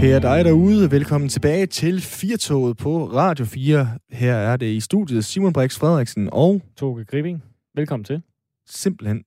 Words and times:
Kære 0.00 0.20
dig 0.20 0.44
derude, 0.44 0.90
velkommen 0.90 1.28
tilbage 1.28 1.66
til 1.66 2.00
Firtoget 2.00 2.76
på 2.76 3.04
Radio 3.04 3.44
4. 3.44 3.98
Her 4.10 4.34
er 4.34 4.56
det 4.56 4.66
i 4.66 4.80
studiet 4.80 5.24
Simon 5.24 5.52
Brix 5.52 5.78
Frederiksen 5.78 6.28
og 6.32 6.62
Toge 6.76 7.04
Gribing. 7.04 7.42
Velkommen 7.74 8.04
til. 8.04 8.22
simpelthen 8.66 9.24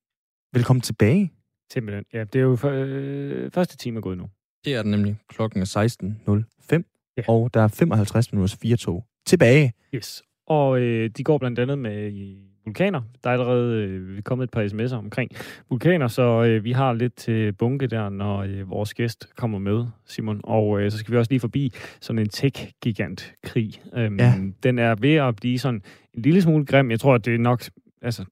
velkommen 0.53 0.81
tilbage. 0.81 1.31
Simpelthen. 1.73 2.05
Ja, 2.13 2.23
det 2.23 2.35
er 2.35 2.43
jo 2.43 2.55
for, 2.55 2.69
øh, 2.73 3.51
første 3.51 3.77
time 3.77 3.97
er 3.97 4.01
gået 4.01 4.17
nu. 4.17 4.29
Det 4.65 4.75
er 4.75 4.81
den 4.81 4.91
nemlig. 4.91 5.17
Klokken 5.29 5.61
er 5.61 5.65
16.05, 5.65 7.13
Ja. 7.17 7.23
og 7.27 7.53
der 7.53 7.61
er 7.61 7.67
55 7.67 8.31
minutters 8.33 8.55
Firtog 8.55 9.05
tilbage. 9.25 9.73
Yes. 9.95 10.23
Og 10.47 10.79
øh, 10.79 11.09
de 11.17 11.23
går 11.23 11.37
blandt 11.37 11.59
andet 11.59 11.77
med 11.79 12.11
i 12.11 12.52
vulkaner. 12.65 13.01
Der 13.23 13.29
er 13.29 13.33
allerede 13.33 13.83
øh, 13.83 14.21
kommet 14.21 14.43
et 14.43 14.51
par 14.51 14.63
sms'er 14.63 14.95
omkring 14.95 15.31
vulkaner, 15.69 16.07
så 16.07 16.43
øh, 16.43 16.63
vi 16.63 16.71
har 16.71 16.93
lidt 16.93 17.15
til 17.15 17.53
bunke 17.53 17.87
der, 17.87 18.09
når 18.09 18.37
øh, 18.39 18.69
vores 18.69 18.93
gæst 18.93 19.27
kommer 19.35 19.59
med, 19.59 19.85
Simon. 20.05 20.41
Og 20.43 20.81
øh, 20.81 20.91
så 20.91 20.97
skal 20.97 21.11
vi 21.11 21.17
også 21.17 21.31
lige 21.31 21.39
forbi 21.39 21.71
sådan 22.01 22.19
en 22.19 22.29
tech-gigant-krig. 22.29 23.81
Øhm, 23.95 24.19
Ja. 24.19 24.33
Den 24.63 24.79
er 24.79 24.95
ved 24.95 25.15
at 25.15 25.35
blive 25.35 25.59
sådan 25.59 25.81
en 26.13 26.21
lille 26.21 26.41
smule 26.41 26.65
grim. 26.65 26.91
Jeg 26.91 26.99
tror, 26.99 27.15
at 27.15 27.25
det 27.25 27.35
er 27.35 27.39
nok... 27.39 27.63
Altså, 28.01 28.25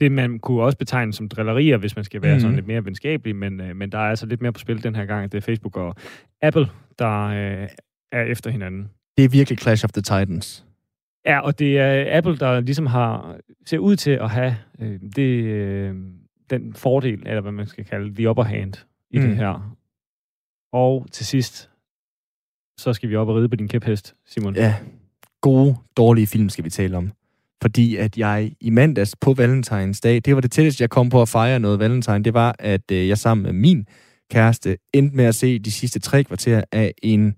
det 0.00 0.12
man 0.12 0.38
kunne 0.38 0.62
også 0.62 0.78
betegne 0.78 1.12
som 1.12 1.28
drillerier, 1.28 1.76
hvis 1.76 1.96
man 1.96 2.04
skal 2.04 2.22
være 2.22 2.30
Mhm. 2.32 2.36
mm. 2.36 2.40
sådan 2.40 2.54
lidt 2.56 2.66
mere 2.66 2.84
venskabelig, 2.84 3.36
men, 3.36 3.60
øh, 3.60 3.76
men 3.76 3.92
der 3.92 3.98
er 3.98 4.02
altså 4.10 4.26
lidt 4.26 4.42
mere 4.42 4.52
på 4.52 4.58
spil 4.60 4.82
den 4.82 4.94
her 4.96 5.04
gang. 5.04 5.32
Det 5.32 5.38
er 5.38 5.42
Facebook 5.42 5.76
og 5.76 5.94
Apple, 6.42 6.66
der 6.98 7.22
øh, 7.26 7.68
er 8.12 8.22
efter 8.22 8.50
hinanden. 8.50 8.88
Det 9.16 9.24
er 9.24 9.28
virkelig 9.28 9.58
Clash 9.58 9.84
of 9.84 9.90
the 9.92 10.02
Titans. 10.02 10.65
Ja, 11.26 11.40
og 11.40 11.58
det 11.58 11.78
er 11.78 12.16
Apple, 12.16 12.36
der 12.36 12.60
ligesom 12.60 12.86
har 12.86 13.36
ser 13.66 13.78
ud 13.78 13.96
til 13.96 14.10
at 14.10 14.30
have 14.30 14.56
øh, 14.80 15.00
det, 15.16 15.44
øh, 15.44 15.94
den 16.50 16.74
fordel, 16.74 17.22
eller 17.26 17.40
hvad 17.40 17.52
man 17.52 17.66
skal 17.66 17.84
kalde 17.84 18.14
the 18.14 18.30
upper 18.30 18.44
hand 18.44 18.74
i 19.10 19.18
mm. 19.18 19.26
Det 19.26 19.36
her. 19.36 19.76
Og 20.72 21.06
til 21.12 21.26
sidst, 21.26 21.70
så 22.78 22.92
skal 22.92 23.08
vi 23.08 23.16
op 23.16 23.28
og 23.28 23.36
ride 23.36 23.48
på 23.48 23.56
din 23.56 23.68
kæphest, 23.68 24.14
Simon. 24.26 24.56
Ja, 24.56 24.74
gode, 25.40 25.76
dårlige 25.96 26.26
film 26.26 26.48
skal 26.48 26.64
vi 26.64 26.70
tale 26.70 26.96
om. 26.96 27.12
Fordi 27.62 27.96
at 27.96 28.18
jeg 28.18 28.52
i 28.60 28.70
mandags 28.70 29.16
på 29.20 29.34
Valentines 29.34 30.00
dag, 30.00 30.20
det 30.24 30.34
var 30.34 30.40
det 30.40 30.50
tætteste, 30.50 30.82
jeg 30.82 30.90
kom 30.90 31.08
på 31.08 31.22
at 31.22 31.28
fejre 31.28 31.60
noget 31.60 31.78
Valentine, 31.78 32.24
det 32.24 32.34
var, 32.34 32.56
at 32.58 32.90
øh, 32.92 33.08
jeg 33.08 33.18
sammen 33.18 33.42
med 33.42 33.52
min 33.52 33.86
kæreste 34.30 34.78
endte 34.92 35.16
med 35.16 35.24
at 35.24 35.34
se 35.34 35.58
de 35.58 35.70
sidste 35.70 36.00
tre 36.00 36.24
kvarter 36.24 36.62
af 36.72 36.92
en, 37.02 37.36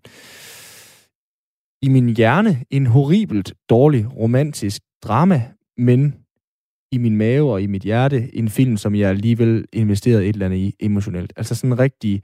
i 1.82 1.88
min 1.88 2.16
hjerne, 2.16 2.64
en 2.70 2.86
horribelt 2.86 3.52
dårlig 3.70 4.16
romantisk 4.16 4.82
drama, 5.02 5.42
men 5.78 6.14
i 6.92 6.98
min 6.98 7.16
mave 7.16 7.52
og 7.52 7.62
i 7.62 7.66
mit 7.66 7.82
hjerte, 7.82 8.36
en 8.36 8.48
film, 8.48 8.76
som 8.76 8.94
jeg 8.94 9.08
alligevel 9.08 9.64
investerede 9.72 10.26
et 10.26 10.32
eller 10.32 10.46
andet 10.46 10.58
i 10.58 10.74
emotionelt. 10.80 11.32
Altså 11.36 11.54
sådan 11.54 11.72
en 11.72 11.78
rigtig 11.78 12.22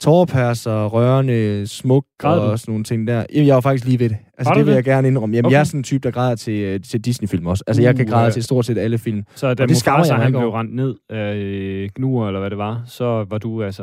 tårepærser, 0.00 0.86
rørende, 0.86 1.66
smuk 1.66 2.04
Græd 2.18 2.38
og 2.38 2.58
sådan 2.58 2.72
nogle 2.72 2.84
ting 2.84 3.06
der. 3.06 3.24
Jeg 3.34 3.54
var 3.54 3.60
faktisk 3.60 3.84
lige 3.84 3.98
ved 3.98 4.08
det. 4.08 4.16
Altså, 4.40 4.54
det 4.54 4.66
vil 4.66 4.70
det? 4.70 4.76
jeg 4.76 4.84
gerne 4.84 5.08
indrømme. 5.08 5.36
Jamen, 5.36 5.46
Okay. 5.46 5.52
jeg 5.54 5.60
er 5.60 5.64
sådan 5.64 5.80
en 5.80 5.84
type, 5.84 6.02
der 6.02 6.10
græder 6.10 6.34
til, 6.34 6.52
øh, 6.60 6.80
til 6.80 7.00
Disney-film 7.04 7.46
også. 7.46 7.64
Altså, 7.66 7.82
jeg 7.82 7.96
kan 7.96 8.04
Uh, 8.06 8.10
græde 8.10 8.24
ja. 8.24 8.30
til 8.30 8.42
stort 8.42 8.66
set 8.66 8.78
alle 8.78 8.98
film. 8.98 9.22
Så 9.34 9.54
da 9.54 9.62
Og 9.62 9.68
det 9.68 9.76
skammer 9.76 10.06
jeg 10.06 10.16
han 10.16 10.32
blev 10.32 10.48
rendt 10.50 10.74
ned 10.74 10.94
af 11.10 11.34
øh, 11.36 11.88
gnuer, 11.96 12.26
eller 12.26 12.40
hvad 12.40 12.50
det 12.50 12.58
var, 12.58 12.82
så 12.86 13.26
var 13.30 13.38
du 13.38 13.62
altså... 13.62 13.82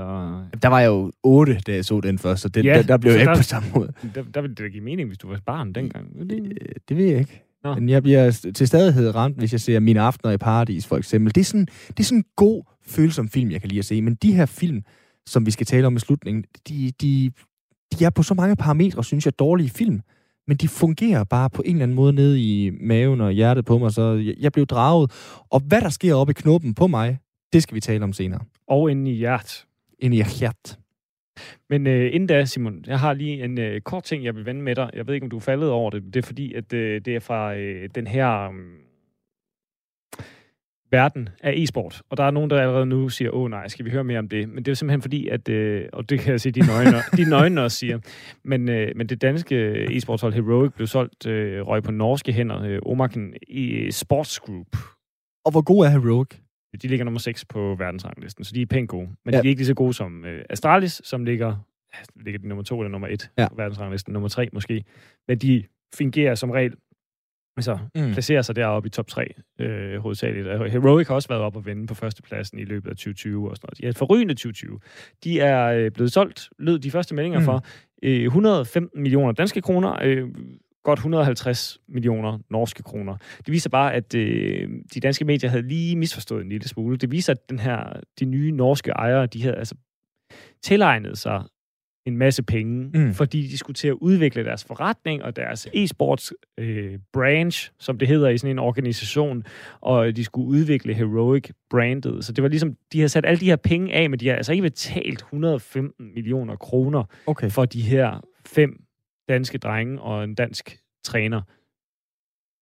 Der 0.61 0.67
var 0.67 0.79
jeg 0.79 0.87
jo 0.87 1.11
otte, 1.23 1.57
da 1.67 1.73
jeg 1.73 1.85
så 1.85 1.99
den 2.01 2.17
først, 2.19 2.41
så 2.41 2.49
det, 2.49 2.65
Ja, 2.65 2.73
der, 2.77 2.81
der 2.83 2.97
blev 2.97 3.11
jeg 3.11 3.21
ikke 3.21 3.29
der- 3.31 3.37
på 3.37 3.43
samme 3.43 3.69
måde. 3.75 3.91
Der, 4.15 4.23
der 4.33 4.41
ville 4.41 4.55
det 4.55 4.71
give 4.71 4.83
mening, 4.83 5.07
hvis 5.07 5.17
du 5.17 5.27
var 5.27 5.39
barn 5.45 5.73
dengang. 5.73 6.29
Det, 6.29 6.39
Øh, 6.39 6.51
Det 6.89 6.97
ved 6.97 7.05
jeg 7.05 7.19
ikke. 7.19 7.43
Nå. 7.63 7.75
Men 7.75 7.89
jeg 7.89 8.03
bliver 8.03 8.49
til 8.55 8.67
stadighed 8.67 9.15
ramt, 9.15 9.37
hvis 9.37 9.51
jeg 9.51 9.61
ser 9.61 9.79
Mine 9.79 10.01
Aftener 10.01 10.33
i 10.33 10.37
Paradis, 10.37 10.87
for 10.87 10.97
eksempel. 10.97 11.35
Det 11.35 11.41
er 11.41 11.45
sådan, 11.45 11.67
det 11.87 11.99
er 11.99 12.03
sådan 12.03 12.17
en 12.17 12.25
god, 12.35 12.63
følsom 12.87 13.29
film, 13.29 13.51
jeg 13.51 13.61
kan 13.61 13.69
lide 13.69 13.79
at 13.79 13.85
se. 13.85 14.01
Men 14.01 14.15
de 14.15 14.33
her 14.33 14.45
film, 14.45 14.81
som 15.25 15.45
vi 15.45 15.51
skal 15.51 15.65
tale 15.65 15.87
om 15.87 15.95
i 15.95 15.99
slutningen, 15.99 16.43
de, 16.69 16.91
de, 17.01 17.31
de 17.99 18.05
er 18.05 18.09
på 18.09 18.23
så 18.23 18.33
mange 18.33 18.55
parametre, 18.55 19.03
synes 19.03 19.25
jeg, 19.25 19.39
dårlige 19.39 19.69
film. 19.69 20.01
Men 20.47 20.57
de 20.57 20.67
fungerer 20.67 21.23
bare 21.23 21.49
på 21.49 21.61
en 21.65 21.71
eller 21.71 21.83
anden 21.83 21.95
måde 21.95 22.13
nede 22.13 22.41
i 22.41 22.71
maven 22.81 23.21
og 23.21 23.31
hjertet 23.31 23.65
på 23.65 23.77
mig, 23.77 23.91
så 23.91 24.13
jeg, 24.13 24.35
jeg 24.39 24.51
blev 24.51 24.65
draget. 24.65 25.11
Og 25.49 25.59
hvad 25.59 25.81
der 25.81 25.89
sker 25.89 26.15
oppe 26.15 26.31
i 26.31 26.33
knoppen 26.33 26.73
på 26.73 26.87
mig, 26.87 27.17
det 27.53 27.63
skal 27.63 27.75
vi 27.75 27.79
tale 27.79 28.03
om 28.03 28.13
senere. 28.13 28.39
og 28.67 28.91
inde 28.91 29.11
i 29.11 29.13
hjert. 29.15 29.65
Ind 29.99 30.13
i 30.13 30.23
hjertet. 30.39 30.79
Men 31.69 31.87
øh, 31.87 32.13
inden 32.13 32.27
da, 32.27 32.45
Simon, 32.45 32.83
jeg 32.87 32.99
har 32.99 33.13
lige 33.13 33.43
en 33.43 33.59
øh, 33.59 33.81
kort 33.81 34.03
ting, 34.03 34.23
jeg 34.23 34.35
vil 34.35 34.45
vende 34.45 34.61
med 34.61 34.75
dig. 34.75 34.89
Jeg 34.93 35.07
ved 35.07 35.13
ikke, 35.13 35.23
om 35.23 35.29
du 35.29 35.35
er 35.35 35.41
faldet 35.41 35.69
over 35.69 35.89
det. 35.89 36.03
Det 36.03 36.15
er 36.15 36.27
fordi, 36.27 36.53
at 36.53 36.73
øh, 36.73 37.01
det 37.05 37.15
er 37.15 37.19
fra 37.19 37.55
øh, 37.55 37.89
den 37.95 38.07
her 38.07 38.43
øh, 38.43 38.53
verden 40.91 41.29
af 41.43 41.53
e-sport. 41.55 42.01
Og 42.09 42.17
der 42.17 42.23
er 42.23 42.31
nogen, 42.31 42.49
der 42.49 42.61
allerede 42.61 42.85
nu 42.85 43.09
siger, 43.09 43.31
åh 43.31 43.49
nej, 43.49 43.67
skal 43.67 43.85
vi 43.85 43.89
høre 43.91 44.03
mere 44.03 44.19
om 44.19 44.29
det? 44.29 44.49
Men 44.49 44.57
det 44.57 44.67
er 44.67 44.71
jo 44.71 44.75
simpelthen 44.75 45.01
fordi, 45.01 45.27
at, 45.27 45.49
øh, 45.49 45.85
og 45.93 46.09
det 46.09 46.19
kan 46.19 46.31
jeg 46.31 46.41
sige, 46.41 46.51
dine 46.51 46.71
øjne, 46.73 46.97
dine 47.17 47.35
øjne 47.35 47.61
også 47.61 47.77
siger, 47.77 47.99
men, 48.43 48.69
øh, 48.69 48.91
men 48.95 49.07
det 49.07 49.21
danske 49.21 49.85
e-sportshold 49.85 50.33
Heroic 50.33 50.71
blev 50.73 50.87
solgt, 50.87 51.25
øh, 51.27 51.61
røg 51.67 51.83
på 51.83 51.91
norske 51.91 52.31
hænder, 52.33 52.61
øh, 52.63 52.79
Omaken 52.85 53.33
i 53.47 53.91
Sports 53.91 54.39
Group. 54.39 54.67
Og 55.45 55.51
hvor 55.51 55.61
god 55.61 55.85
er 55.85 55.89
Heroic? 55.89 56.27
De 56.81 56.87
ligger 56.87 57.03
nummer 57.05 57.19
6 57.19 57.45
på 57.45 57.75
verdensranglisten, 57.79 58.43
så 58.43 58.51
de 58.55 58.61
er 58.61 58.65
pænt 58.65 58.89
gode. 58.89 59.07
Men 59.25 59.33
Ja. 59.33 59.41
de 59.41 59.47
er 59.47 59.49
ikke 59.49 59.59
lige 59.59 59.67
så 59.67 59.73
gode 59.73 59.93
som 59.93 60.25
øh, 60.25 60.43
Astralis, 60.49 61.01
som 61.03 61.23
ligger, 61.25 61.55
ligger 62.15 62.39
de 62.39 62.47
nummer 62.47 62.63
2 62.63 62.79
eller 62.79 62.91
nummer 62.91 63.07
1 63.07 63.29
Ja. 63.37 63.41
ja. 63.43 63.47
på 63.49 63.55
verdensranglisten, 63.55 64.13
nummer 64.13 64.29
3 64.29 64.49
måske. 64.53 64.83
Men 65.27 65.37
de 65.37 65.63
fungerer 65.97 66.35
som 66.35 66.49
regel, 66.51 66.73
altså 67.57 67.77
Mm. 67.95 68.11
placerer 68.13 68.41
sig 68.41 68.55
deroppe 68.55 68.87
i 68.87 68.89
top 68.89 69.07
3 69.07 69.33
øh, 69.59 69.99
hovedsageligt. 69.99 70.47
Heroic 70.71 71.07
har 71.07 71.15
også 71.15 71.27
været 71.29 71.41
op 71.41 71.55
og 71.55 71.65
vinde 71.65 71.87
på 71.87 71.93
førstepladsen 71.93 72.59
i 72.59 72.63
løbet 72.63 72.89
af 72.89 72.95
2020 72.95 73.49
og 73.49 73.55
sådan 73.55 73.65
noget. 73.67 73.77
De 73.77 73.85
er 73.85 73.89
et 73.89 73.97
forrygende 73.97 74.33
2020. 74.33 74.79
De 75.23 75.39
er 75.39 75.65
øh, 75.65 75.91
blevet 75.91 76.11
solgt, 76.11 76.49
lød 76.59 76.79
de 76.79 76.91
første 76.91 77.15
meldinger 77.15 77.39
mm. 77.39 77.45
for, 77.45 77.65
øh, 78.03 78.21
115 78.23 79.01
millioner 79.01 79.31
danske 79.31 79.61
kroner, 79.61 79.97
øh, 80.03 80.27
godt 80.83 80.99
150 80.99 81.79
millioner 81.87 82.39
norske 82.49 82.83
kroner. 82.83 83.17
Det 83.37 83.51
viser 83.51 83.69
bare, 83.69 83.93
at 83.93 84.15
øh, 84.15 84.69
de 84.93 84.99
danske 84.99 85.25
medier 85.25 85.49
havde 85.49 85.67
lige 85.67 85.95
misforstået 85.95 86.41
en 86.43 86.49
lille 86.49 86.67
smule. 86.67 86.97
Det 86.97 87.11
viser, 87.11 87.33
at 87.33 87.49
den 87.49 87.59
her, 87.59 87.99
de 88.19 88.25
nye 88.25 88.51
norske 88.51 88.91
ejere, 88.91 89.25
de 89.25 89.41
havde 89.43 89.55
altså 89.55 89.75
tilegnet 90.63 91.17
sig 91.17 91.43
en 92.07 92.17
masse 92.17 92.43
penge, 92.43 92.89
Mm. 92.93 93.13
fordi 93.13 93.41
de 93.47 93.57
skulle 93.57 93.75
til 93.75 93.87
at 93.87 93.93
udvikle 93.93 94.43
deres 94.45 94.63
forretning 94.63 95.23
og 95.23 95.35
deres 95.35 95.67
e-sports 95.75 96.31
øh, 96.57 96.99
branch, 97.13 97.71
som 97.79 97.97
det 97.97 98.07
hedder 98.07 98.29
i 98.29 98.37
sådan 98.37 98.51
en 98.51 98.59
organisation, 98.59 99.43
og 99.81 100.15
de 100.15 100.23
skulle 100.23 100.47
udvikle 100.47 100.93
Heroic 100.93 101.49
brandet. 101.69 102.25
Så 102.25 102.31
det 102.33 102.41
var 102.41 102.47
ligesom, 102.49 102.75
de 102.93 103.01
har 103.01 103.07
sat 103.07 103.25
alle 103.25 103.39
de 103.39 103.45
her 103.45 103.55
penge 103.55 103.93
af, 103.93 104.09
men 104.09 104.19
de 104.19 104.27
har 104.27 104.35
altså 104.35 104.51
ikke 104.51 104.61
betalt 104.61 105.19
115 105.19 106.13
millioner 106.15 106.55
kroner 106.55 107.03
Okay. 107.25 107.49
for 107.49 107.65
de 107.65 107.81
her 107.81 108.25
fem 108.45 108.83
danske 109.29 109.57
drenge 109.57 110.01
og 110.01 110.23
en 110.23 110.35
dansk 110.35 110.77
træner. 111.03 111.41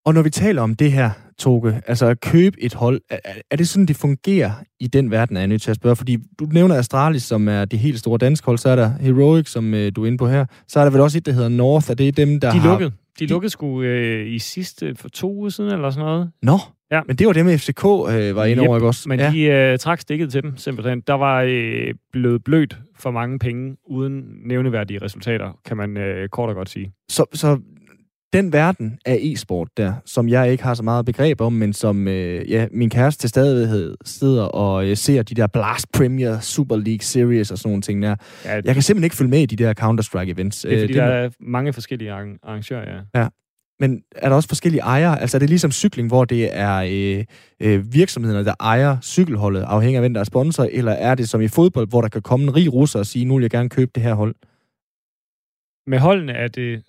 Og 0.06 0.14
når 0.14 0.22
vi 0.22 0.30
taler 0.30 0.62
om 0.62 0.76
det 0.76 0.92
her, 0.92 1.10
Toge, 1.40 1.82
altså 1.88 2.06
at 2.06 2.20
købe 2.22 2.64
et 2.64 2.74
hold, 2.74 3.02
er, 3.10 3.18
er- 3.52 3.56
det 3.56 3.68
sådan, 3.68 3.86
det 3.86 3.96
fungerer 3.96 4.52
i 4.80 4.88
den 4.88 5.12
verden, 5.12 5.36
er 5.38 5.42
jeg 5.42 5.48
nødt 5.48 5.62
til 5.62 5.70
at 5.72 5.76
spørge? 5.76 5.96
Fordi 5.96 6.18
du 6.40 6.46
nævner 6.46 6.76
Astralis, 6.76 7.24
som 7.24 7.48
er 7.48 7.66
det 7.66 7.80
helt 7.80 8.00
store 8.00 8.18
danske 8.18 8.46
hold, 8.46 8.58
så 8.58 8.70
er 8.70 8.76
der 8.76 8.92
Heroic, 9.00 9.48
som 9.50 9.74
øh, 9.74 9.92
du 9.96 10.04
er 10.04 10.08
inde 10.08 10.18
på 10.18 10.28
her. 10.28 10.46
Så 10.68 10.80
er 10.80 10.84
der 10.84 10.92
vel 10.92 11.02
også 11.02 11.18
et, 11.18 11.26
der 11.26 11.32
hedder 11.32 11.50
North, 11.50 11.90
og 11.92 11.98
det 11.98 12.08
er 12.08 12.12
dem, 12.12 12.40
der 12.40 12.52
De 12.52 12.60
har... 12.60 12.70
lukkede. 12.70 12.92
De 13.20 13.26
lukkede 13.26 13.50
sgu 13.50 13.82
øh, 13.82 14.28
i 14.28 14.40
sidste, 14.40 14.96
for 14.96 15.10
to 15.10 15.34
uger 15.34 15.50
siden, 15.50 15.72
eller 15.72 15.90
sådan 15.90 16.06
noget. 16.06 16.32
Nå, 16.42 16.58
Ja. 16.92 17.02
men 17.08 17.16
det 17.16 17.28
var 17.28 17.34
dem, 17.34 17.48
FCK 17.58 17.86
øh, 17.86 18.36
var 18.36 18.46
inde 18.46 18.62
Yep, 18.64 18.68
over, 18.68 18.78
ikke 18.78 18.88
også? 18.88 19.10
Men 19.10 19.20
ja. 19.20 19.32
de 19.32 19.42
øh, 19.42 19.78
trak 19.80 20.00
stikket 20.00 20.32
til 20.32 20.44
dem, 20.44 20.58
simpelthen. 20.58 21.02
Der 21.08 21.14
var 21.14 21.42
øh, 21.48 21.94
blevet 22.12 22.44
blødt 22.44 22.78
for 23.00 23.12
mange 23.12 23.40
penge, 23.40 23.76
uden 23.88 24.24
nævneværdige 24.48 25.00
resultater, 25.02 25.60
kan 25.66 25.78
man 25.78 25.98
øh, 25.98 26.30
kort 26.30 26.50
og 26.50 26.56
godt 26.56 26.70
sige. 26.70 26.92
Så, 27.10 27.26
så 27.34 27.60
den 28.34 28.54
verden 28.54 29.00
af 29.06 29.18
e-sport 29.22 29.68
der, 29.78 29.94
som 30.06 30.30
jeg 30.30 30.52
ikke 30.52 30.64
har 30.64 30.74
så 30.74 30.84
meget 30.84 31.06
begreb 31.06 31.42
om, 31.42 31.54
men 31.54 31.74
som 31.74 32.08
øh, 32.08 32.52
ja, 32.52 32.68
min 32.72 32.90
kæreste 32.90 33.22
til 33.22 33.30
stadighed 33.30 33.96
sidder 34.06 34.44
og 34.44 34.88
øh, 34.90 34.98
ser 34.98 35.24
de 35.24 35.34
der 35.36 35.48
Blast 35.48 35.92
Premier, 35.92 36.40
Super 36.40 36.76
League 36.78 37.02
Series 37.02 37.52
og 37.52 37.58
sådan 37.58 37.70
nogle 37.70 37.82
ting 37.82 38.02
der. 38.04 38.16
Ja, 38.46 38.54
Jeg 38.56 38.74
kan 38.74 38.82
simpelthen 38.84 39.04
ikke 39.04 39.16
følge 39.16 39.30
med 39.30 39.40
i 39.42 39.46
de 39.46 39.56
der 39.56 39.74
Counter-Strike 39.80 40.32
events. 40.32 40.62
det 40.62 40.74
er, 40.74 40.80
fordi 40.80 40.94
Øh, 40.94 41.00
der 41.00 41.04
er 41.06 41.30
mange 41.40 41.74
forskellige 41.74 42.12
arrang- 42.14 42.40
arrangører, 42.44 43.02
ja. 43.16 43.28
Men 43.80 44.02
er 44.16 44.30
der 44.30 44.36
også 44.36 44.50
forskellige 44.50 44.82
ejere? 44.82 45.22
Altså 45.22 45.38
er 45.38 45.40
det 45.40 45.50
ligesom 45.50 45.72
cykling, 45.72 46.08
hvor 46.08 46.26
det 46.26 46.50
er 46.58 46.76
øh, 46.92 47.26
øh, 47.62 47.94
virksomhederne, 47.94 48.46
der 48.46 48.54
ejer 48.60 48.98
cykelholdet, 49.02 49.62
afhængig 49.62 49.96
af 49.98 50.02
hvem 50.02 50.14
der 50.14 50.20
er 50.22 50.26
sponsor, 50.26 50.68
eller 50.72 50.92
er 50.92 51.16
det 51.16 51.30
som 51.30 51.42
i 51.42 51.48
fodbold, 51.48 51.88
hvor 51.90 52.02
der 52.02 52.08
kan 52.10 52.22
komme 52.22 52.44
en 52.44 52.56
rig 52.56 52.74
russer 52.74 53.00
og 53.00 53.06
sige, 53.06 53.26
nu 53.26 53.36
vil 53.36 53.42
jeg 53.42 53.52
gerne 53.52 53.70
købe 53.70 53.92
det 53.96 54.04
her 54.04 54.14
hold? 54.14 54.36
Med 55.88 56.00
holdene 56.00 56.32
er 56.32 56.48
det 56.48 56.84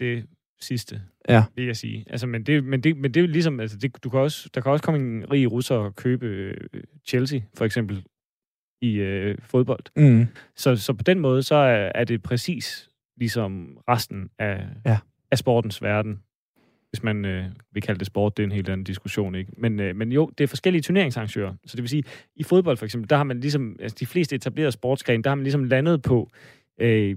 det 0.00 0.24
sidste, 0.62 1.00
Ja. 1.28 1.44
vil 1.56 1.64
jeg 1.66 1.76
sige. 1.76 2.04
Altså, 2.10 2.26
men, 2.26 2.42
det, 2.46 2.64
men, 2.64 2.80
det, 2.80 2.96
men 2.96 3.14
det 3.14 3.22
er 3.22 3.26
ligesom, 3.28 3.60
altså, 3.60 3.76
det, 3.76 4.04
du 4.04 4.10
kan 4.10 4.20
også, 4.20 4.48
der 4.54 4.60
kan 4.60 4.72
også 4.72 4.84
komme 4.84 5.00
en 5.00 5.32
rig 5.32 5.52
russer 5.52 5.74
og 5.74 5.96
købe 5.96 6.26
øh, 6.26 6.56
Chelsea, 7.08 7.40
for 7.54 7.64
eksempel, 7.64 8.04
i 8.82 8.94
øh, 8.94 9.38
fodbold. 9.40 9.84
Mm. 9.96 10.26
Så, 10.56 10.76
så 10.76 10.92
på 10.92 11.02
den 11.02 11.18
måde, 11.20 11.42
så 11.42 11.54
er, 11.54 11.92
er 11.94 12.04
det 12.04 12.22
præcis 12.22 12.88
ligesom 13.16 13.78
resten 13.88 14.30
af, 14.38 14.64
Ja. 14.86 14.98
af 15.30 15.38
sportens 15.38 15.82
verden. 15.82 16.22
Hvis 16.90 17.02
man 17.02 17.24
øh, 17.24 17.44
vil 17.72 17.82
kalde 17.82 17.98
det 17.98 18.06
sport, 18.06 18.36
det 18.36 18.42
er 18.42 18.46
en 18.46 18.52
helt 18.52 18.68
anden 18.68 18.84
diskussion, 18.84 19.34
ikke? 19.34 19.52
Men, 19.56 19.80
øh, 19.80 19.96
men 19.96 20.12
jo, 20.12 20.30
det 20.38 20.44
er 20.44 20.48
forskellige 20.48 20.82
turneringsarrangører. 20.82 21.54
Så 21.66 21.76
det 21.76 21.82
vil 21.82 21.88
sige, 21.88 22.04
i 22.36 22.42
fodbold 22.42 22.76
for 22.76 22.84
eksempel, 22.84 23.10
der 23.10 23.16
har 23.16 23.24
man 23.24 23.40
ligesom, 23.40 23.76
altså 23.80 23.96
de 24.00 24.06
fleste 24.06 24.36
etablerede 24.36 24.72
sportsgrene, 24.72 25.22
der 25.22 25.30
har 25.30 25.34
man 25.34 25.42
ligesom 25.44 25.64
landet 25.64 26.02
på 26.02 26.30
øh, 26.80 27.16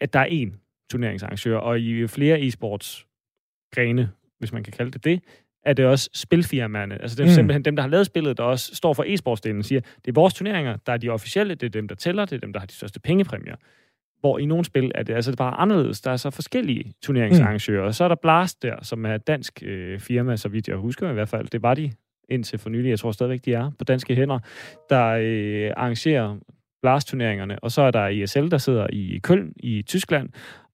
at 0.00 0.12
der 0.12 0.20
er 0.20 0.26
én 0.26 0.67
turneringsarrangør, 0.90 1.56
og 1.56 1.80
i 1.80 2.06
flere 2.06 2.40
e-sports 2.40 3.04
grene, 3.74 4.10
hvis 4.38 4.52
man 4.52 4.62
kan 4.62 4.72
kalde 4.72 4.90
det 4.90 5.04
det, 5.04 5.22
er 5.64 5.72
det 5.72 5.86
også 5.86 6.10
spilfirmaerne. 6.14 7.02
Altså 7.02 7.16
det 7.16 7.22
er 7.22 7.26
mm. 7.26 7.34
simpelthen 7.34 7.64
dem, 7.64 7.76
der 7.76 7.82
har 7.82 7.90
lavet 7.90 8.06
spillet, 8.06 8.38
der 8.38 8.42
også 8.42 8.74
står 8.74 8.94
for 8.94 9.04
e-sportsdelen, 9.04 9.62
siger, 9.62 9.80
det 9.80 10.08
er 10.08 10.12
vores 10.12 10.34
turneringer, 10.34 10.76
der 10.86 10.92
er 10.92 10.96
de 10.96 11.08
officielle, 11.08 11.54
det 11.54 11.66
er 11.66 11.70
dem, 11.70 11.88
der 11.88 11.94
tæller, 11.94 12.24
det 12.24 12.36
er 12.36 12.40
dem, 12.40 12.52
der 12.52 12.60
har 12.60 12.66
de 12.66 12.72
største 12.72 13.00
pengepræmier. 13.00 13.56
Hvor 14.20 14.38
i 14.38 14.46
nogle 14.46 14.64
spil 14.64 14.92
er 14.94 15.02
det 15.02 15.14
altså 15.14 15.36
bare 15.36 15.54
anderledes. 15.54 16.00
Der 16.00 16.10
er 16.10 16.16
så 16.16 16.30
forskellige 16.30 16.92
turneringsarrangører. 17.02 17.86
Mm. 17.86 17.92
Så 17.92 18.04
er 18.04 18.08
der 18.08 18.14
Blast 18.14 18.62
der, 18.62 18.76
som 18.82 19.06
er 19.06 19.14
et 19.14 19.26
dansk 19.26 19.62
øh, 19.62 20.00
firma, 20.00 20.36
så 20.36 20.48
vidt 20.48 20.68
jeg 20.68 20.76
husker 20.76 21.10
i 21.10 21.12
hvert 21.12 21.28
fald. 21.28 21.48
Det 21.48 21.62
var 21.62 21.74
de 21.74 21.92
indtil 22.28 22.58
for 22.58 22.70
nylig. 22.70 22.90
Jeg 22.90 22.98
tror 22.98 23.12
stadigvæk, 23.12 23.44
de 23.44 23.54
er 23.54 23.70
på 23.78 23.84
danske 23.84 24.14
hænder, 24.14 24.38
der 24.90 25.06
øh, 25.06 25.72
arrangerer 25.76 26.36
Blast-turneringerne. 26.82 27.58
Og 27.58 27.70
så 27.70 27.82
er 27.82 27.90
der 27.90 28.06
ESL, 28.06 28.50
der 28.50 28.58
sidder 28.58 28.86
i 28.92 29.20
Køln 29.22 29.52
i 29.56 29.82
Tyskland, 29.82 30.28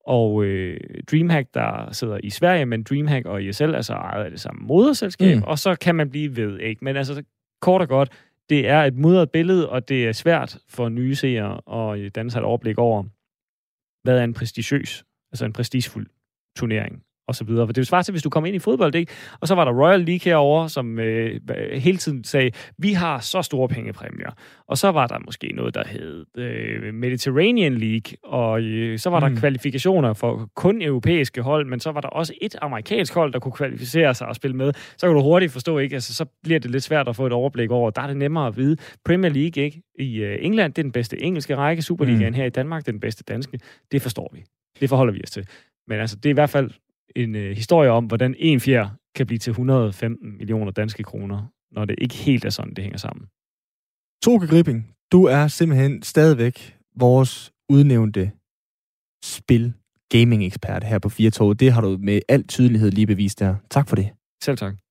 og 0.06 0.44
øh, 0.44 0.80
Dreamhack, 1.10 1.48
der 1.54 1.92
sidder 1.92 2.18
i 2.22 2.30
Sverige, 2.30 2.66
men 2.66 2.82
Dreamhack 2.82 3.26
og 3.26 3.44
ESL 3.44 3.74
er 3.74 3.80
så 3.80 3.92
ejet 3.92 4.24
af 4.24 4.30
det 4.30 4.40
samme 4.40 4.66
moderselskab, 4.66 5.36
mm. 5.36 5.42
og 5.42 5.58
så 5.58 5.74
kan 5.74 5.94
man 5.94 6.10
blive 6.10 6.36
ved, 6.36 6.58
ikke? 6.58 6.84
Men 6.84 6.96
altså, 6.96 7.22
kort 7.60 7.80
og 7.80 7.88
godt, 7.88 8.12
det 8.48 8.68
er 8.68 8.82
et 8.82 8.94
mudret 8.94 9.30
billede, 9.30 9.68
og 9.68 9.88
det 9.88 10.08
er 10.08 10.12
svært 10.12 10.58
for 10.68 10.88
nye 10.88 11.14
seere 11.14 11.60
at 12.04 12.14
danne 12.14 12.30
sig 12.30 12.38
et 12.38 12.44
overblik 12.44 12.78
over, 12.78 13.04
hvad 14.02 14.18
er 14.18 14.24
en 14.24 14.34
prestigiøs, 14.34 15.04
altså 15.32 15.44
en 15.44 15.52
prestigefuld 15.52 16.06
turnering 16.56 17.02
og 17.28 17.34
så 17.34 17.44
videre. 17.44 17.66
For 17.66 17.72
det 17.72 17.76
vil 17.76 17.86
svare 17.86 18.02
til, 18.02 18.12
hvis 18.12 18.22
du 18.22 18.30
kommer 18.30 18.46
ind 18.46 18.56
i 18.56 18.58
fodbold, 18.58 18.94
ikke? 18.94 19.12
Og 19.40 19.48
så 19.48 19.54
var 19.54 19.64
der 19.64 19.72
Royal 19.72 20.00
League 20.00 20.24
herover, 20.24 20.66
som 20.66 20.98
øh, 20.98 21.40
hele 21.72 21.98
tiden 21.98 22.24
sagde, 22.24 22.50
vi 22.78 22.92
har 22.92 23.20
så 23.20 23.42
store 23.42 23.68
pengepræmier. 23.68 24.30
Og 24.68 24.78
så 24.78 24.88
var 24.88 25.06
der 25.06 25.18
måske 25.24 25.52
noget, 25.54 25.74
der 25.74 25.84
hed 25.86 26.24
øh, 26.36 26.94
Mediterranean 26.94 27.74
League, 27.74 28.16
og 28.24 28.62
øh, 28.62 28.98
så 28.98 29.10
var 29.10 29.20
der 29.20 29.28
mm. 29.28 29.36
kvalifikationer 29.36 30.12
for 30.12 30.50
kun 30.56 30.82
europæiske 30.82 31.42
hold, 31.42 31.66
men 31.66 31.80
så 31.80 31.92
var 31.92 32.00
der 32.00 32.08
også 32.08 32.34
et 32.40 32.56
amerikansk 32.62 33.14
hold, 33.14 33.32
der 33.32 33.38
kunne 33.38 33.52
kvalificere 33.52 34.14
sig 34.14 34.26
og 34.26 34.36
spille 34.36 34.56
med. 34.56 34.72
Så 34.96 35.06
kan 35.06 35.14
du 35.14 35.22
hurtigt 35.22 35.52
forstå, 35.52 35.78
ikke? 35.78 35.94
Altså, 35.94 36.14
så 36.14 36.24
bliver 36.42 36.60
det 36.60 36.70
lidt 36.70 36.82
svært 36.82 37.08
at 37.08 37.16
få 37.16 37.26
et 37.26 37.32
overblik 37.32 37.70
over. 37.70 37.90
Der 37.90 38.02
er 38.02 38.06
det 38.06 38.16
nemmere 38.16 38.46
at 38.46 38.56
vide. 38.56 38.76
Premier 39.04 39.32
League, 39.32 39.64
ikke? 39.64 39.82
I 39.98 40.16
øh, 40.16 40.38
England, 40.40 40.72
det 40.72 40.78
er 40.78 40.82
den 40.82 40.92
bedste 40.92 41.22
engelske 41.22 41.56
række. 41.56 41.82
Superligaen 41.82 42.32
mm. 42.32 42.34
her 42.34 42.44
i 42.44 42.50
Danmark, 42.50 42.82
det 42.82 42.88
er 42.88 42.92
den 42.92 43.00
bedste 43.00 43.24
danske. 43.28 43.58
Det 43.92 44.02
forstår 44.02 44.30
vi. 44.34 44.44
Det 44.80 44.88
forholder 44.88 45.12
vi 45.12 45.20
os 45.24 45.30
til. 45.30 45.46
Men 45.88 46.00
altså, 46.00 46.16
det 46.16 46.26
er 46.26 46.30
i 46.30 46.34
hvert 46.34 46.50
fald 46.50 46.70
en 47.16 47.34
øh, 47.34 47.56
historie 47.56 47.90
om, 47.90 48.06
hvordan 48.06 48.34
en 48.38 48.60
fjer 48.60 48.88
kan 49.14 49.26
blive 49.26 49.38
til 49.38 49.50
115 49.50 50.36
millioner 50.38 50.72
danske 50.72 51.02
kroner, 51.02 51.46
når 51.70 51.84
det 51.84 51.96
ikke 51.98 52.14
helt 52.14 52.44
er 52.44 52.50
sådan, 52.50 52.74
det 52.74 52.84
hænger 52.84 52.98
sammen. 52.98 53.26
Toge 54.22 54.46
Gripping, 54.46 54.94
du 55.12 55.24
er 55.24 55.48
simpelthen 55.48 56.02
stadigvæk 56.02 56.76
vores 56.96 57.52
udnævnte 57.68 58.32
spil 59.24 59.72
gaming-ekspert 60.08 60.84
her 60.84 60.98
på 60.98 61.08
Fire 61.08 61.30
Tog. 61.30 61.60
Det 61.60 61.72
har 61.72 61.80
du 61.80 61.98
med 62.00 62.20
al 62.28 62.46
tydelighed 62.46 62.90
lige 62.90 63.06
bevist 63.06 63.38
der. 63.38 63.54
Tak 63.70 63.88
for 63.88 63.96
det. 63.96 64.10
Selv 64.42 64.56
tak. 64.56 64.83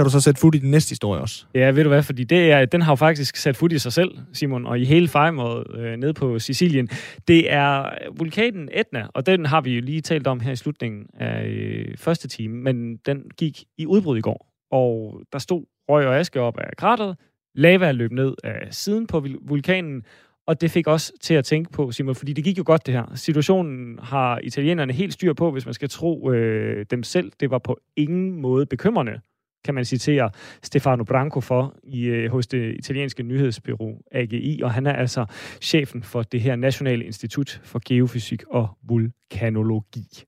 Kan 0.00 0.04
du 0.04 0.10
så 0.10 0.20
sætte 0.20 0.40
fod 0.40 0.54
i 0.54 0.58
den 0.58 0.70
næste 0.70 0.90
historie 0.90 1.20
også? 1.20 1.44
Ja, 1.54 1.70
ved 1.70 1.82
du 1.82 1.88
hvad, 1.88 2.02
fordi 2.02 2.24
det 2.24 2.52
er, 2.52 2.64
den 2.64 2.82
har 2.82 2.92
jo 2.92 2.96
faktisk 2.96 3.36
sat 3.36 3.56
fod 3.56 3.72
i 3.72 3.78
sig 3.78 3.92
selv, 3.92 4.18
Simon, 4.32 4.66
og 4.66 4.80
i 4.80 4.84
hele 4.84 5.08
fejmåret 5.08 5.80
øh, 5.80 5.96
nede 5.96 6.14
på 6.14 6.38
Sicilien. 6.38 6.88
Det 7.28 7.52
er 7.52 7.90
vulkanen 8.18 8.68
Etna, 8.72 9.06
og 9.14 9.26
den 9.26 9.46
har 9.46 9.60
vi 9.60 9.74
jo 9.74 9.80
lige 9.80 10.00
talt 10.00 10.26
om 10.26 10.40
her 10.40 10.52
i 10.52 10.56
slutningen 10.56 11.06
af 11.18 11.46
øh, 11.46 11.96
første 11.96 12.28
time, 12.28 12.56
men 12.56 12.96
den 12.96 13.22
gik 13.38 13.64
i 13.78 13.86
udbrud 13.86 14.18
i 14.18 14.20
går, 14.20 14.52
og 14.70 15.20
der 15.32 15.38
stod 15.38 15.64
røg 15.88 16.06
og 16.06 16.18
aske 16.18 16.40
op 16.40 16.58
af 16.58 16.76
krateret, 16.76 17.16
lava 17.54 17.92
løb 17.92 18.12
ned 18.12 18.34
af 18.44 18.68
siden 18.70 19.06
på 19.06 19.26
vulkanen, 19.42 20.02
og 20.46 20.60
det 20.60 20.70
fik 20.70 20.88
os 20.88 21.12
til 21.20 21.34
at 21.34 21.44
tænke 21.44 21.72
på, 21.72 21.92
Simon, 21.92 22.14
fordi 22.14 22.32
det 22.32 22.44
gik 22.44 22.58
jo 22.58 22.62
godt 22.66 22.86
det 22.86 22.94
her. 22.94 23.04
Situationen 23.14 23.98
har 24.02 24.38
italienerne 24.38 24.92
helt 24.92 25.12
styr 25.12 25.32
på, 25.32 25.50
hvis 25.50 25.64
man 25.64 25.74
skal 25.74 25.88
tro 25.88 26.30
øh, 26.30 26.86
dem 26.90 27.02
selv. 27.02 27.32
Det 27.40 27.50
var 27.50 27.58
på 27.58 27.80
ingen 27.96 28.40
måde 28.40 28.66
bekymrende 28.66 29.20
kan 29.64 29.74
man 29.74 29.84
citere 29.84 30.30
Stefano 30.62 31.04
Branco 31.04 31.40
for 31.40 31.76
i, 31.84 32.04
øh, 32.04 32.30
hos 32.30 32.46
det 32.46 32.76
italienske 32.78 33.22
nyhedsbyrå 33.22 34.02
AGI, 34.12 34.60
og 34.62 34.72
han 34.72 34.86
er 34.86 34.92
altså 34.92 35.26
chefen 35.62 36.02
for 36.02 36.22
det 36.22 36.40
her 36.40 36.56
Nationale 36.56 37.04
Institut 37.04 37.60
for 37.64 37.80
Geofysik 37.84 38.42
og 38.48 38.68
Vulkanologi. 38.82 40.24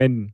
Men 0.00 0.32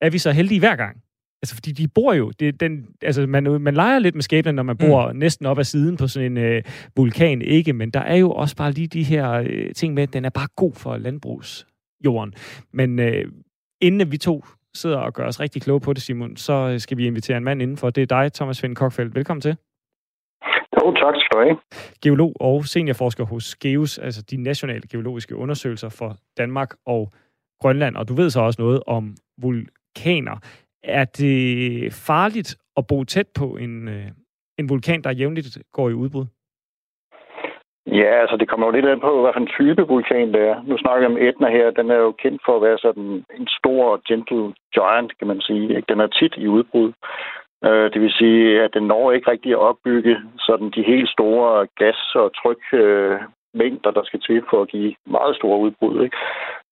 er 0.00 0.10
vi 0.10 0.18
så 0.18 0.32
heldige 0.32 0.58
hver 0.58 0.76
gang? 0.76 1.02
Altså, 1.42 1.54
fordi 1.54 1.72
de 1.72 1.88
bor 1.88 2.12
jo... 2.12 2.30
Det, 2.30 2.60
den, 2.60 2.86
altså, 3.02 3.26
man, 3.26 3.60
man 3.60 3.74
leger 3.74 3.98
lidt 3.98 4.14
med 4.14 4.22
skæbnen, 4.22 4.54
når 4.54 4.62
man 4.62 4.76
bor 4.76 5.12
mm. 5.12 5.18
næsten 5.18 5.46
op 5.46 5.58
ad 5.58 5.64
siden 5.64 5.96
på 5.96 6.06
sådan 6.06 6.32
en 6.32 6.44
øh, 6.44 6.62
vulkan, 6.96 7.42
ikke? 7.42 7.72
Men 7.72 7.90
der 7.90 8.00
er 8.00 8.16
jo 8.16 8.30
også 8.30 8.56
bare 8.56 8.72
lige 8.72 8.86
de 8.86 9.02
her 9.02 9.32
øh, 9.32 9.74
ting 9.74 9.94
med, 9.94 10.02
at 10.02 10.12
den 10.12 10.24
er 10.24 10.30
bare 10.30 10.48
god 10.56 10.72
for 10.74 10.96
landbrugsjorden. 10.96 12.34
Men 12.72 12.98
øh, 12.98 13.24
inden 13.80 14.12
vi 14.12 14.18
to 14.18 14.44
sidder 14.74 14.98
og 14.98 15.12
gør 15.12 15.26
os 15.26 15.40
rigtig 15.40 15.62
kloge 15.62 15.80
på 15.80 15.92
det, 15.92 16.02
Simon, 16.02 16.36
så 16.36 16.78
skal 16.78 16.96
vi 16.96 17.06
invitere 17.06 17.36
en 17.36 17.44
mand 17.44 17.62
indenfor. 17.62 17.90
Det 17.90 18.02
er 18.02 18.06
dig, 18.06 18.32
Thomas 18.32 18.60
Finn 18.60 18.74
Kokfeldt. 18.74 19.14
Velkommen 19.14 19.40
til. 19.40 19.56
Jo, 20.80 20.94
tak 20.94 21.14
skal 21.18 21.38
du 21.38 21.44
have. 21.44 21.58
Geolog 22.02 22.36
og 22.40 22.64
seniorforsker 22.64 23.24
hos 23.24 23.56
GEOS, 23.56 23.98
altså 23.98 24.22
de 24.22 24.36
nationale 24.36 24.88
geologiske 24.88 25.36
undersøgelser 25.36 25.88
for 25.88 26.16
Danmark 26.36 26.74
og 26.86 27.12
Grønland. 27.60 27.96
Og 27.96 28.08
du 28.08 28.14
ved 28.14 28.30
så 28.30 28.40
også 28.40 28.62
noget 28.62 28.82
om 28.86 29.16
vulkaner. 29.38 30.36
Er 30.82 31.04
det 31.04 31.92
farligt 31.92 32.56
at 32.76 32.86
bo 32.86 33.04
tæt 33.04 33.28
på 33.34 33.56
en, 33.56 33.88
øh, 33.88 34.06
en 34.58 34.68
vulkan, 34.68 35.02
der 35.02 35.10
jævnligt 35.10 35.58
går 35.72 35.88
i 35.88 35.92
udbrud? 35.92 36.26
Ja, 37.86 38.20
altså 38.22 38.36
det 38.36 38.48
kommer 38.48 38.66
jo 38.66 38.72
lidt 38.72 38.86
an 38.86 39.00
på, 39.00 39.20
hvad 39.20 39.32
for 39.32 39.40
en 39.40 39.54
type 39.58 39.82
vulkan 39.82 40.32
det 40.34 40.42
er. 40.48 40.62
Nu 40.66 40.78
snakker 40.78 41.08
vi 41.08 41.14
om 41.14 41.22
Etna 41.26 41.48
her. 41.50 41.70
Den 41.70 41.90
er 41.90 41.96
jo 41.96 42.12
kendt 42.12 42.42
for 42.44 42.56
at 42.56 42.62
være 42.62 42.78
sådan 42.78 43.24
en 43.38 43.48
stor 43.58 44.00
gentle 44.08 44.54
giant, 44.74 45.18
kan 45.18 45.26
man 45.26 45.40
sige. 45.40 45.84
Den 45.88 46.00
er 46.00 46.06
tit 46.06 46.34
i 46.36 46.48
udbrud. 46.48 46.92
Øh, 47.64 47.92
det 47.92 48.00
vil 48.00 48.12
sige, 48.12 48.62
at 48.62 48.74
den 48.74 48.82
når 48.82 49.12
ikke 49.12 49.30
rigtig 49.30 49.52
at 49.52 49.58
opbygge 49.58 50.16
sådan 50.38 50.70
de 50.70 50.82
helt 50.82 51.08
store 51.08 51.66
gas- 51.78 52.14
og 52.14 52.30
trykmængder, 52.40 53.90
øh, 53.90 53.94
der 53.94 54.04
skal 54.04 54.20
til 54.20 54.42
for 54.50 54.62
at 54.62 54.68
give 54.68 54.94
meget 55.06 55.36
store 55.36 55.58
udbrud. 55.58 56.04
Ikke? 56.04 56.16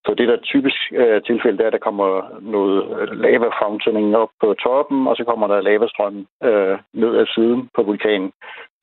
Så 0.06 0.14
det 0.14 0.28
der 0.28 0.36
typisk 0.36 0.76
øh, 0.92 1.22
tilfælde, 1.22 1.58
det 1.58 1.64
er, 1.64 1.66
at 1.66 1.72
der 1.72 1.88
kommer 1.88 2.08
noget 2.40 3.00
øh, 3.00 3.20
lava 3.20 3.48
fountaining 3.62 4.16
op 4.16 4.30
på 4.40 4.54
toppen, 4.54 5.06
og 5.06 5.16
så 5.16 5.24
kommer 5.24 5.46
der 5.46 5.60
lavastrøm 5.60 6.26
øh, 6.44 6.78
ned 6.92 7.16
ad 7.16 7.26
siden 7.34 7.68
på 7.74 7.82
vulkanen. 7.82 8.32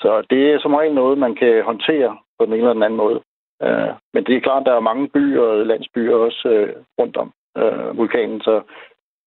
Så 0.02 0.24
det 0.30 0.52
er 0.52 0.60
som 0.60 0.74
regel 0.74 0.94
noget, 0.94 1.18
man 1.18 1.36
kan 1.36 1.64
håndtere 1.64 2.18
på 2.40 2.46
den 2.46 2.54
ene 2.54 2.62
eller 2.62 2.74
den 2.74 2.84
anden 2.84 2.98
måde. 2.98 3.20
Øh, 3.64 3.92
men 4.14 4.24
det 4.24 4.36
er 4.36 4.42
klart, 4.42 4.62
at 4.62 4.66
der 4.66 4.76
er 4.76 4.90
mange 4.90 5.10
byer 5.10 5.42
og 5.42 5.66
landsbyer 5.66 6.16
også 6.16 6.50
øh, 6.50 6.76
rundt 7.00 7.18
om 7.18 7.32
øh, 7.58 7.98
vulkanen, 7.98 8.42
så 8.42 8.62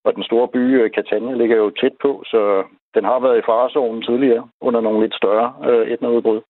og 0.05 0.15
den 0.15 0.23
store 0.23 0.49
by 0.49 0.63
øh, 0.81 0.91
Catania 0.91 1.35
ligger 1.35 1.57
jo 1.57 1.71
tæt 1.71 1.93
på, 2.03 2.23
så 2.27 2.65
den 2.95 3.05
har 3.05 3.19
været 3.21 3.39
i 3.39 3.47
farezonen 3.47 4.03
tidligere 4.03 4.49
under 4.61 4.81
nogle 4.81 5.01
lidt 5.01 5.15
større 5.15 5.55
øh, 5.71 5.89
etnerudbrud. 5.89 6.41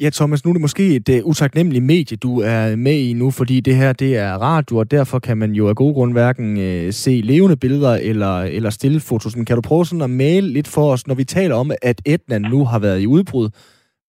Ja, 0.00 0.10
Thomas, 0.10 0.44
nu 0.44 0.50
er 0.50 0.52
det 0.52 0.60
måske 0.60 0.96
et 0.96 1.08
uh, 1.08 1.28
utaknemmeligt 1.28 1.84
medie, 1.84 2.16
du 2.16 2.40
er 2.40 2.76
med 2.76 2.98
i 2.98 3.12
nu, 3.12 3.30
fordi 3.30 3.60
det 3.60 3.76
her 3.76 3.92
det 3.92 4.16
er 4.16 4.32
radio, 4.32 4.76
og 4.76 4.90
derfor 4.90 5.18
kan 5.18 5.36
man 5.38 5.52
jo 5.52 5.68
af 5.68 5.76
gode 5.76 5.94
grund 5.94 6.12
hverken 6.12 6.56
uh, 6.56 6.92
se 6.92 7.20
levende 7.24 7.56
billeder 7.56 7.94
eller, 7.94 8.40
eller 8.40 8.70
stille 8.70 9.00
fotos. 9.00 9.36
Men 9.36 9.44
kan 9.44 9.56
du 9.56 9.62
prøve 9.62 9.86
sådan 9.86 10.02
at 10.02 10.10
male 10.10 10.48
lidt 10.48 10.68
for 10.68 10.92
os, 10.92 11.06
når 11.06 11.14
vi 11.14 11.24
taler 11.24 11.54
om, 11.54 11.70
at 11.82 12.02
Etna 12.04 12.38
nu 12.38 12.64
har 12.64 12.78
været 12.78 13.00
i 13.00 13.06
udbrud? 13.06 13.48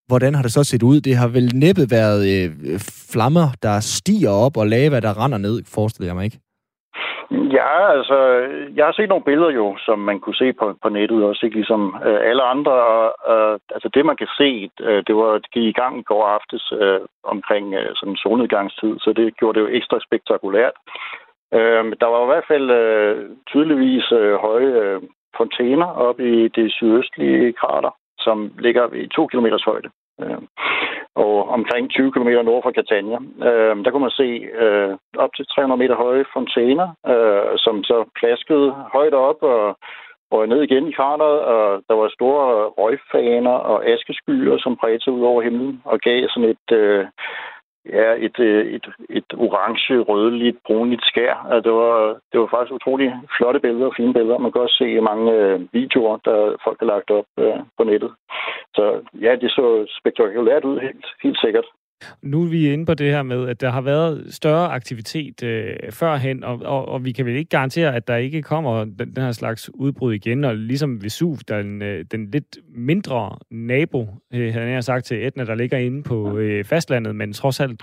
Hvordan 0.08 0.36
har 0.36 0.42
det 0.42 0.52
så 0.52 0.64
set 0.64 0.84
ud? 0.84 1.02
Det 1.02 1.16
har 1.16 1.28
vel 1.28 1.56
næppe 1.56 1.92
været 1.92 2.50
uh, 2.50 2.80
flammer, 2.80 3.50
der 3.64 3.80
stiger 3.80 4.30
op, 4.30 4.58
og 4.58 4.68
lava, 4.68 5.00
der 5.00 5.24
render 5.26 5.38
ned, 5.38 5.62
forestiller 5.68 6.08
jeg 6.08 6.16
mig 6.16 6.26
ikke? 6.26 6.51
Ja, 7.32 7.92
altså, 7.98 8.18
jeg 8.76 8.86
har 8.86 8.92
set 8.92 9.10
nogle 9.10 9.24
billeder 9.24 9.52
jo, 9.52 9.78
som 9.78 10.00
man 10.00 10.20
kunne 10.20 10.36
se 10.36 10.54
på, 10.54 10.76
på 10.82 10.90
nettet 10.90 11.24
også, 11.24 11.46
ikke 11.46 11.56
ligesom 11.56 11.96
øh, 12.06 12.20
alle 12.30 12.44
andre. 12.44 12.72
Og, 12.72 13.06
øh, 13.32 13.60
altså 13.76 13.90
det, 13.94 14.06
man 14.06 14.18
kan 14.18 14.28
se, 14.38 14.70
øh, 14.82 15.04
det 15.08 15.16
var 15.16 15.34
det 15.34 15.52
gik 15.52 15.64
i 15.64 15.80
gang 15.82 16.00
i 16.00 16.04
går 16.04 16.26
aftes 16.28 16.74
øh, 16.82 17.00
omkring 17.24 17.74
øh, 17.74 17.92
sådan 17.96 18.16
solnedgangstid, 18.16 19.00
så 19.00 19.14
det 19.14 19.38
gjorde 19.38 19.60
det 19.60 19.66
jo 19.66 19.76
ekstra 19.78 20.00
spektakulært. 20.08 20.76
Øh, 21.54 21.84
der 22.02 22.08
var 22.14 22.24
i 22.24 22.32
hvert 22.32 22.48
fald 22.48 22.72
øh, 22.72 23.30
tydeligvis 23.48 24.12
øh, 24.12 24.36
høje 24.36 24.72
øh, 24.84 25.02
fontæner 25.38 25.88
op 26.08 26.20
i 26.20 26.48
det 26.48 26.74
sydøstlige 26.74 27.54
krater, 27.54 27.92
som 28.20 28.52
ligger 28.60 28.94
i 28.94 29.08
to 29.08 29.28
kilometers 29.28 29.64
højde. 29.64 29.90
Øh, 30.22 30.42
og 31.16 31.50
omkring 31.50 31.90
20 31.90 32.12
km 32.12 32.30
nord 32.50 32.64
for 32.64 32.72
Catania. 32.72 33.20
Øh, 33.48 33.76
der 33.84 33.92
kunne 33.92 34.08
man 34.08 34.20
se 34.22 34.30
øh, 34.64 34.92
op 35.18 35.32
til 35.36 35.46
300 35.46 35.80
meter 35.80 35.96
høje 35.96 36.26
fontæner, 36.34 36.88
øh, 37.14 37.54
som 37.66 37.84
så 37.84 37.98
plaskede 38.20 38.68
højt 38.94 39.14
op 39.14 39.40
og 39.44 39.78
og 40.36 40.48
ned 40.48 40.62
igen 40.64 40.88
i 40.88 40.92
krateret, 40.92 41.40
og 41.54 41.82
der 41.88 41.96
var 42.02 42.10
store 42.18 42.48
røgfaner 42.80 43.58
og 43.72 43.86
askeskyer, 43.86 44.58
som 44.58 44.78
bredte 44.82 45.04
sig 45.04 45.14
ud 45.14 45.24
over 45.32 45.42
himlen 45.42 45.82
og 45.86 46.00
gav 46.00 46.30
sådan 46.30 46.50
et, 46.50 46.68
øh, 46.72 47.06
ja, 47.86 48.16
et, 48.18 48.40
øh, 48.40 48.66
et, 48.66 48.88
et 49.10 49.34
orange, 49.38 50.00
rødligt, 50.00 50.58
brunligt 50.66 51.06
skær. 51.06 51.34
Altså, 51.52 51.70
det 51.70 51.74
var, 51.78 52.20
det 52.32 52.40
var 52.40 52.48
faktisk 52.48 52.74
utrolig 52.74 53.14
flotte 53.38 53.60
billeder 53.60 53.86
og 53.86 53.94
fine 53.98 54.14
billeder. 54.14 54.38
Man 54.38 54.52
kan 54.52 54.62
også 54.62 54.76
se 54.76 55.02
mange 55.02 55.32
øh, 55.34 55.60
videoer, 55.74 56.18
der 56.18 56.56
folk 56.64 56.80
har 56.80 56.88
lagt 56.88 57.12
op 57.12 57.26
øh, 57.40 57.60
på 57.78 57.84
nettet. 57.84 58.12
Så 58.76 59.02
ja, 59.22 59.36
det 59.36 59.52
så 59.52 59.86
spektakulært 60.00 60.66
ud, 60.66 60.80
helt, 60.80 61.06
helt 61.24 61.40
sikkert. 61.40 61.66
Nu 62.22 62.44
er 62.44 62.48
vi 62.48 62.74
inde 62.74 62.86
på 62.86 62.94
det 62.94 63.12
her 63.12 63.24
med, 63.24 63.50
at 63.50 63.62
der 63.62 63.70
har 63.70 63.82
været 63.82 64.26
større 64.30 64.68
aktivitet 64.72 65.44
øh, 65.44 65.76
førhen, 65.90 66.44
og, 66.44 66.62
og, 66.66 66.88
og 66.88 67.06
vi 67.06 67.12
kan 67.12 67.26
vel 67.26 67.36
ikke 67.36 67.50
garantere, 67.50 67.96
at 67.96 68.08
der 68.08 68.16
ikke 68.16 68.42
kommer 68.42 68.84
den, 68.84 68.98
den 69.16 69.24
her 69.24 69.32
slags 69.32 69.70
udbrud 69.74 70.14
igen, 70.14 70.44
og 70.44 70.56
ligesom 70.56 71.04
Vesuv, 71.04 71.38
den, 71.48 71.82
øh, 71.82 72.06
den 72.12 72.32
lidt 72.32 72.58
mindre 72.76 73.38
nabo, 73.52 74.08
øh, 74.34 74.54
havde 74.54 74.70
jeg 74.70 74.84
sagt 74.84 75.06
til 75.06 75.28
Etna, 75.28 75.46
der 75.46 75.56
ligger 75.56 75.78
inde 75.78 76.04
på 76.04 76.38
øh, 76.38 76.66
fastlandet, 76.66 77.16
men 77.16 77.34
trods 77.34 77.60
alt 77.60 77.82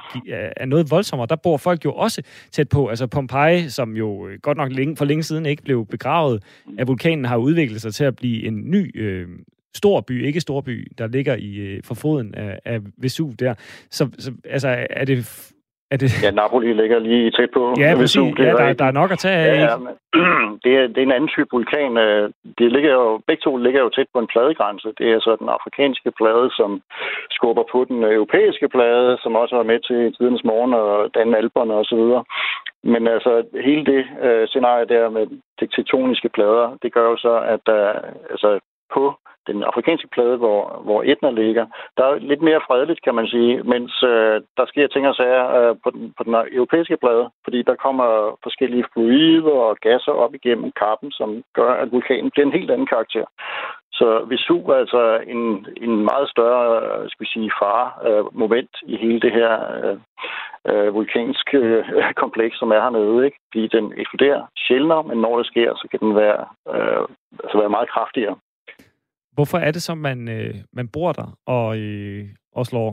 er 0.56 0.66
noget 0.66 0.90
voldsommere. 0.90 1.26
Der 1.30 1.36
bor 1.36 1.56
folk 1.56 1.84
jo 1.84 1.92
også 1.92 2.22
tæt 2.52 2.68
på. 2.68 2.88
Altså 2.88 3.06
Pompeji, 3.06 3.68
som 3.68 3.96
jo 3.96 4.28
øh, 4.28 4.38
godt 4.42 4.56
nok 4.56 4.72
længe, 4.72 4.96
for 4.96 5.04
længe 5.04 5.22
siden 5.22 5.46
ikke 5.46 5.62
blev 5.62 5.86
begravet 5.86 6.42
af 6.78 6.88
vulkanen, 6.88 7.24
har 7.24 7.36
udviklet 7.36 7.80
sig 7.80 7.94
til 7.94 8.04
at 8.04 8.16
blive 8.16 8.44
en 8.44 8.70
ny 8.70 9.00
øh, 9.00 9.28
stor 9.74 10.00
by, 10.00 10.26
ikke 10.26 10.40
storby, 10.40 10.86
der 10.98 11.06
ligger 11.06 11.36
i 11.36 11.56
øh, 11.56 11.80
for 11.84 11.94
foden 11.94 12.34
af, 12.34 12.58
af 12.64 12.80
Vesuv 12.98 13.34
der. 13.38 13.54
Så, 13.90 14.08
så 14.18 14.32
altså, 14.44 14.86
er 14.90 15.04
det 15.04 15.52
er 15.90 15.96
det... 15.96 16.22
Ja, 16.22 16.30
Napoli 16.30 16.72
ligger 16.72 16.98
lige 16.98 17.30
tæt 17.30 17.50
på. 17.54 17.74
Ja, 17.78 17.90
Vesuv, 18.00 18.28
ja 18.38 18.52
der, 18.60 18.72
der 18.72 18.84
er 18.84 18.96
nok 19.00 19.10
at 19.10 19.18
tage 19.18 19.36
af, 19.36 19.54
ja, 19.54 19.62
ikke? 19.62 19.74
det, 20.64 20.72
er, 20.80 20.86
det 20.92 20.98
er 20.98 21.06
en 21.08 21.16
anden 21.16 21.32
type 21.34 21.50
vulkan. 21.52 21.96
Øh, 21.96 22.30
det 22.58 22.72
ligger 22.72 22.92
jo, 22.92 23.20
begge 23.26 23.42
to 23.44 23.56
ligger 23.56 23.80
jo 23.80 23.88
tæt 23.88 24.06
på 24.12 24.18
en 24.20 24.32
pladegrænse. 24.32 24.88
Det 24.98 25.06
er 25.12 25.20
så 25.20 25.36
den 25.40 25.48
afrikanske 25.56 26.10
plade, 26.18 26.46
som 26.58 26.70
skubber 27.30 27.64
på 27.72 27.78
den 27.88 28.04
europæiske 28.04 28.68
plade, 28.68 29.18
som 29.22 29.36
også 29.42 29.56
var 29.56 29.66
med 29.70 29.80
til 29.88 30.00
tidens 30.18 30.44
morgen 30.44 30.74
og 30.74 31.14
danne 31.14 31.36
alberne 31.36 31.74
osv. 31.74 32.04
Men 32.92 33.02
altså, 33.08 33.32
hele 33.68 33.84
det 33.92 34.02
øh, 34.26 34.48
scenarie 34.48 34.86
der 34.94 35.10
med 35.16 35.24
tektoniske 35.76 36.28
plader, 36.36 36.66
det 36.82 36.92
gør 36.92 37.06
jo 37.10 37.16
så, 37.16 37.34
at 37.54 37.60
der, 37.66 37.82
altså, 38.30 38.60
på 38.94 39.04
den 39.48 39.62
afrikanske 39.62 40.08
plade, 40.14 40.36
hvor, 40.36 40.80
hvor 40.84 41.02
Etna 41.02 41.30
ligger, 41.30 41.66
der 41.96 42.04
er 42.04 42.14
lidt 42.30 42.42
mere 42.42 42.60
fredeligt, 42.66 43.02
kan 43.02 43.14
man 43.14 43.26
sige, 43.26 43.62
mens 43.62 44.02
øh, 44.02 44.36
der 44.56 44.66
sker 44.66 44.86
ting 44.86 45.08
og 45.08 45.14
sager 45.14 45.46
øh, 45.58 45.76
på, 45.84 45.90
den, 45.90 46.14
på 46.16 46.22
den 46.24 46.34
europæiske 46.58 46.96
plade, 47.02 47.30
fordi 47.44 47.62
der 47.62 47.74
kommer 47.84 48.08
forskellige 48.42 48.84
fluider 48.92 49.58
og 49.68 49.76
gasser 49.76 50.12
op 50.12 50.34
igennem 50.34 50.72
kappen, 50.82 51.10
som 51.12 51.42
gør, 51.54 51.72
at 51.82 51.92
vulkanen 51.92 52.30
bliver 52.30 52.46
en 52.46 52.58
helt 52.58 52.70
anden 52.70 52.92
karakter. 52.94 53.24
Så 53.92 54.24
Vesuv 54.28 54.68
er 54.68 54.74
altså 54.74 55.20
en, 55.26 55.66
en 55.76 56.04
meget 56.10 56.28
større 56.30 56.64
øh, 56.82 57.10
skal 57.10 57.24
vi 57.24 57.30
sige, 57.32 57.50
fare 57.62 57.88
øh, 58.08 58.24
moment 58.42 58.70
i 58.82 58.96
hele 58.96 59.20
det 59.20 59.32
her 59.32 59.52
øh, 59.78 59.96
øh, 60.70 60.94
vulkanske 60.94 61.58
øh, 61.58 62.14
kompleks, 62.22 62.58
som 62.58 62.70
er 62.70 62.80
hernede. 62.80 63.24
Ikke? 63.26 63.38
Fordi 63.52 63.66
den 63.66 63.92
eksploderer 63.96 64.42
sjældnere, 64.58 65.02
men 65.02 65.18
når 65.18 65.36
det 65.36 65.46
sker, 65.46 65.74
så 65.74 65.88
kan 65.90 66.00
den 66.00 66.16
være, 66.16 66.44
øh, 66.74 67.04
altså 67.44 67.58
være 67.58 67.76
meget 67.76 67.90
kraftigere. 67.90 68.36
Hvorfor 69.38 69.58
er 69.58 69.70
det 69.70 69.82
så, 69.82 69.94
man, 69.94 70.28
øh, 70.28 70.54
man 70.72 70.88
bor 70.94 71.12
der 71.12 71.28
og, 71.46 71.78
øh, 71.78 72.24
og 72.56 72.66
slår 72.66 72.88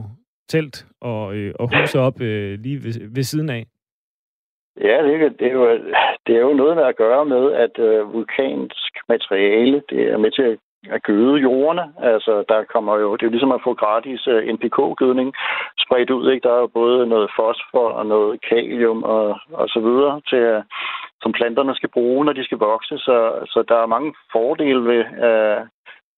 telt 0.48 0.86
og, 1.00 1.36
øh, 1.36 1.54
og 1.60 1.66
huse 1.74 1.98
op 2.00 2.20
øh, 2.20 2.58
lige 2.64 2.78
ved, 2.84 3.14
ved 3.14 3.22
siden 3.22 3.48
af? 3.50 3.62
Ja, 4.80 4.96
det, 5.06 5.38
det, 5.40 5.46
er 5.46 5.52
jo, 5.52 5.66
det 6.26 6.36
er 6.36 6.40
jo 6.40 6.52
noget 6.52 6.76
med 6.76 6.84
at 6.84 6.96
gøre 6.96 7.24
med, 7.24 7.52
at 7.52 7.78
øh, 7.78 8.12
vulkansk 8.12 8.92
materiale 9.08 9.82
det 9.90 10.02
er 10.12 10.18
med 10.18 10.30
til 10.30 10.42
at, 10.42 10.58
at 10.94 11.02
gøde 11.02 11.34
jordene. 11.36 11.92
Altså, 11.98 12.44
der 12.48 12.64
kommer 12.64 12.96
jo, 12.98 13.12
det 13.16 13.22
er 13.22 13.26
jo 13.26 13.36
ligesom 13.36 13.52
at 13.52 13.64
få 13.64 13.74
gratis 13.74 14.26
uh, 14.26 14.34
øh, 14.34 14.54
NPK-gødning 14.54 15.34
spredt 15.78 16.10
ud. 16.10 16.30
Ikke? 16.30 16.48
Der 16.48 16.54
er 16.54 16.60
jo 16.60 16.66
både 16.66 17.06
noget 17.06 17.30
fosfor 17.36 17.88
og 17.98 18.06
noget 18.06 18.40
kalium 18.48 19.02
og, 19.02 19.38
og 19.52 19.68
så 19.68 19.80
videre, 19.80 20.20
til, 20.30 20.38
øh, 20.38 20.62
som 21.22 21.32
planterne 21.32 21.74
skal 21.74 21.88
bruge, 21.88 22.24
når 22.24 22.32
de 22.32 22.44
skal 22.44 22.58
vokse. 22.58 22.98
Så, 22.98 23.16
så 23.52 23.64
der 23.68 23.76
er 23.82 23.86
mange 23.86 24.14
fordele 24.32 24.82
ved, 24.90 25.02
uh, 25.28 25.66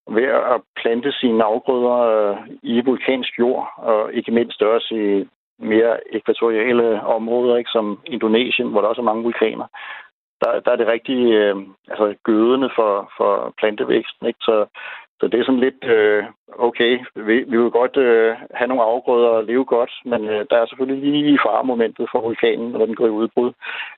ved 0.08 0.28
at 0.54 0.60
plante 0.80 1.12
sine 1.12 1.44
afgrøder 1.44 1.98
øh, 1.98 2.36
i 2.62 2.80
vulkansk 2.80 3.38
jord, 3.38 3.72
og 3.76 4.12
ikke 4.12 4.32
mindst 4.32 4.62
også 4.62 4.94
i 4.94 5.28
mere 5.58 6.14
ekvatoriale 6.14 7.02
områder, 7.02 7.56
ikke, 7.56 7.70
som 7.70 8.00
Indonesien, 8.06 8.68
hvor 8.68 8.80
der 8.80 8.88
også 8.88 9.00
er 9.00 9.10
mange 9.10 9.22
vulkaner. 9.22 9.66
Der, 10.44 10.60
der 10.60 10.70
er 10.70 10.76
det 10.76 10.86
rigtig 10.86 11.32
øh, 11.32 11.56
altså 11.88 12.14
gødende 12.24 12.70
for, 12.76 13.12
for 13.16 13.54
plantevæksten. 13.58 14.26
Ikke? 14.26 14.38
Så, 14.42 14.66
så 15.20 15.28
det 15.28 15.40
er 15.40 15.44
sådan 15.44 15.60
lidt, 15.60 15.84
øh, 15.84 16.24
okay, 16.58 16.98
vi, 17.14 17.34
vi 17.50 17.56
vil 17.62 17.70
godt 17.70 17.96
øh, 17.96 18.36
have 18.54 18.68
nogle 18.68 18.82
afgrøder 18.82 19.28
og 19.28 19.44
leve 19.44 19.64
godt, 19.64 19.92
men 20.04 20.24
øh, 20.28 20.46
der 20.50 20.56
er 20.56 20.66
selvfølgelig 20.66 21.12
lige 21.12 21.38
faremomentet 21.46 22.08
for 22.12 22.20
vulkanen, 22.20 22.70
når 22.70 22.86
den 22.86 22.94
går 22.94 23.06
i 23.06 23.18
udbrud. 23.20 23.52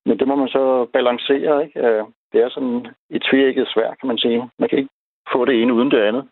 Men 0.07 0.19
det 0.19 0.29
må 0.29 0.35
man 0.35 0.49
så 0.49 0.87
balancere. 0.93 1.65
Ikke? 1.65 1.81
Øh, 1.81 2.05
det 2.33 2.43
er 2.43 2.49
sådan 2.49 2.87
et 3.11 3.23
tvækket 3.31 3.69
svær, 3.69 3.95
kan 4.01 4.07
man 4.09 4.19
sige. 4.19 4.51
Man 4.59 4.69
kan 4.69 4.79
ikke 4.79 4.91
få 5.35 5.45
det 5.45 5.63
ene 5.63 5.75
uden 5.75 5.91
det 5.91 6.01
andet. 6.09 6.25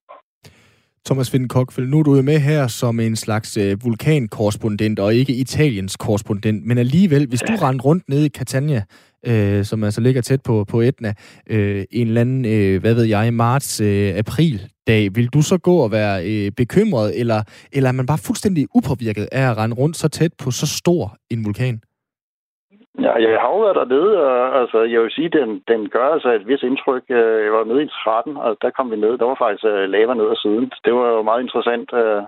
Thomas 1.07 1.31
Finn 1.31 1.49
Kokfeldt, 1.49 1.91
nu 1.91 1.99
er 1.99 2.03
du 2.03 2.15
jo 2.15 2.23
med 2.23 2.39
her 2.39 2.67
som 2.67 3.01
en 3.01 3.17
slags 3.17 3.57
øh, 3.57 3.85
vulkankorrespondent 3.85 4.99
og 4.99 5.15
ikke 5.15 5.33
Italiens 5.33 5.97
korrespondent, 5.97 6.67
men 6.67 6.79
alligevel, 6.79 7.27
hvis 7.27 7.41
du 7.41 7.53
rendte 7.63 7.85
rundt 7.85 8.09
nede 8.09 8.27
i 8.27 8.29
Catania, 8.29 8.83
øh, 9.27 9.65
som 9.65 9.85
altså 9.85 10.01
ligger 10.01 10.23
tæt 10.23 10.43
på, 10.43 10.65
på 10.69 10.81
Etna, 10.81 11.15
øh, 11.51 11.85
en 11.91 12.09
eller 12.09 12.21
anden, 12.21 12.45
øh, 12.45 12.81
hvad 12.81 12.95
ved 12.95 13.05
jeg, 13.05 13.35
marts-april 13.35 14.55
øh, 14.55 14.69
dag, 14.87 15.17
vil 15.17 15.27
du 15.27 15.43
så 15.43 15.59
gå 15.59 15.77
og 15.77 15.93
være 15.93 16.27
øh, 16.31 16.53
bekymret, 16.53 17.21
eller, 17.21 17.43
eller 17.73 17.89
er 17.89 17.93
man 17.93 18.07
bare 18.07 18.19
fuldstændig 18.19 18.67
upåvirket 18.75 19.29
af 19.33 19.51
at 19.51 19.57
rende 19.57 19.77
rundt 19.77 19.97
så 19.97 20.09
tæt 20.09 20.33
på 20.39 20.51
så 20.51 20.67
stor 20.67 21.17
en 21.31 21.45
vulkan? 21.45 21.81
Ja, 23.05 23.13
jeg 23.25 23.41
har 23.41 23.49
jo 23.49 23.61
været 23.61 23.77
dernede, 23.77 24.13
og 24.27 24.61
altså, 24.61 24.79
jeg 24.83 25.01
vil 25.03 25.11
sige, 25.11 25.29
den, 25.29 25.63
den 25.69 25.89
gør 25.89 26.07
altså 26.15 26.31
et 26.33 26.49
vis 26.49 26.63
indtryk. 26.63 27.05
Øh, 27.09 27.45
jeg 27.45 27.53
var 27.53 27.65
nede 27.65 27.83
i 27.83 27.89
13, 28.05 28.37
og 28.37 28.57
der 28.63 28.71
kom 28.71 28.91
vi 28.91 28.97
ned. 28.97 29.19
Der 29.19 29.25
var 29.25 29.39
faktisk 29.45 29.65
uh, 29.65 29.85
lava 29.95 30.15
ned 30.15 30.31
ad 30.31 30.37
siden. 30.37 30.73
Det 30.85 30.95
var 30.95 31.09
jo 31.09 31.23
meget 31.23 31.43
interessant. 31.43 31.93
Uh, 31.93 32.23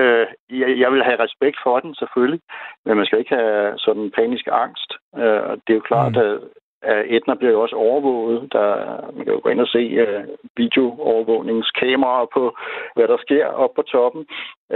uh, 0.00 0.26
jeg, 0.60 0.68
jeg 0.82 0.90
vil 0.92 1.02
have 1.08 1.22
respekt 1.26 1.58
for 1.62 1.80
den, 1.80 1.94
selvfølgelig, 1.94 2.40
men 2.84 2.96
man 2.96 3.06
skal 3.06 3.18
ikke 3.18 3.34
have 3.34 3.78
sådan 3.78 4.10
panisk 4.18 4.46
angst. 4.52 4.90
Uh, 5.12 5.50
det 5.64 5.70
er 5.72 5.80
jo 5.80 5.90
klart, 5.90 6.12
mm. 6.12 6.20
at 6.20 6.38
Øh, 6.84 7.04
Etna 7.04 7.34
bliver 7.34 7.52
jo 7.52 7.60
også 7.60 7.76
overvåget. 7.76 8.52
Der, 8.52 8.66
man 9.14 9.24
kan 9.24 9.34
jo 9.34 9.40
gå 9.42 9.48
ind 9.48 9.60
og 9.60 9.68
se 9.68 9.82
uh, 10.02 10.24
videoovervågningskameraer 10.56 12.26
på, 12.34 12.56
hvad 12.94 13.08
der 13.08 13.16
sker 13.16 13.46
op 13.46 13.70
på 13.74 13.82
toppen. 13.82 14.26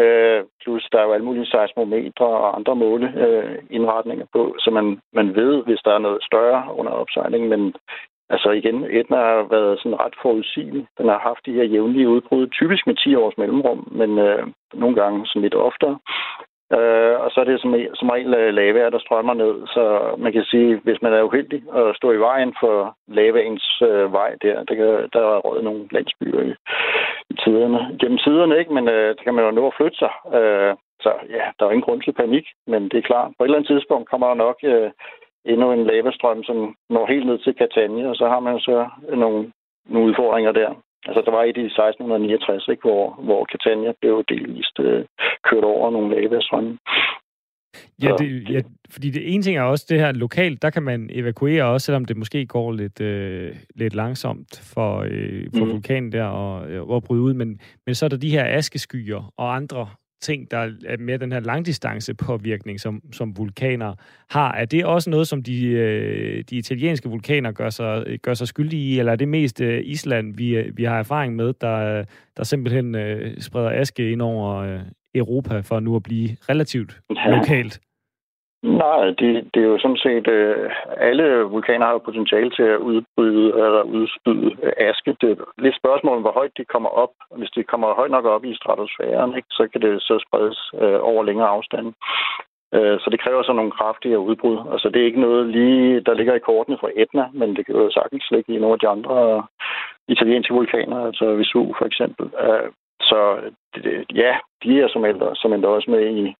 Uh, 0.02 0.38
plus 0.62 0.84
der 0.92 0.98
er 0.98 1.04
jo 1.04 1.12
alle 1.12 1.24
mulige 1.24 1.46
seismometre 1.46 2.26
og 2.26 2.56
andre 2.56 2.76
måleindretninger 2.76 4.24
uh, 4.24 4.32
på, 4.32 4.56
så 4.58 4.70
man, 4.70 5.00
man 5.12 5.34
ved, 5.34 5.64
hvis 5.64 5.80
der 5.84 5.92
er 5.94 5.98
noget 5.98 6.24
større 6.24 6.74
under 6.74 6.92
opsejling. 6.92 7.48
Men 7.48 7.74
altså 8.30 8.50
igen, 8.50 8.84
Etna 8.84 9.16
har 9.16 9.46
været 9.56 9.78
sådan 9.78 10.00
ret 10.00 10.14
forudsigelig. 10.22 10.86
Den 10.98 11.08
har 11.08 11.18
haft 11.18 11.46
de 11.46 11.52
her 11.52 11.64
jævnlige 11.64 12.08
udbrud, 12.08 12.46
typisk 12.46 12.86
med 12.86 12.96
10 12.96 13.14
års 13.14 13.38
mellemrum, 13.38 13.88
men 13.90 14.10
uh, 14.18 14.42
nogle 14.74 14.96
gange 14.96 15.26
sådan 15.26 15.42
lidt 15.42 15.54
oftere. 15.54 15.98
Øh, 16.76 17.14
og 17.24 17.30
så 17.30 17.40
er 17.40 17.44
det 17.44 17.60
som, 17.60 17.74
som 17.94 18.10
regel 18.10 18.34
øh, 18.34 18.54
lava, 18.54 18.90
der 18.90 18.98
strømmer 18.98 19.34
ned. 19.34 19.54
Så 19.66 19.82
man 20.18 20.32
kan 20.32 20.44
sige, 20.44 20.80
hvis 20.84 21.02
man 21.02 21.12
er 21.12 21.22
uheldig 21.22 21.62
at 21.74 21.96
stå 21.96 22.12
i 22.12 22.24
vejen 22.28 22.54
for 22.60 22.96
lavaens 23.08 23.82
øh, 23.82 24.12
vej 24.12 24.30
der, 24.42 24.64
der, 24.64 24.74
kan, 24.74 24.88
der 25.12 25.20
er 25.20 25.38
råd 25.46 25.62
nogle 25.62 25.84
landsbyer 25.90 26.40
i, 26.40 26.52
i 27.30 27.34
tiderne. 27.44 27.80
Gennem 28.00 28.18
tiderne, 28.18 28.58
ikke? 28.58 28.74
Men 28.74 28.88
øh, 28.88 29.08
der 29.16 29.22
kan 29.24 29.34
man 29.34 29.44
jo 29.44 29.50
nå 29.50 29.66
at 29.66 29.74
flytte 29.76 29.98
sig. 29.98 30.12
Øh, 30.38 30.74
så 31.04 31.10
ja, 31.36 31.44
der 31.58 31.66
er 31.66 31.70
ingen 31.70 31.88
grund 31.88 32.02
til 32.02 32.12
panik, 32.12 32.46
men 32.66 32.82
det 32.90 32.98
er 32.98 33.08
klart. 33.10 33.30
På 33.38 33.44
et 33.44 33.46
eller 33.46 33.58
andet 33.58 33.70
tidspunkt 33.72 34.10
kommer 34.10 34.26
der 34.28 34.34
nok 34.34 34.58
øh, 34.64 34.90
endnu 35.44 35.72
en 35.72 35.84
lavastrøm, 35.86 36.42
som 36.42 36.76
når 36.90 37.06
helt 37.06 37.26
ned 37.26 37.38
til 37.38 37.54
Catania, 37.58 38.08
og 38.08 38.16
så 38.16 38.28
har 38.28 38.40
man 38.40 38.60
så 38.60 38.88
nogle, 39.22 39.52
nogle 39.86 40.08
udfordringer 40.08 40.52
der. 40.52 40.70
Altså, 41.06 41.22
der 41.26 41.30
var 41.30 41.42
et 41.42 41.56
i 41.56 41.64
1669, 41.64 42.68
ikke, 42.68 42.88
hvor, 42.88 43.04
hvor 43.26 43.40
Catania 43.52 43.92
blev 44.00 44.24
delvist 44.28 44.76
øh, 44.80 45.04
kørt 45.48 45.64
over 45.64 45.90
nogle 45.90 46.08
lavastrømme. 46.14 46.78
Ja, 48.02 48.14
det, 48.18 48.50
ja, 48.50 48.60
fordi 48.90 49.10
det 49.10 49.34
ene 49.34 49.42
ting 49.42 49.56
er 49.56 49.62
også 49.62 49.86
det 49.88 50.00
her 50.00 50.12
lokalt, 50.12 50.62
der 50.62 50.70
kan 50.70 50.82
man 50.82 51.10
evakuere 51.12 51.64
også, 51.64 51.84
selvom 51.84 52.04
det 52.04 52.16
måske 52.16 52.46
går 52.46 52.72
lidt, 52.72 53.00
øh, 53.00 53.54
lidt 53.74 53.94
langsomt 53.94 54.60
for, 54.74 55.06
øh, 55.10 55.46
for 55.56 55.64
mm. 55.64 55.70
vulkanen 55.70 56.12
der 56.12 56.24
og, 56.24 56.70
øh, 56.70 56.96
at 56.96 57.04
bryde 57.04 57.22
ud, 57.22 57.34
men, 57.34 57.60
men 57.86 57.94
så 57.94 58.04
er 58.04 58.08
der 58.08 58.16
de 58.16 58.30
her 58.30 58.44
askeskyer 58.58 59.32
og 59.36 59.54
andre 59.54 59.88
ting, 60.22 60.50
der 60.50 60.58
er 60.86 60.96
mere 60.98 61.16
den 61.16 61.32
her 61.32 61.40
langdistance 61.40 62.14
påvirkning, 62.14 62.80
som, 62.80 63.02
som 63.12 63.38
vulkaner 63.38 63.94
har. 64.30 64.52
Er 64.52 64.64
det 64.64 64.84
også 64.84 65.10
noget, 65.10 65.28
som 65.28 65.42
de, 65.42 65.66
øh, 65.66 66.44
de 66.50 66.56
italienske 66.56 67.08
vulkaner 67.08 67.52
gør 67.52 67.70
sig, 67.70 68.18
gør 68.22 68.34
sig 68.34 68.48
skyldige 68.48 68.94
i, 68.94 68.98
eller 68.98 69.12
er 69.12 69.16
det 69.16 69.28
mest 69.28 69.60
øh, 69.60 69.82
Island, 69.84 70.36
vi, 70.36 70.56
øh, 70.56 70.76
vi 70.76 70.84
har 70.84 70.98
erfaring 70.98 71.36
med, 71.36 71.52
der, 71.60 72.04
der 72.36 72.44
simpelthen 72.44 72.96
spreder 73.40 73.70
aske 73.70 74.12
ind 74.12 74.22
over 74.22 74.80
Europa 75.14 75.60
for 75.60 75.80
nu 75.80 75.96
at 75.96 76.02
blive 76.02 76.36
relativt 76.48 77.00
lokalt? 77.26 77.80
Nej, 78.62 79.04
det, 79.04 79.50
det 79.54 79.62
er 79.62 79.68
jo 79.72 79.78
sådan 79.78 79.96
set, 79.96 80.28
øh, 80.28 80.70
alle 80.96 81.42
vulkaner 81.42 81.86
har 81.86 81.92
jo 81.92 81.98
potentiale 81.98 82.50
til 82.50 82.62
at 82.62 82.78
udbryde 82.78 83.46
eller 83.48 83.82
udspyde 83.82 84.56
aske. 84.76 85.16
Det 85.20 85.30
er 85.30 85.44
lidt 85.58 85.76
spørgsmål 85.76 86.20
hvor 86.20 86.32
højt 86.32 86.56
de 86.56 86.64
kommer 86.64 86.88
op. 86.88 87.12
Hvis 87.36 87.50
de 87.50 87.62
kommer 87.62 87.94
højt 87.94 88.10
nok 88.10 88.24
op 88.24 88.44
i 88.44 88.54
stratosfæren, 88.54 89.36
ikke, 89.36 89.48
så 89.50 89.68
kan 89.72 89.80
det 89.80 90.02
så 90.02 90.24
spredes 90.26 90.70
øh, 90.82 90.98
over 91.10 91.22
længere 91.22 91.48
afstand. 91.48 91.86
Øh, 92.74 93.00
så 93.00 93.10
det 93.10 93.20
kræver 93.20 93.42
så 93.42 93.52
nogle 93.52 93.70
kraftige 93.70 94.18
udbrud. 94.18 94.58
Altså 94.72 94.88
det 94.88 95.00
er 95.00 95.06
ikke 95.06 95.20
noget 95.20 95.46
lige, 95.46 96.00
der 96.00 96.14
ligger 96.14 96.34
i 96.34 96.46
kortene 96.48 96.78
fra 96.80 96.90
Etna, 96.96 97.24
men 97.32 97.56
det 97.56 97.66
kan 97.66 97.74
jo 97.74 97.90
sagtens 97.90 98.30
ligge 98.30 98.54
i 98.54 98.58
nogle 98.58 98.72
af 98.72 98.80
de 98.80 98.88
andre 98.88 99.46
italienske 100.08 100.54
vulkaner, 100.54 101.06
altså 101.06 101.24
Vesuv 101.24 101.74
for 101.78 101.86
eksempel. 101.86 102.26
Øh, 102.44 102.68
så 103.00 103.20
ja, 104.14 104.32
de 104.64 104.80
er 104.80 104.88
som 104.88 105.04
ældre, 105.04 105.36
som 105.36 105.52
endda 105.52 105.68
også 105.68 105.90
med 105.90 106.02
i 106.06 106.34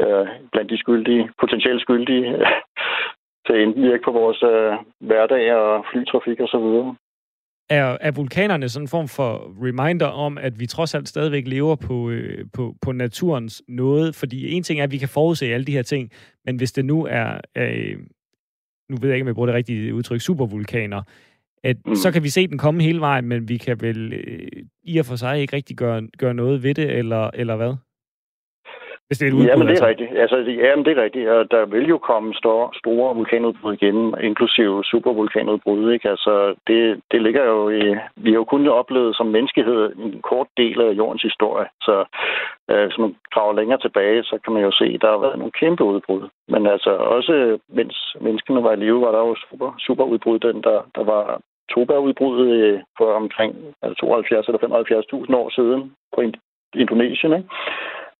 øh, 0.00 0.26
blandt 0.52 0.70
de 0.70 0.78
skyldige, 0.78 1.30
potentielt 1.40 1.80
skyldige, 1.80 2.24
til 3.46 3.52
at 3.52 3.60
indvirke 3.60 4.04
på 4.04 4.12
vores 4.12 4.40
hverdag 5.00 5.54
og 5.54 5.84
flytrafik 5.92 6.40
og 6.40 6.48
så 6.48 6.58
videre 6.58 6.96
er, 7.68 7.96
er 8.00 8.10
vulkanerne 8.10 8.68
sådan 8.68 8.84
en 8.84 8.88
form 8.88 9.08
for 9.08 9.54
reminder 9.66 10.06
om, 10.06 10.38
at 10.38 10.60
vi 10.60 10.66
trods 10.66 10.94
alt 10.94 11.08
stadigvæk 11.08 11.46
lever 11.46 11.76
på, 11.76 12.10
øh, 12.10 12.46
på, 12.52 12.74
på 12.82 12.92
naturens 12.92 13.62
noget? 13.68 14.14
Fordi 14.14 14.50
en 14.52 14.62
ting 14.62 14.80
er, 14.80 14.84
at 14.84 14.90
vi 14.90 14.98
kan 14.98 15.08
forudse 15.08 15.46
alle 15.46 15.66
de 15.66 15.72
her 15.72 15.82
ting, 15.82 16.10
men 16.44 16.56
hvis 16.56 16.72
det 16.72 16.84
nu 16.84 17.06
er, 17.10 17.40
øh, 17.56 17.98
nu 18.90 18.96
ved 19.00 19.08
jeg 19.08 19.16
ikke, 19.16 19.24
om 19.24 19.26
jeg 19.26 19.34
bruger 19.34 19.46
det 19.46 19.54
rigtige 19.54 19.94
udtryk, 19.94 20.20
supervulkaner, 20.20 21.02
at 21.64 21.76
mm. 21.86 21.94
så 21.94 22.12
kan 22.12 22.22
vi 22.22 22.28
se 22.28 22.46
den 22.46 22.58
komme 22.58 22.82
hele 22.82 23.00
vejen, 23.00 23.28
men 23.28 23.48
vi 23.48 23.56
kan 23.56 23.80
vel 23.80 24.12
øh, 24.12 24.48
i 24.84 24.98
og 24.98 25.06
for 25.06 25.16
sig 25.16 25.40
ikke 25.40 25.56
rigtig 25.56 25.76
gøre, 25.76 26.08
gøre 26.18 26.34
noget 26.34 26.62
ved 26.62 26.74
det, 26.74 26.90
eller, 26.90 27.30
eller 27.34 27.56
hvad? 27.56 27.74
Hvis 29.08 29.18
det 29.18 29.24
er 29.26 29.30
et 29.30 29.34
udbrud, 29.34 29.48
jamen, 29.48 29.66
det 29.66 29.78
er 29.78 29.86
altså. 29.86 29.86
rigtigt. 29.86 30.10
Altså, 30.22 30.36
jamen, 30.36 30.84
det 30.84 30.92
er 30.92 31.02
rigtigt. 31.02 31.28
Og 31.28 31.50
der 31.50 31.64
vil 31.66 31.86
jo 31.88 31.98
komme 31.98 32.34
store, 32.34 32.70
store 32.80 33.14
vulkanudbrud 33.16 33.72
igen, 33.74 34.14
inklusive 34.28 34.84
supervulkanudbrud. 34.84 35.92
Ikke? 35.92 36.08
Altså, 36.10 36.54
det, 36.66 37.00
det 37.12 37.22
ligger 37.22 37.44
jo 37.44 37.70
i... 37.70 37.82
Vi 38.16 38.30
har 38.30 38.38
jo 38.42 38.44
kun 38.44 38.68
oplevet 38.68 39.16
som 39.16 39.26
menneskehed 39.26 39.92
en 39.96 40.20
kort 40.22 40.48
del 40.56 40.80
af 40.80 40.90
jordens 40.92 41.22
historie. 41.22 41.66
Så 41.82 42.04
øh, 42.70 42.84
hvis 42.86 42.98
man 42.98 43.16
graver 43.34 43.54
længere 43.54 43.80
tilbage, 43.80 44.22
så 44.24 44.38
kan 44.44 44.52
man 44.52 44.62
jo 44.62 44.72
se, 44.80 44.84
at 44.94 45.02
der 45.02 45.10
har 45.10 45.18
været 45.18 45.38
nogle 45.38 45.58
kæmpe 45.60 45.84
udbrud. 45.84 46.22
Men 46.48 46.66
altså, 46.66 46.90
også 46.90 47.58
mens 47.68 48.16
menneskene 48.20 48.62
var 48.62 48.72
i 48.72 48.76
live, 48.76 49.00
var 49.00 49.12
der 49.12 49.18
jo 49.18 49.36
super, 49.50 49.74
superudbrud. 49.78 50.38
Den, 50.38 50.62
der, 50.62 50.78
der 50.96 51.04
var 51.04 51.40
Toba-udbruddet 51.72 52.50
øh, 52.64 52.80
for 52.98 53.12
omkring 53.12 53.54
altså 53.82 53.96
72 54.00 54.46
eller 54.46 54.60
75.000 55.28 55.36
år 55.36 55.48
siden 55.50 55.92
på 56.14 56.20
Indonesien. 56.74 57.32
Ikke? 57.32 57.48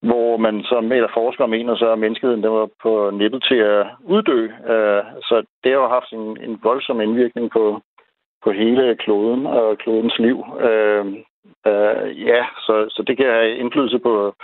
Hvor 0.03 0.37
man 0.37 0.63
som 0.63 0.93
eller 0.93 1.09
forsker 1.15 1.47
mener 1.47 1.77
så, 1.77 1.93
at 1.93 1.99
menneskeheden 1.99 2.43
der 2.43 2.49
var 2.49 2.69
på 2.83 3.11
nippet 3.11 3.43
til 3.43 3.55
at 3.55 3.87
uddø. 4.05 4.45
Uh, 4.45 5.03
så 5.23 5.45
det 5.65 5.73
har 5.73 5.89
haft 5.89 6.13
en, 6.13 6.37
en 6.41 6.61
voldsom 6.63 7.01
indvirkning 7.01 7.51
på, 7.51 7.81
på 8.45 8.51
hele 8.51 8.97
kloden 8.97 9.47
og 9.47 9.79
klodens 9.79 10.19
liv. 10.19 10.39
Uh, 10.39 11.07
uh, 11.71 12.05
ja, 12.29 12.45
så, 12.59 12.87
så 12.91 13.03
det 13.07 13.17
kan 13.17 13.27
have 13.27 13.57
indflydelse 13.57 13.99
på, 13.99 14.35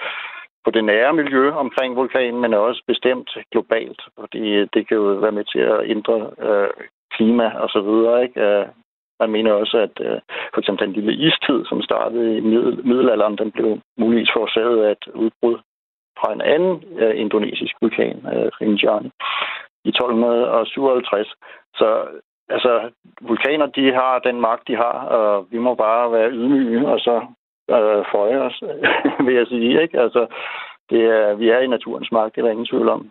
på 0.64 0.70
det 0.70 0.84
nære 0.84 1.12
miljø 1.12 1.50
omkring 1.50 1.96
vulkanen, 1.96 2.40
men 2.40 2.54
også 2.54 2.82
bestemt 2.86 3.30
globalt, 3.52 4.02
fordi 4.20 4.66
det 4.74 4.88
kan 4.88 4.96
jo 4.96 5.02
være 5.02 5.32
med 5.32 5.44
til 5.44 5.58
at 5.58 5.90
ændre 5.90 6.16
uh, 6.48 6.84
klima 7.14 7.52
og 7.62 7.68
så 7.68 7.80
videre. 7.80 8.22
Ikke? 8.22 8.66
Man 9.22 9.30
mener 9.36 9.52
også, 9.52 9.76
at 9.86 9.94
øh, 10.06 10.18
for 10.52 10.58
eksempel 10.60 10.86
den 10.86 10.94
lille 10.94 11.14
istid, 11.26 11.58
som 11.64 11.82
startede 11.82 12.36
i 12.36 12.40
middel- 12.40 12.80
middelalderen, 12.90 13.38
den 13.38 13.50
blev 13.56 13.70
muligvis 13.98 14.30
forårsaget 14.34 14.84
af 14.84 14.90
et 14.92 15.04
udbrud 15.14 15.56
fra 16.18 16.32
en 16.32 16.40
anden 16.40 16.74
øh, 17.02 17.20
indonesisk 17.20 17.74
vulkan, 17.82 18.16
øh, 18.32 18.48
Rinjani, 18.60 19.10
i 19.84 19.88
1257. 19.88 21.34
Så 21.74 21.88
altså, 22.48 22.90
vulkaner, 23.20 23.66
de 23.66 23.92
har 23.92 24.18
den 24.18 24.40
magt, 24.40 24.68
de 24.68 24.76
har, 24.76 24.96
og 25.18 25.46
vi 25.50 25.58
må 25.58 25.74
bare 25.74 26.12
være 26.12 26.30
ydmyge, 26.30 26.88
og 26.88 26.98
så 27.00 27.14
øh, 27.70 28.04
føje 28.12 28.38
os, 28.48 28.62
vil 29.26 29.34
jeg 29.34 29.46
sige. 29.46 29.82
Ikke? 29.82 30.00
Altså, 30.00 30.26
det 30.90 31.02
er, 31.04 31.34
vi 31.34 31.48
er 31.48 31.58
i 31.58 31.66
naturens 31.66 32.12
magt, 32.12 32.34
det 32.34 32.40
er 32.40 32.44
der 32.44 32.50
ingen 32.50 32.66
tvivl 32.66 32.88
om. 32.88 33.10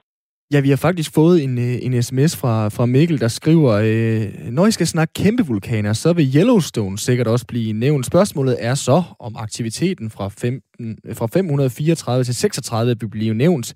Ja, 0.52 0.60
vi 0.60 0.70
har 0.70 0.76
faktisk 0.76 1.14
fået 1.14 1.44
en, 1.44 1.58
øh, 1.58 1.78
en 1.82 2.04
sms 2.04 2.36
fra, 2.36 2.70
fra 2.70 2.86
Mikkel, 2.86 3.20
der 3.20 3.28
skriver, 3.28 3.72
øh, 3.72 4.52
når 4.52 4.68
I 4.68 4.72
skal 4.72 4.88
snakke 4.88 5.14
kæmpe 5.14 5.46
vulkaner, 5.46 5.94
så 5.94 6.14
vil 6.14 6.36
Yellowstone 6.36 7.00
sikkert 7.00 7.28
også 7.28 7.46
blive 7.46 7.74
nævnt. 7.74 8.06
Spørgsmålet 8.06 8.58
er 8.60 8.76
så, 8.76 9.04
om 9.20 9.36
aktiviteten 9.36 10.10
fra, 10.10 10.30
15, 10.30 10.98
øh, 11.06 11.16
fra 11.16 11.28
534 11.34 12.24
til 12.24 12.36
36 12.36 12.96
vil 13.00 13.10
blive 13.10 13.34
nævnt. 13.34 13.74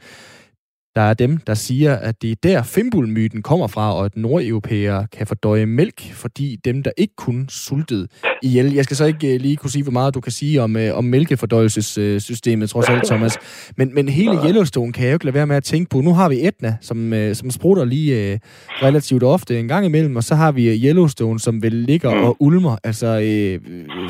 Der 0.96 1.02
er 1.02 1.14
dem, 1.14 1.38
der 1.38 1.54
siger, 1.54 1.96
at 1.96 2.22
det 2.22 2.32
er 2.32 2.36
der 2.44 2.64
fimbulmyten 2.64 3.42
kommer 3.42 3.68
fra, 3.68 3.96
og 3.96 4.06
at 4.06 4.18
nordeuropæere 4.18 5.08
kan 5.12 5.28
fordøje 5.28 5.66
mælk, 5.66 6.14
fordi 6.14 6.58
dem, 6.66 6.84
der 6.84 6.92
ikke 6.98 7.14
kun 7.16 7.46
sultede 7.50 8.08
ihjel. 8.44 8.74
Jeg 8.74 8.84
skal 8.84 8.98
så 8.98 9.06
ikke 9.06 9.36
uh, 9.36 9.42
lige 9.42 9.56
kunne 9.56 9.70
sige, 9.70 9.84
hvor 9.84 9.92
meget 9.92 10.16
du 10.16 10.22
kan 10.22 10.32
sige 10.32 10.62
om, 10.62 10.76
uh, 10.76 10.82
om 10.98 11.04
mælkefordøjelsessystemet, 11.04 12.70
trods 12.70 12.90
alt, 12.90 13.04
Thomas. 13.06 13.38
Men, 13.78 13.96
men 13.96 14.10
hele 14.10 14.38
Yellowstone 14.48 14.94
kan 14.94 15.04
jeg 15.04 15.12
jo 15.12 15.16
ikke 15.16 15.26
lade 15.26 15.34
være 15.34 15.48
med 15.48 15.56
at 15.56 15.64
tænke 15.64 15.90
på. 15.90 16.02
Nu 16.02 16.14
har 16.14 16.30
vi 16.30 16.48
Etna, 16.48 16.78
som, 16.82 17.14
uh, 17.14 17.34
som 17.34 17.52
sprutter 17.52 17.86
lige 17.86 18.40
relativt 18.82 19.24
ofte 19.24 19.60
en 19.60 19.68
gang 19.68 19.86
imellem, 19.86 20.16
og 20.16 20.24
så 20.24 20.36
har 20.36 20.52
vi 20.52 20.86
Yellowstone, 20.86 21.40
som 21.40 21.64
vel 21.64 21.74
ligger 21.74 22.10
og 22.10 22.38
ulmer. 22.40 22.78
Altså, 22.84 23.08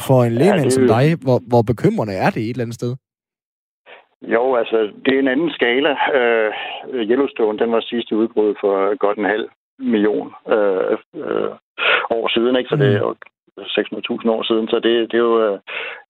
for 0.07 0.23
en 0.23 0.33
det... 0.33 0.73
som 0.73 0.87
dig, 0.87 1.15
hvor, 1.21 1.41
hvor 1.47 1.61
bekymrende 1.61 2.13
er 2.13 2.29
det 2.29 2.43
et 2.43 2.49
eller 2.49 2.63
andet 2.63 2.75
sted? 2.75 2.95
Jo, 4.21 4.55
altså, 4.55 4.91
det 5.05 5.15
er 5.15 5.19
en 5.19 5.27
anden 5.27 5.51
skala. 5.51 5.97
Øh, 6.13 6.53
Yellowstone, 6.93 7.59
den 7.59 7.71
var 7.71 7.79
sidste 7.79 8.15
udbrud 8.15 8.55
for 8.61 8.97
godt 8.97 9.17
en 9.17 9.25
halv 9.25 9.49
million 9.79 10.33
øh, 10.47 10.97
øh, 11.15 11.51
år 12.09 12.27
siden, 12.27 12.55
ikke? 12.55 12.69
Så 12.69 12.75
det 12.75 12.95
er 12.95 13.13
600.000 13.57 14.29
år 14.29 14.43
siden, 14.43 14.67
så 14.67 14.75
det, 14.75 15.11
det 15.11 15.17
er 15.17 15.27
jo 15.31 15.53
øh, 15.53 15.59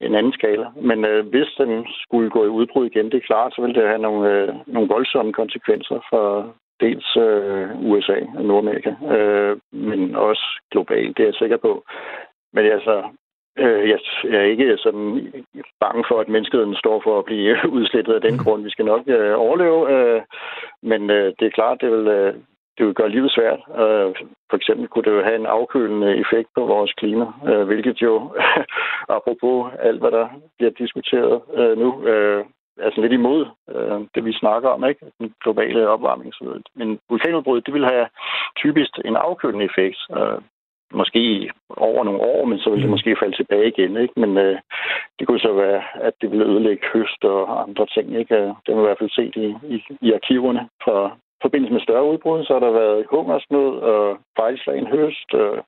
en 0.02 0.16
anden 0.16 0.34
skala. 0.34 0.68
Men 0.82 1.06
øh, 1.06 1.28
hvis 1.28 1.48
den 1.58 1.86
skulle 2.04 2.30
gå 2.30 2.46
i 2.46 2.56
udbrud 2.58 2.86
igen, 2.86 3.06
det 3.06 3.14
er 3.18 3.28
klart, 3.28 3.54
så 3.56 3.62
ville 3.62 3.82
det 3.82 3.88
have 3.88 4.02
nogle, 4.02 4.32
øh, 4.32 4.54
nogle 4.68 4.90
voldsomme 4.90 5.34
konsekvenser 5.34 6.00
for 6.10 6.56
dels 6.80 7.18
øh, 7.18 7.70
USA 7.92 8.20
og 8.38 8.46
Nordamerika, 8.46 8.92
øh, 9.16 9.58
men 9.72 10.16
også 10.16 10.46
globalt, 10.72 11.18
det 11.18 11.24
er 11.24 11.28
jeg 11.28 11.40
sikker 11.40 11.58
på. 11.58 11.84
Men 12.54 12.66
altså, 12.66 13.04
Øh, 13.60 13.90
jeg 13.90 14.00
er 14.40 14.42
ikke 14.42 14.78
sådan 14.78 15.34
bange 15.80 16.04
for, 16.08 16.20
at 16.20 16.30
menneskeheden 16.30 16.76
står 16.76 17.02
for 17.04 17.20
at 17.20 17.26
blive 17.26 17.56
udslettet 17.78 18.14
af 18.14 18.22
den 18.22 18.34
mm. 18.34 18.44
grund. 18.44 18.64
Vi 18.64 18.70
skal 18.70 18.86
nok 18.86 19.02
øh, 19.08 19.34
overleve, 19.40 19.82
øh, 19.96 20.22
men 20.84 21.10
øh, 21.10 21.34
det 21.40 21.46
er 21.46 21.58
klart, 21.60 21.82
det 21.82 21.92
vil, 21.92 22.08
øh, 22.08 22.34
det 22.78 22.86
vil 22.86 22.94
gøre 22.94 23.10
livet 23.10 23.32
svært. 23.32 23.60
Øh, 23.82 24.10
for 24.50 24.58
eksempel 24.58 24.88
kunne 24.88 25.04
det 25.04 25.12
jo 25.18 25.24
have 25.24 25.36
en 25.36 25.46
afkølende 25.46 26.18
effekt 26.18 26.50
på 26.56 26.66
vores 26.66 26.94
klima, 26.94 27.26
øh, 27.50 27.64
hvilket 27.64 28.02
jo, 28.02 28.14
apropos 29.18 29.72
alt, 29.80 30.00
hvad 30.00 30.12
der 30.12 30.28
bliver 30.58 30.72
diskuteret 30.72 31.42
øh, 31.54 31.78
nu, 31.78 32.08
øh, 32.08 32.46
er 32.78 32.90
sådan 32.90 33.02
lidt 33.02 33.14
imod 33.14 33.46
øh, 33.76 34.00
det, 34.16 34.26
vi 34.26 34.34
snakker 34.34 34.70
om, 34.70 34.86
ikke? 34.86 35.06
Den 35.20 35.34
globale 35.44 35.90
opvarmning. 35.90 36.34
Men 36.76 37.00
vulkanudbrud, 37.10 37.62
det 37.62 37.74
vil 37.74 37.86
have 37.86 38.08
typisk 38.58 38.92
en 39.06 39.16
afkølende 39.16 39.66
effekt. 39.66 40.00
Øh, 40.18 40.40
måske 40.94 41.50
over 41.78 42.04
nogle 42.04 42.22
år, 42.22 42.46
men 42.46 42.60
så 42.60 42.70
vil 42.70 42.80
det 42.80 42.86
mm. 42.86 42.92
måske 42.92 43.16
falde 43.22 43.36
tilbage 43.36 43.68
igen. 43.68 43.98
Ikke? 43.98 44.14
Men 44.20 44.38
øh, 44.38 44.58
det 45.20 45.28
kunne 45.28 45.40
så 45.40 45.54
være, 45.54 45.84
at 45.96 46.14
det 46.22 46.32
ville 46.32 46.46
ødelægge 46.46 46.88
høst 46.94 47.24
og 47.24 47.62
andre 47.62 47.86
ting. 47.86 48.20
Ikke? 48.20 48.36
Det 48.36 48.68
har 48.68 48.76
vi 48.76 48.82
i 48.82 48.88
hvert 48.88 49.00
fald 49.00 49.10
set 49.20 49.36
i, 49.36 49.48
i, 49.76 49.78
i 50.02 50.14
arkiverne 50.14 50.70
fra 50.84 51.18
forbindelse 51.42 51.74
med 51.74 51.82
større 51.82 52.10
udbrud, 52.12 52.46
så 52.46 52.54
har 52.54 52.60
der 52.60 52.80
været 52.82 53.06
hungersnød 53.14 53.72
og 53.94 54.18
fejlslagen 54.40 54.88
høst, 54.88 55.30
og 55.34 55.66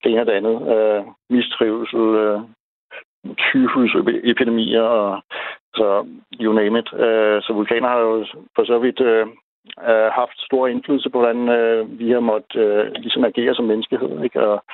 det 0.00 0.10
ene 0.10 0.20
og 0.20 0.26
det 0.26 0.38
andet. 0.40 0.56
Øh, 0.74 1.02
mistrivsel, 1.30 2.04
øh, 2.24 2.40
tyfusepidemier, 3.44 4.82
og 4.82 5.22
så 5.74 6.06
you 6.40 6.52
name 6.52 6.78
it. 6.78 6.88
Øh, 7.06 7.42
så 7.42 7.50
vulkaner 7.52 7.88
har 7.88 7.98
jo 7.98 8.26
for 8.56 8.64
så 8.64 8.78
vidt 8.78 9.00
øh, 9.00 9.26
øh, 9.88 10.08
haft 10.20 10.38
stor 10.48 10.66
indflydelse 10.66 11.10
på, 11.10 11.18
hvordan 11.18 11.48
øh, 11.48 11.98
vi 11.98 12.10
har 12.10 12.20
måttet 12.20 12.60
øh, 12.60 12.92
ligesom 12.92 13.24
agere 13.24 13.54
som 13.54 13.64
menneskehed, 13.64 14.22
ikke? 14.24 14.40
Og, 14.48 14.64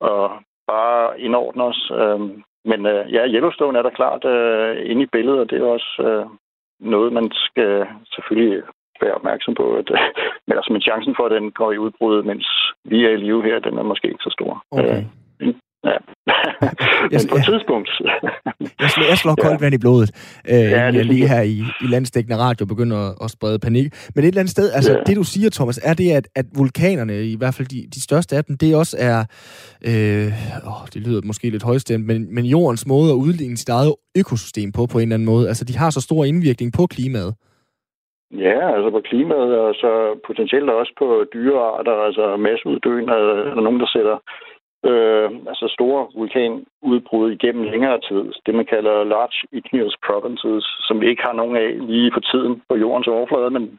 og 0.00 0.30
bare 0.66 1.20
indordne 1.20 1.62
os. 1.62 1.92
Øh, 2.00 2.20
men 2.64 2.86
øh, 2.86 3.12
ja, 3.14 3.22
Yellowstone 3.26 3.78
er 3.78 3.82
der 3.82 3.98
klart 4.00 4.24
øh, 4.24 4.90
inde 4.90 5.02
i 5.02 5.12
billedet, 5.12 5.40
og 5.40 5.50
det 5.50 5.58
er 5.58 5.64
også 5.64 5.92
øh, 6.08 6.26
noget, 6.80 7.12
man 7.12 7.30
skal 7.34 7.86
selvfølgelig 8.14 8.62
være 9.00 9.14
opmærksom 9.14 9.54
på. 9.54 9.64
At, 9.80 9.90
øh, 9.90 9.98
men 10.46 10.56
altså, 10.58 10.72
men 10.72 10.82
chancen 10.82 11.14
for, 11.16 11.24
at 11.26 11.36
den 11.36 11.50
går 11.50 11.72
i 11.72 11.78
udbrud, 11.78 12.22
mens 12.22 12.46
vi 12.84 13.04
er 13.04 13.10
i 13.10 13.16
live 13.16 13.44
her, 13.44 13.58
den 13.58 13.78
er 13.78 13.82
måske 13.82 14.08
ikke 14.08 14.26
så 14.28 14.34
stor. 14.38 14.64
Okay. 14.70 15.04
Øh, 15.40 15.54
Ja. 15.84 15.96
Men 17.12 17.20
på 17.30 17.36
et 17.36 17.44
tidspunkt. 17.52 17.90
jeg, 18.80 18.90
slår, 18.94 19.06
jeg 19.12 19.18
slår 19.22 19.34
koldt 19.44 19.60
ja. 19.60 19.64
vand 19.64 19.74
i 19.74 19.82
blodet, 19.84 20.10
øh, 20.52 20.54
ja, 20.54 20.86
det 20.86 20.94
jeg 20.98 21.04
lige 21.04 21.28
her 21.28 21.42
i, 21.42 21.58
i 21.84 21.86
landsdækkende 21.94 22.38
radio 22.46 22.66
begynder 22.66 22.98
at, 23.08 23.14
at 23.24 23.30
sprede 23.30 23.58
panik. 23.58 23.86
Men 24.14 24.24
et 24.24 24.28
eller 24.28 24.40
andet 24.40 24.50
sted, 24.50 24.72
altså 24.72 24.92
ja. 24.92 25.02
det 25.06 25.16
du 25.16 25.24
siger, 25.24 25.50
Thomas, 25.50 25.78
er 25.90 25.94
det, 25.94 26.08
at, 26.18 26.26
at 26.40 26.46
vulkanerne, 26.56 27.14
i 27.34 27.36
hvert 27.38 27.54
fald 27.56 27.68
de, 27.68 27.80
de 27.94 28.00
største 28.08 28.36
af 28.36 28.44
dem, 28.44 28.56
det 28.56 28.76
også 28.76 28.96
er, 29.10 29.18
øh, 29.90 30.28
åh, 30.70 30.84
det 30.94 31.00
lyder 31.06 31.20
måske 31.24 31.50
lidt 31.50 31.64
højstemt, 31.70 32.06
men, 32.06 32.34
men 32.34 32.44
jordens 32.44 32.86
måde 32.86 33.10
at 33.12 33.20
udligne 33.24 33.56
sit 33.56 33.68
eget 33.68 33.94
økosystem 34.20 34.72
på, 34.72 34.82
på 34.92 34.98
en 34.98 35.02
eller 35.02 35.16
anden 35.16 35.30
måde. 35.32 35.48
Altså 35.48 35.64
de 35.64 35.76
har 35.76 35.90
så 35.90 36.00
stor 36.00 36.24
indvirkning 36.24 36.72
på 36.78 36.86
klimaet. 36.86 37.34
Ja, 38.46 38.58
altså 38.76 38.90
på 38.90 39.00
klimaet, 39.10 39.52
og 39.64 39.74
så 39.74 39.90
potentielt 40.26 40.70
også 40.70 40.92
på 40.98 41.24
dyrearter, 41.34 41.94
altså 42.06 42.36
masseuddøen, 42.36 43.08
er 43.08 43.54
der 43.54 43.66
nogen, 43.66 43.80
der 43.80 43.90
sætter 43.96 44.16
øh, 44.90 45.30
altså 45.50 45.66
store 45.76 46.08
vulkanudbrud 46.14 47.30
igennem 47.30 47.64
længere 47.64 48.00
tid. 48.08 48.32
Det, 48.46 48.54
man 48.54 48.66
kalder 48.74 49.04
large 49.04 49.38
igneous 49.52 49.96
provinces, 50.06 50.64
som 50.86 51.00
vi 51.00 51.06
ikke 51.08 51.22
har 51.22 51.32
nogen 51.32 51.56
af 51.56 51.70
lige 51.86 52.12
for 52.14 52.20
tiden 52.20 52.62
på 52.68 52.76
jordens 52.76 53.08
overflade, 53.08 53.50
men 53.50 53.78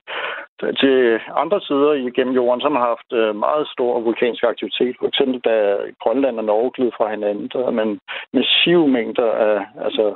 til 0.79 1.19
andre 1.43 1.61
sider 1.61 1.93
igennem 1.93 2.33
jorden, 2.35 2.61
som 2.61 2.75
har 2.75 2.85
haft 2.93 3.09
øh, 3.13 3.35
meget 3.35 3.67
stor 3.67 3.99
vulkansk 3.99 4.43
aktivitet. 4.43 4.95
For 4.99 5.07
eksempel 5.07 5.39
da 5.39 5.55
Grønland 6.01 6.37
og 6.37 6.45
Norge 6.45 6.71
gled 6.75 6.91
fra 6.97 7.09
hinanden, 7.09 7.47
der 7.53 7.71
man 7.71 7.99
massive 8.33 8.87
mængder 8.87 9.31
af 9.31 9.65
altså, 9.85 10.15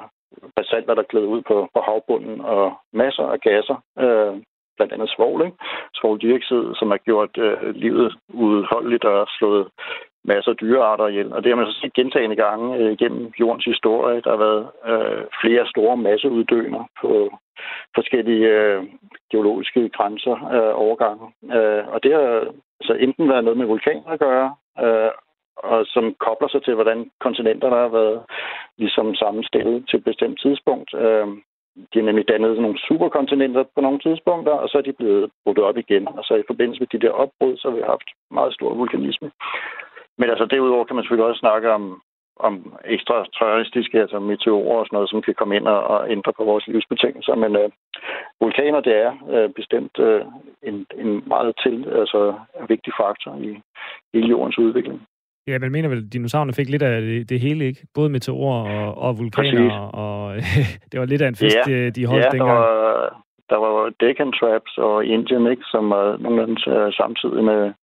basalter, 0.56 0.94
der 0.94 1.04
gled 1.12 1.26
ud 1.26 1.42
på, 1.42 1.70
på 1.76 1.80
havbunden, 1.82 2.42
og 2.42 2.74
masser 2.94 3.24
af 3.24 3.40
gasser, 3.40 3.78
øh, 4.00 4.34
blandt 4.78 4.94
andet 4.94 5.10
svovl, 5.16 5.46
ikke? 5.46 5.58
svovldioxid, 6.00 6.64
som 6.80 6.88
har 6.94 6.98
gjort 6.98 7.34
øh, 7.38 7.76
livet 7.84 8.16
udholdeligt 8.34 9.06
og 9.06 9.28
slået 9.38 9.68
masser 10.24 10.52
af 10.52 10.58
dyrearter 10.58 11.08
ihjel. 11.08 11.34
Og 11.34 11.44
det 11.44 11.50
har 11.50 11.56
man 11.56 11.66
så 11.66 11.80
set 11.82 11.94
gentagende 11.94 12.36
gange 12.36 12.78
øh, 12.78 12.98
gennem 12.98 13.32
jordens 13.40 13.66
historie. 13.66 14.22
Der 14.22 14.30
har 14.30 14.38
været 14.38 14.68
øh, 14.92 15.24
flere 15.42 15.68
store 15.68 15.98
masseuddøner 15.98 16.84
på 17.02 17.40
forskellige 17.96 18.48
øh, 18.48 18.84
geologiske 19.32 19.90
grænser 19.90 20.36
øh, 20.56 20.74
overgange. 20.86 21.26
Øh, 21.58 21.88
og 21.94 22.04
det 22.04 22.14
har 22.14 22.48
så 22.82 22.94
enten 22.94 23.30
været 23.30 23.44
noget 23.44 23.58
med 23.58 23.66
vulkaner 23.66 24.10
at 24.10 24.20
gøre, 24.20 24.56
øh, 24.84 25.12
og 25.58 25.86
som 25.86 26.16
kobler 26.26 26.48
sig 26.48 26.64
til, 26.64 26.74
hvordan 26.74 27.12
kontinenterne 27.20 27.76
har 27.76 27.88
været 27.88 28.22
ligesom 28.78 29.16
sammenstillet 29.16 29.86
til 29.90 29.98
et 29.98 30.04
bestemt 30.04 30.40
tidspunkt. 30.42 30.94
Øh, 30.94 31.28
de 31.94 32.00
har 32.00 32.06
nemlig 32.06 32.28
dannet 32.28 32.62
nogle 32.62 32.80
superkontinenter 32.88 33.64
på 33.76 33.82
nogle 33.82 34.00
tidspunkter, 34.00 34.52
og 34.52 34.70
så 34.70 34.78
er 34.78 34.82
de 34.82 34.94
blevet 34.94 35.32
brudt 35.44 35.60
op 35.60 35.78
igen. 35.78 36.08
Og 36.08 36.24
så 36.24 36.34
i 36.36 36.48
forbindelse 36.48 36.80
med 36.82 36.88
de 36.88 37.06
der 37.06 37.12
opbrud, 37.12 37.58
så 37.58 37.70
har 37.70 37.76
vi 37.76 37.84
haft 37.86 38.10
meget 38.32 38.54
stor 38.54 38.74
vulkanisme. 38.74 39.32
Men 40.20 40.30
altså 40.30 40.46
derudover 40.46 40.86
kan 40.86 40.96
man 40.96 41.04
selvfølgelig 41.04 41.30
også 41.30 41.40
snakke 41.40 41.72
om, 41.72 42.02
om 42.40 42.54
ekstra 42.86 43.26
terroristiske, 43.38 44.02
altså 44.02 44.20
meteorer 44.20 44.80
og 44.80 44.86
sådan 44.86 44.96
noget, 44.98 45.10
som 45.10 45.22
kan 45.22 45.36
komme 45.40 45.56
ind 45.56 45.68
og, 45.68 45.80
og 45.94 46.12
ændre 46.12 46.34
på 46.38 46.44
vores 46.44 46.68
livsbetingelser. 46.68 47.36
Men 47.36 47.56
øh, 47.56 47.70
vulkaner, 48.42 48.82
det 48.88 48.96
er 49.06 49.12
øh, 49.34 49.50
bestemt 49.60 49.96
øh, 50.00 50.22
en, 50.70 50.86
en 51.02 51.24
meget 51.34 51.54
til, 51.64 51.76
altså 52.02 52.22
en 52.60 52.66
vigtig 52.70 52.94
faktor 53.02 53.32
i 53.48 53.50
hele 54.14 54.28
jordens 54.30 54.58
udvikling. 54.58 55.00
Ja, 55.48 55.60
man 55.60 55.72
mener 55.72 55.90
vel, 55.90 55.98
at 55.98 56.14
dinosaurerne 56.14 56.54
fik 56.54 56.70
lidt 56.70 56.84
af 56.84 57.02
det, 57.02 57.30
det 57.30 57.40
hele, 57.40 57.66
ikke? 57.66 57.88
Både 57.94 58.10
meteorer 58.10 58.62
og, 58.78 58.98
og 58.98 59.20
vulkaner, 59.20 59.52
Præcis. 59.52 59.74
og 60.04 60.36
det 60.92 61.00
var 61.00 61.06
lidt 61.06 61.22
af 61.22 61.28
en 61.28 61.36
fest, 61.36 61.58
ja. 61.68 61.90
de 61.90 62.06
holdt 62.06 62.26
ja, 62.26 62.30
dengang. 62.30 62.60
Var, 62.60 63.27
der 63.50 63.58
var 63.58 63.94
Deccan 64.00 64.32
Traps 64.32 64.78
og 64.78 65.06
Indien, 65.06 65.48
ikke, 65.48 65.64
som 65.72 65.90
var 65.90 66.18
nogle 66.18 66.42
af 66.42 66.46
øh, 66.46 66.48
dem, 66.48 66.92
samtidig 66.92 67.44
med 67.44 67.74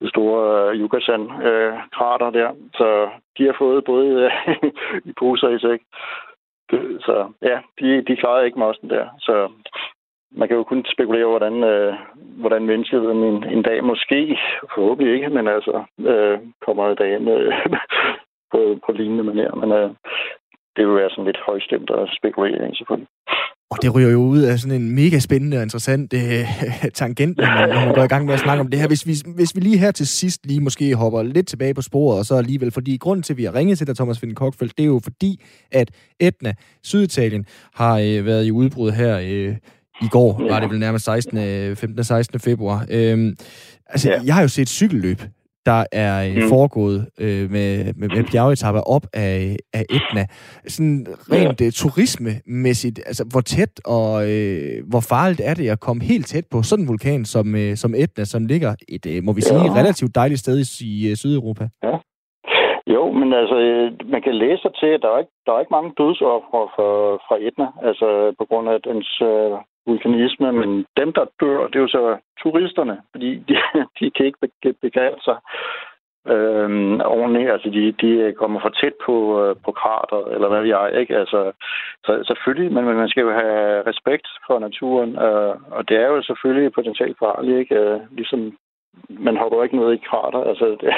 det 0.00 0.08
store 0.08 0.70
øh, 0.70 0.80
Yucatan-krater 0.80 2.26
øh, 2.26 2.34
der. 2.34 2.50
Så 2.74 3.08
de 3.38 3.44
har 3.44 3.56
fået 3.58 3.84
både 3.84 4.30
i 5.10 5.12
poser 5.18 5.48
i 5.48 5.58
sæk. 5.58 5.80
Så 7.00 7.32
ja, 7.42 7.58
de, 7.80 8.04
de 8.08 8.16
klarede 8.16 8.46
ikke 8.46 8.58
mosten 8.58 8.90
der. 8.90 9.06
Så 9.18 9.48
man 10.30 10.48
kan 10.48 10.56
jo 10.56 10.62
kun 10.62 10.84
spekulere 10.94 11.26
hvordan, 11.26 11.64
øh, 11.64 11.94
hvordan 12.16 12.66
menneskeheden 12.66 13.22
en, 13.22 13.44
en 13.44 13.62
dag 13.62 13.84
måske, 13.84 14.38
forhåbentlig 14.74 15.14
ikke, 15.14 15.28
men 15.28 15.48
altså 15.48 15.84
øh, 15.98 16.38
kommer 16.66 16.90
i 16.90 16.94
dagen 16.94 17.28
øh, 17.28 17.52
på, 18.52 18.78
på 18.86 18.92
lignende 18.92 19.24
manier. 19.24 19.54
Men 19.54 19.72
øh, 19.72 19.90
det 20.76 20.86
vil 20.86 20.96
være 20.96 21.10
sådan 21.10 21.24
lidt 21.24 21.40
højstemt 21.46 21.90
at 21.90 22.08
spekulere 22.18 22.70
i, 22.70 22.74
selvfølgelig. 22.74 23.08
Og 23.70 23.78
det 23.82 23.94
ryger 23.94 24.10
jo 24.10 24.18
ud 24.18 24.40
af 24.40 24.58
sådan 24.58 24.82
en 24.82 24.94
mega 24.94 25.18
spændende 25.18 25.56
og 25.56 25.62
interessant 25.62 26.12
øh, 26.12 26.44
tangent, 26.94 27.36
når 27.36 27.46
man, 27.46 27.68
når 27.68 27.86
man 27.86 27.94
går 27.94 28.04
i 28.04 28.06
gang 28.06 28.26
med 28.26 28.34
at 28.34 28.40
snakke 28.40 28.60
om 28.60 28.70
det 28.70 28.80
her. 28.80 28.86
Hvis 28.86 29.06
vi, 29.06 29.16
hvis 29.34 29.54
vi 29.54 29.60
lige 29.60 29.78
her 29.78 29.90
til 29.90 30.06
sidst 30.06 30.46
lige 30.46 30.60
måske 30.60 30.94
hopper 30.94 31.22
lidt 31.22 31.46
tilbage 31.46 31.74
på 31.74 31.82
sporet, 31.82 32.18
og 32.18 32.26
så 32.26 32.34
alligevel, 32.34 32.70
fordi 32.70 32.96
grunden 32.96 33.22
til, 33.22 33.32
at 33.32 33.36
vi 33.36 33.44
har 33.44 33.54
ringet 33.54 33.78
til 33.78 33.86
dig, 33.86 33.96
Thomas 33.96 34.18
Finn 34.18 34.34
Kokfeldt, 34.34 34.78
det 34.78 34.82
er 34.82 34.86
jo 34.86 35.00
fordi, 35.02 35.40
at 35.72 35.90
Etna, 36.20 36.54
Syditalien, 36.82 37.46
har 37.74 37.98
øh, 37.98 38.26
været 38.26 38.44
i 38.46 38.50
udbrud 38.50 38.90
her 38.90 39.18
øh, 39.18 39.56
i 40.02 40.08
går, 40.10 40.48
var 40.48 40.60
det 40.60 40.70
vel 40.70 40.78
nærmest 40.78 41.04
16, 41.04 41.76
15. 41.76 42.04
16. 42.04 42.40
februar. 42.40 42.86
Øhm, 42.90 43.36
altså, 43.86 44.10
ja. 44.10 44.20
jeg 44.24 44.34
har 44.34 44.42
jo 44.42 44.48
set 44.48 44.68
cykelløb 44.68 45.22
der 45.66 45.84
er 45.92 46.14
øh, 46.28 46.36
mm. 46.36 46.48
foregået 46.52 47.00
øh, 47.20 47.44
med, 47.54 47.68
med, 47.98 48.08
med 48.16 48.24
bjergetapper 48.32 48.82
op 48.96 49.04
af, 49.14 49.56
af 49.78 49.84
Etna. 49.96 50.24
Sådan 50.74 51.06
rent 51.32 51.60
ja. 51.60 51.66
uh, 51.66 51.72
turismemæssigt, 51.80 52.98
altså 53.06 53.24
hvor 53.32 53.40
tæt 53.40 53.74
og 53.96 54.10
øh, 54.32 54.76
hvor 54.90 55.02
farligt 55.12 55.40
er 55.50 55.54
det 55.54 55.66
at 55.74 55.80
komme 55.80 56.02
helt 56.12 56.26
tæt 56.26 56.46
på 56.52 56.58
sådan 56.62 56.84
en 56.84 56.88
vulkan 56.88 57.24
som, 57.24 57.46
øh, 57.62 57.76
som 57.82 57.90
Etna, 58.02 58.24
som 58.24 58.46
ligger 58.52 58.72
et, 58.94 59.04
øh, 59.12 59.18
må 59.26 59.32
vi 59.32 59.40
sige, 59.40 59.64
ja. 59.64 59.74
relativt 59.80 60.14
dejligt 60.14 60.40
sted 60.40 60.56
i, 60.62 60.66
i 60.90 61.10
uh, 61.10 61.14
Sydeuropa? 61.20 61.64
Ja. 61.82 61.96
Jo, 62.94 63.02
men 63.12 63.32
altså, 63.32 63.56
man 64.12 64.22
kan 64.22 64.34
læse 64.34 64.62
sig 64.62 64.72
til, 64.80 64.90
at 64.96 65.02
der 65.02 65.10
er 65.14 65.18
ikke, 65.18 65.34
der 65.46 65.52
er 65.52 65.60
ikke 65.60 65.76
mange 65.78 65.92
dødsoffre 65.98 66.62
fra, 66.74 66.88
fra 67.26 67.36
Etna, 67.46 67.68
altså 67.88 68.08
på 68.38 68.44
grund 68.48 68.66
af 68.68 68.78
dens 68.88 69.10
øh, 69.22 69.52
vulkanisme, 69.86 70.52
men 70.52 70.86
dem, 70.96 71.12
der 71.12 71.24
dør, 71.40 71.66
det 71.66 71.76
er 71.76 71.80
jo 71.80 71.88
så 71.88 72.16
turisterne, 72.42 73.00
fordi 73.12 73.30
de, 73.48 73.56
de 74.00 74.10
kan 74.10 74.26
ikke 74.26 74.74
begrave 74.80 75.16
sig 75.24 75.36
øh, 76.32 76.68
ordentligt. 77.16 77.50
Altså, 77.50 77.70
de, 77.70 77.92
de 78.02 78.34
kommer 78.38 78.60
for 78.60 78.68
tæt 78.68 78.96
på, 79.06 79.16
øh, 79.42 79.56
på 79.64 79.72
krater, 79.72 80.20
eller 80.34 80.48
hvad 80.48 80.62
vi 80.62 80.70
er, 80.70 80.86
ikke? 80.86 81.16
Altså, 81.16 81.52
så 82.04 82.22
selvfølgelig, 82.26 82.72
men 82.72 82.84
man 82.84 83.08
skal 83.08 83.20
jo 83.20 83.32
have 83.32 83.82
respekt 83.90 84.26
for 84.46 84.58
naturen, 84.58 85.18
øh, 85.18 85.54
og 85.70 85.88
det 85.88 85.96
er 85.96 86.06
jo 86.06 86.22
selvfølgelig 86.22 86.72
potentielt 86.72 87.18
farligt, 87.18 87.58
ikke? 87.58 87.74
Øh, 87.74 88.00
ligesom 88.10 88.58
man 89.08 89.36
hopper 89.36 89.62
ikke 89.62 89.76
ned 89.76 89.92
i 89.92 90.04
krater. 90.08 90.40
Altså, 90.50 90.66
det, 90.80 90.90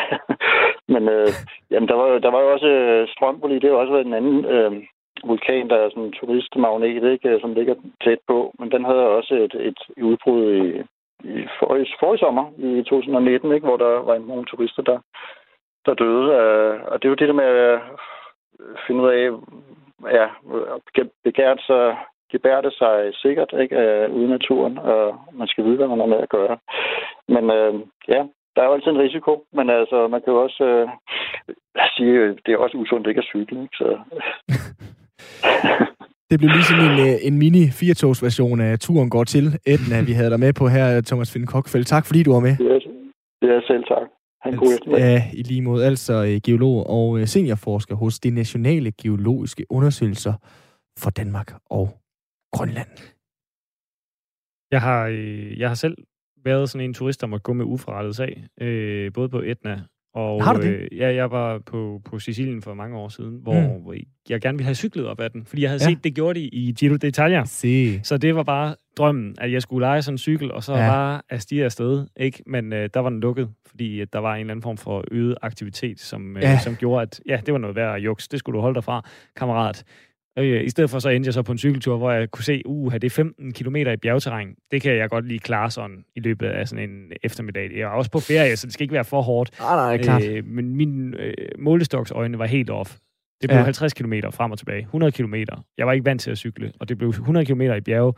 men 0.94 1.08
øh, 1.08 1.28
jamen, 1.70 1.88
der, 1.88 1.94
var, 1.94 2.18
der 2.18 2.30
var 2.30 2.40
jo 2.40 2.52
også 2.52 2.66
øh, 2.66 3.08
Strømboli, 3.08 3.54
det 3.54 3.62
har 3.62 3.70
jo 3.70 3.80
også 3.80 3.92
været 3.92 4.06
en 4.06 4.14
anden 4.14 4.44
øh, 4.44 4.72
vulkan, 5.26 5.68
der 5.70 5.76
er 5.76 5.88
sådan 5.88 6.02
en 6.02 6.12
turistmagnet, 6.12 7.04
ikke, 7.12 7.38
som 7.40 7.54
ligger 7.54 7.74
tæt 8.04 8.18
på. 8.28 8.54
Men 8.58 8.70
den 8.70 8.84
havde 8.84 9.14
også 9.18 9.34
et, 9.34 9.54
et 9.68 9.80
udbrud 10.02 10.42
i, 10.54 10.66
i 11.24 11.46
forrige, 11.58 11.86
forrige 12.00 12.18
sommer, 12.18 12.44
i 12.58 12.82
2019, 12.82 13.52
ikke, 13.52 13.66
hvor 13.66 13.76
der 13.76 13.92
var 14.08 14.18
nogle 14.18 14.44
turister, 14.44 14.82
der, 14.82 14.98
der 15.86 15.94
døde. 15.94 16.26
Øh, 16.40 16.80
og 16.90 16.94
det 17.02 17.04
er 17.04 17.12
jo 17.12 17.20
det 17.20 17.28
der 17.28 17.40
med 17.42 17.44
at 17.44 17.80
øh, 18.60 18.76
finde 18.86 19.02
ud 19.02 19.08
af, 19.08 19.30
ja, 20.18 20.26
begært 21.24 21.60
sig 21.66 21.96
det 22.32 22.74
sig 22.78 23.14
sikkert 23.14 23.52
ikke, 23.60 23.76
øh, 23.76 24.14
ude 24.14 24.24
i 24.24 24.28
naturen, 24.28 24.78
og 24.78 25.18
man 25.32 25.48
skal 25.48 25.64
vide, 25.64 25.76
hvad 25.76 25.88
man 25.88 26.00
har 26.00 26.06
med 26.06 26.20
at 26.22 26.28
gøre. 26.28 26.58
Men 27.28 27.50
øh, 27.50 27.74
ja, 28.08 28.26
der 28.56 28.62
er 28.62 28.66
jo 28.66 28.72
altid 28.72 28.90
en 28.90 28.98
risiko, 28.98 29.44
men 29.52 29.70
altså, 29.70 30.08
man 30.08 30.22
kan 30.22 30.32
jo 30.32 30.42
også 30.42 30.64
øh, 30.64 30.88
sige, 31.96 32.28
det 32.46 32.52
er 32.52 32.58
også 32.58 32.76
usundt 32.76 33.06
ikke 33.06 33.18
at 33.18 33.24
cykle. 33.24 33.62
Ikke? 33.62 33.76
Så, 33.76 33.98
Det 36.30 36.38
blev 36.38 36.50
lige 36.50 36.64
sådan 36.70 36.86
en, 36.90 36.98
øh, 37.06 37.14
en 37.28 37.38
mini 37.38 37.64
firetogsversion 37.70 38.60
af 38.60 38.78
Turen 38.78 39.10
går 39.10 39.24
til 39.24 39.44
Etna, 39.66 40.02
vi 40.02 40.12
havde 40.12 40.30
dig 40.30 40.40
med 40.40 40.52
på 40.52 40.68
her, 40.68 41.00
Thomas 41.00 41.32
Finn 41.32 41.46
Kokfeldt. 41.46 41.86
Tak 41.86 42.06
fordi 42.06 42.22
du 42.22 42.32
var 42.32 42.40
med. 42.40 42.56
Ja, 42.60 42.78
ja 43.48 43.60
selv 43.60 43.84
tak. 43.84 44.06
Han 44.42 44.56
god 44.56 44.72
altså, 44.72 44.96
Ja, 44.96 45.22
i 45.32 45.42
lige 45.42 45.62
måde. 45.62 45.86
Altså 45.86 46.14
øh, 46.24 46.40
geolog 46.46 46.86
og 46.86 47.18
øh, 47.18 47.26
seniorforsker 47.26 47.94
hos 47.94 48.18
de 48.18 48.30
nationale 48.30 48.92
geologiske 49.02 49.66
undersøgelser 49.70 50.34
for 50.98 51.10
Danmark 51.10 51.52
og 51.70 51.88
Grønland. 52.52 52.92
Jeg 54.70 54.80
har, 54.80 55.06
jeg 55.58 55.68
har 55.68 55.74
selv 55.74 55.96
været 56.44 56.70
sådan 56.70 56.84
en 56.84 56.94
turist, 56.94 57.20
der 57.20 57.26
måtte 57.26 57.42
gå 57.42 57.52
med 57.52 57.64
uforrettet 57.64 58.16
sag, 58.16 58.44
øh, 58.60 59.12
både 59.12 59.28
på 59.28 59.40
Etna 59.40 59.82
og, 60.16 60.44
har 60.44 60.52
du 60.52 60.62
det? 60.62 60.68
Øh, 60.68 60.98
ja, 60.98 61.14
jeg 61.14 61.30
var 61.30 61.58
på, 61.58 62.00
på 62.04 62.18
Sicilien 62.18 62.62
for 62.62 62.74
mange 62.74 62.96
år 62.96 63.08
siden, 63.08 63.38
hvor, 63.42 63.92
mm. 63.92 64.00
jeg 64.28 64.40
gerne 64.40 64.58
ville 64.58 64.64
have 64.64 64.74
cyklet 64.74 65.06
op 65.06 65.20
ad 65.20 65.30
den, 65.30 65.46
fordi 65.46 65.62
jeg 65.62 65.70
havde 65.70 65.82
ja. 65.84 65.88
set, 65.88 66.04
det 66.04 66.14
gjorde 66.14 66.40
de 66.40 66.44
i 66.44 66.72
Giro 66.72 66.94
d'Italia. 67.04 67.44
Si. 67.44 68.00
Så 68.02 68.18
det 68.18 68.36
var 68.36 68.42
bare 68.42 68.74
drømmen, 68.96 69.34
at 69.38 69.52
jeg 69.52 69.62
skulle 69.62 69.86
lege 69.86 70.02
sådan 70.02 70.14
en 70.14 70.18
cykel, 70.18 70.52
og 70.52 70.62
så 70.62 70.74
ja. 70.74 70.88
bare 70.88 71.22
at 71.28 71.42
stige 71.42 71.64
afsted. 71.64 72.06
Ikke? 72.16 72.42
Men 72.46 72.72
øh, 72.72 72.88
der 72.94 73.00
var 73.00 73.10
den 73.10 73.20
lukket, 73.20 73.48
fordi 73.66 74.00
at 74.00 74.12
der 74.12 74.18
var 74.18 74.34
en 74.34 74.40
eller 74.40 74.50
anden 74.50 74.62
form 74.62 74.76
for 74.76 75.04
øget 75.10 75.36
aktivitet, 75.42 76.00
som, 76.00 76.36
øh, 76.36 76.42
ja. 76.42 76.58
som 76.58 76.76
gjorde, 76.76 77.02
at 77.02 77.20
ja, 77.26 77.40
det 77.46 77.52
var 77.52 77.58
noget 77.58 77.76
værd 77.76 77.96
at 77.96 78.04
juks. 78.04 78.28
Det 78.28 78.38
skulle 78.38 78.56
du 78.56 78.60
holde 78.60 78.74
dig 78.74 78.84
fra, 78.84 79.08
kammerat. 79.36 79.84
Øh, 80.38 80.64
I 80.64 80.68
stedet 80.70 80.90
for 80.90 80.98
så 80.98 81.08
endte 81.08 81.28
jeg 81.28 81.34
så 81.34 81.42
på 81.42 81.52
en 81.52 81.58
cykeltur, 81.58 81.96
hvor 81.96 82.10
jeg 82.10 82.30
kunne 82.30 82.44
se, 82.44 82.62
uh, 82.66 82.92
det 82.92 83.04
er 83.04 83.10
15 83.10 83.52
km 83.52 83.76
i 83.76 83.96
bjergterræn. 83.96 84.54
Det 84.70 84.82
kan 84.82 84.96
jeg 84.96 85.10
godt 85.10 85.26
lige 85.26 85.38
klare 85.38 85.70
sådan 85.70 86.04
i 86.16 86.20
løbet 86.20 86.46
af 86.46 86.68
sådan 86.68 86.90
en 86.90 87.12
eftermiddag. 87.22 87.70
Jeg 87.72 87.80
er 87.80 87.86
også 87.86 88.10
på 88.10 88.20
ferie, 88.20 88.56
så 88.56 88.66
det 88.66 88.74
skal 88.74 88.84
ikke 88.84 88.94
være 88.94 89.04
for 89.04 89.22
hårdt. 89.22 89.60
Nej, 89.60 89.76
nej, 89.76 90.02
klart. 90.02 90.24
Øh, 90.24 90.46
men 90.46 90.76
min 90.76 91.14
øh, 91.14 91.34
målestoksøjne 91.58 92.38
var 92.38 92.46
helt 92.46 92.70
off. 92.70 92.96
Det 93.40 93.50
blev 93.50 93.58
ja. 93.58 93.64
50 93.64 93.94
km 93.94 94.12
frem 94.32 94.50
og 94.50 94.58
tilbage. 94.58 94.80
100 94.80 95.12
km. 95.12 95.34
Jeg 95.78 95.86
var 95.86 95.92
ikke 95.92 96.04
vant 96.04 96.20
til 96.20 96.30
at 96.30 96.38
cykle, 96.38 96.72
og 96.80 96.88
det 96.88 96.98
blev 96.98 97.08
100 97.08 97.46
km 97.46 97.60
i 97.60 97.80
bjerge. 97.80 98.12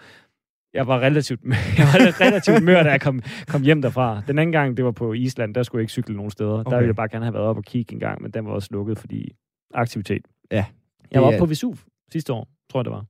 Jeg 0.75 0.87
var 0.87 1.01
relativt, 1.01 1.41
jeg 1.79 1.87
var 1.87 2.21
relativt 2.21 2.63
mør, 2.63 2.83
da 2.83 2.91
jeg 2.91 3.01
kom, 3.01 3.23
kom 3.49 3.63
hjem 3.63 3.83
derfra. 3.83 4.23
Den 4.27 4.39
anden 4.39 4.53
gang, 4.53 4.77
det 4.77 4.85
var 4.85 4.91
på 4.91 5.13
Island, 5.13 5.55
der 5.55 5.63
skulle 5.63 5.81
jeg 5.81 5.83
ikke 5.83 5.93
cykle 5.93 6.17
nogen 6.17 6.31
steder. 6.31 6.53
Okay. 6.53 6.71
Der 6.71 6.77
ville 6.77 6.87
jeg 6.87 6.97
bare 6.97 7.09
gerne 7.09 7.25
have 7.25 7.35
været 7.35 7.47
op 7.47 7.57
og 7.57 7.65
kigge 7.65 7.93
en 7.93 8.01
gang, 8.01 8.23
men 8.23 8.31
den 8.31 8.47
var 8.47 8.53
også 8.53 8.69
lukket, 8.73 8.99
fordi 8.99 9.33
aktivitet. 9.75 10.23
Ja. 10.53 10.65
Jeg 11.11 11.23
var 11.23 11.27
oppe 11.27 11.39
på 11.39 11.47
Vesuv 11.47 11.79
sidste 12.13 12.33
år, 12.33 12.49
tror 12.71 12.81
jeg 12.81 12.85
det 12.85 12.93
var. 12.93 13.05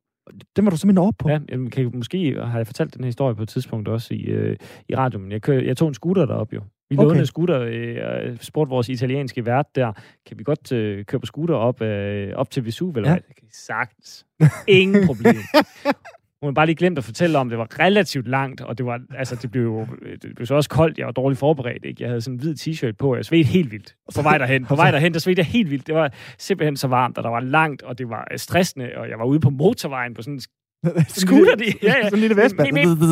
Den 0.57 0.65
var 0.65 0.71
du 0.71 0.77
simpelthen 0.77 1.07
op 1.09 1.15
på? 1.19 1.29
Ja, 1.29 1.39
jeg 1.49 1.73
kan, 1.73 1.91
måske 1.95 2.35
har 2.45 2.57
jeg 2.59 2.67
fortalt 2.67 2.95
den 2.95 3.05
her 3.05 3.09
historie 3.09 3.35
på 3.35 3.43
et 3.43 3.49
tidspunkt 3.49 3.89
også 3.89 4.15
i, 4.15 4.21
øh, 4.23 4.57
i 4.89 4.95
radioen. 4.97 5.33
Jeg, 5.33 5.43
kører, 5.43 5.63
jeg 5.65 5.77
tog 5.77 5.89
en 5.89 5.95
scooter 5.95 6.27
derop 6.27 6.53
jo. 6.53 6.61
Vi 6.91 6.97
Okay. 6.97 7.07
lånede 7.09 7.27
scooter, 7.27 7.61
øh, 7.61 8.37
spurgte 8.41 8.71
vores 8.71 8.89
italienske 8.89 9.47
vært 9.47 9.67
der, 9.75 9.93
kan 10.27 10.39
vi 10.39 10.45
godt 10.45 10.73
øh, 10.73 11.05
køre 11.05 11.21
på 11.21 11.27
scooter 11.27 11.55
op, 11.55 11.83
øh, 11.83 12.33
op 12.37 12.51
til 12.51 12.65
Vesuv, 12.65 12.91
eller 12.97 13.11
Ja. 13.11 13.19
sagtens. 13.53 14.27
Ingen 14.69 15.07
problem. 15.07 15.37
Hun 16.43 16.55
bare 16.55 16.67
lige 16.67 16.77
glemt 16.77 16.99
at 16.99 17.05
fortælle 17.05 17.39
om, 17.39 17.49
det 17.49 17.59
var 17.59 17.67
relativt 17.79 18.29
langt, 18.29 18.61
og 18.61 18.79
det 18.79 18.87
var, 18.87 19.01
altså, 19.19 19.35
det 19.43 19.51
blev, 19.51 19.63
jo- 19.63 19.87
det 20.23 20.33
blev 20.37 20.47
så 20.47 20.55
også 20.55 20.71
koldt. 20.71 20.99
Jeg 20.99 21.07
var 21.07 21.13
dårligt 21.13 21.39
forberedt, 21.39 21.85
ikke? 21.85 22.03
Jeg 22.03 22.11
havde 22.11 22.21
sådan 22.21 22.35
en 22.35 22.41
hvid 22.41 22.55
t-shirt 22.55 22.93
på, 22.99 23.11
og 23.11 23.17
jeg 23.17 23.25
svedte 23.25 23.49
helt 23.49 23.73
vildt. 23.73 23.95
På 24.15 24.23
vej 24.23 24.39
derhen, 24.39 24.65
på 24.67 24.77
vej 24.77 24.91
derhen, 24.91 25.13
der 25.13 25.19
svedte 25.19 25.41
jeg 25.41 25.47
helt 25.47 25.71
vildt. 25.71 25.87
Det 25.87 25.95
var 25.95 26.13
simpelthen 26.39 26.77
så 26.77 26.89
varmt, 26.89 27.19
og 27.19 27.25
der 27.25 27.31
var 27.31 27.41
langt, 27.41 27.83
og 27.83 27.99
det 27.99 28.09
var 28.09 28.29
øh, 28.33 28.39
stressende, 28.39 28.91
og 28.97 29.09
jeg 29.09 29.19
var 29.19 29.25
ude 29.25 29.41
på 29.41 29.51
motorvejen 29.51 30.15
på 30.15 30.23
sådan 30.23 30.35
en 30.35 30.41
scooter. 31.09 31.57
De, 31.57 31.65
ja, 31.83 31.89
ja. 31.97 32.03
Sådan 32.03 32.15
en 32.15 32.21
lille 32.21 32.37
Vespa. 32.37 32.63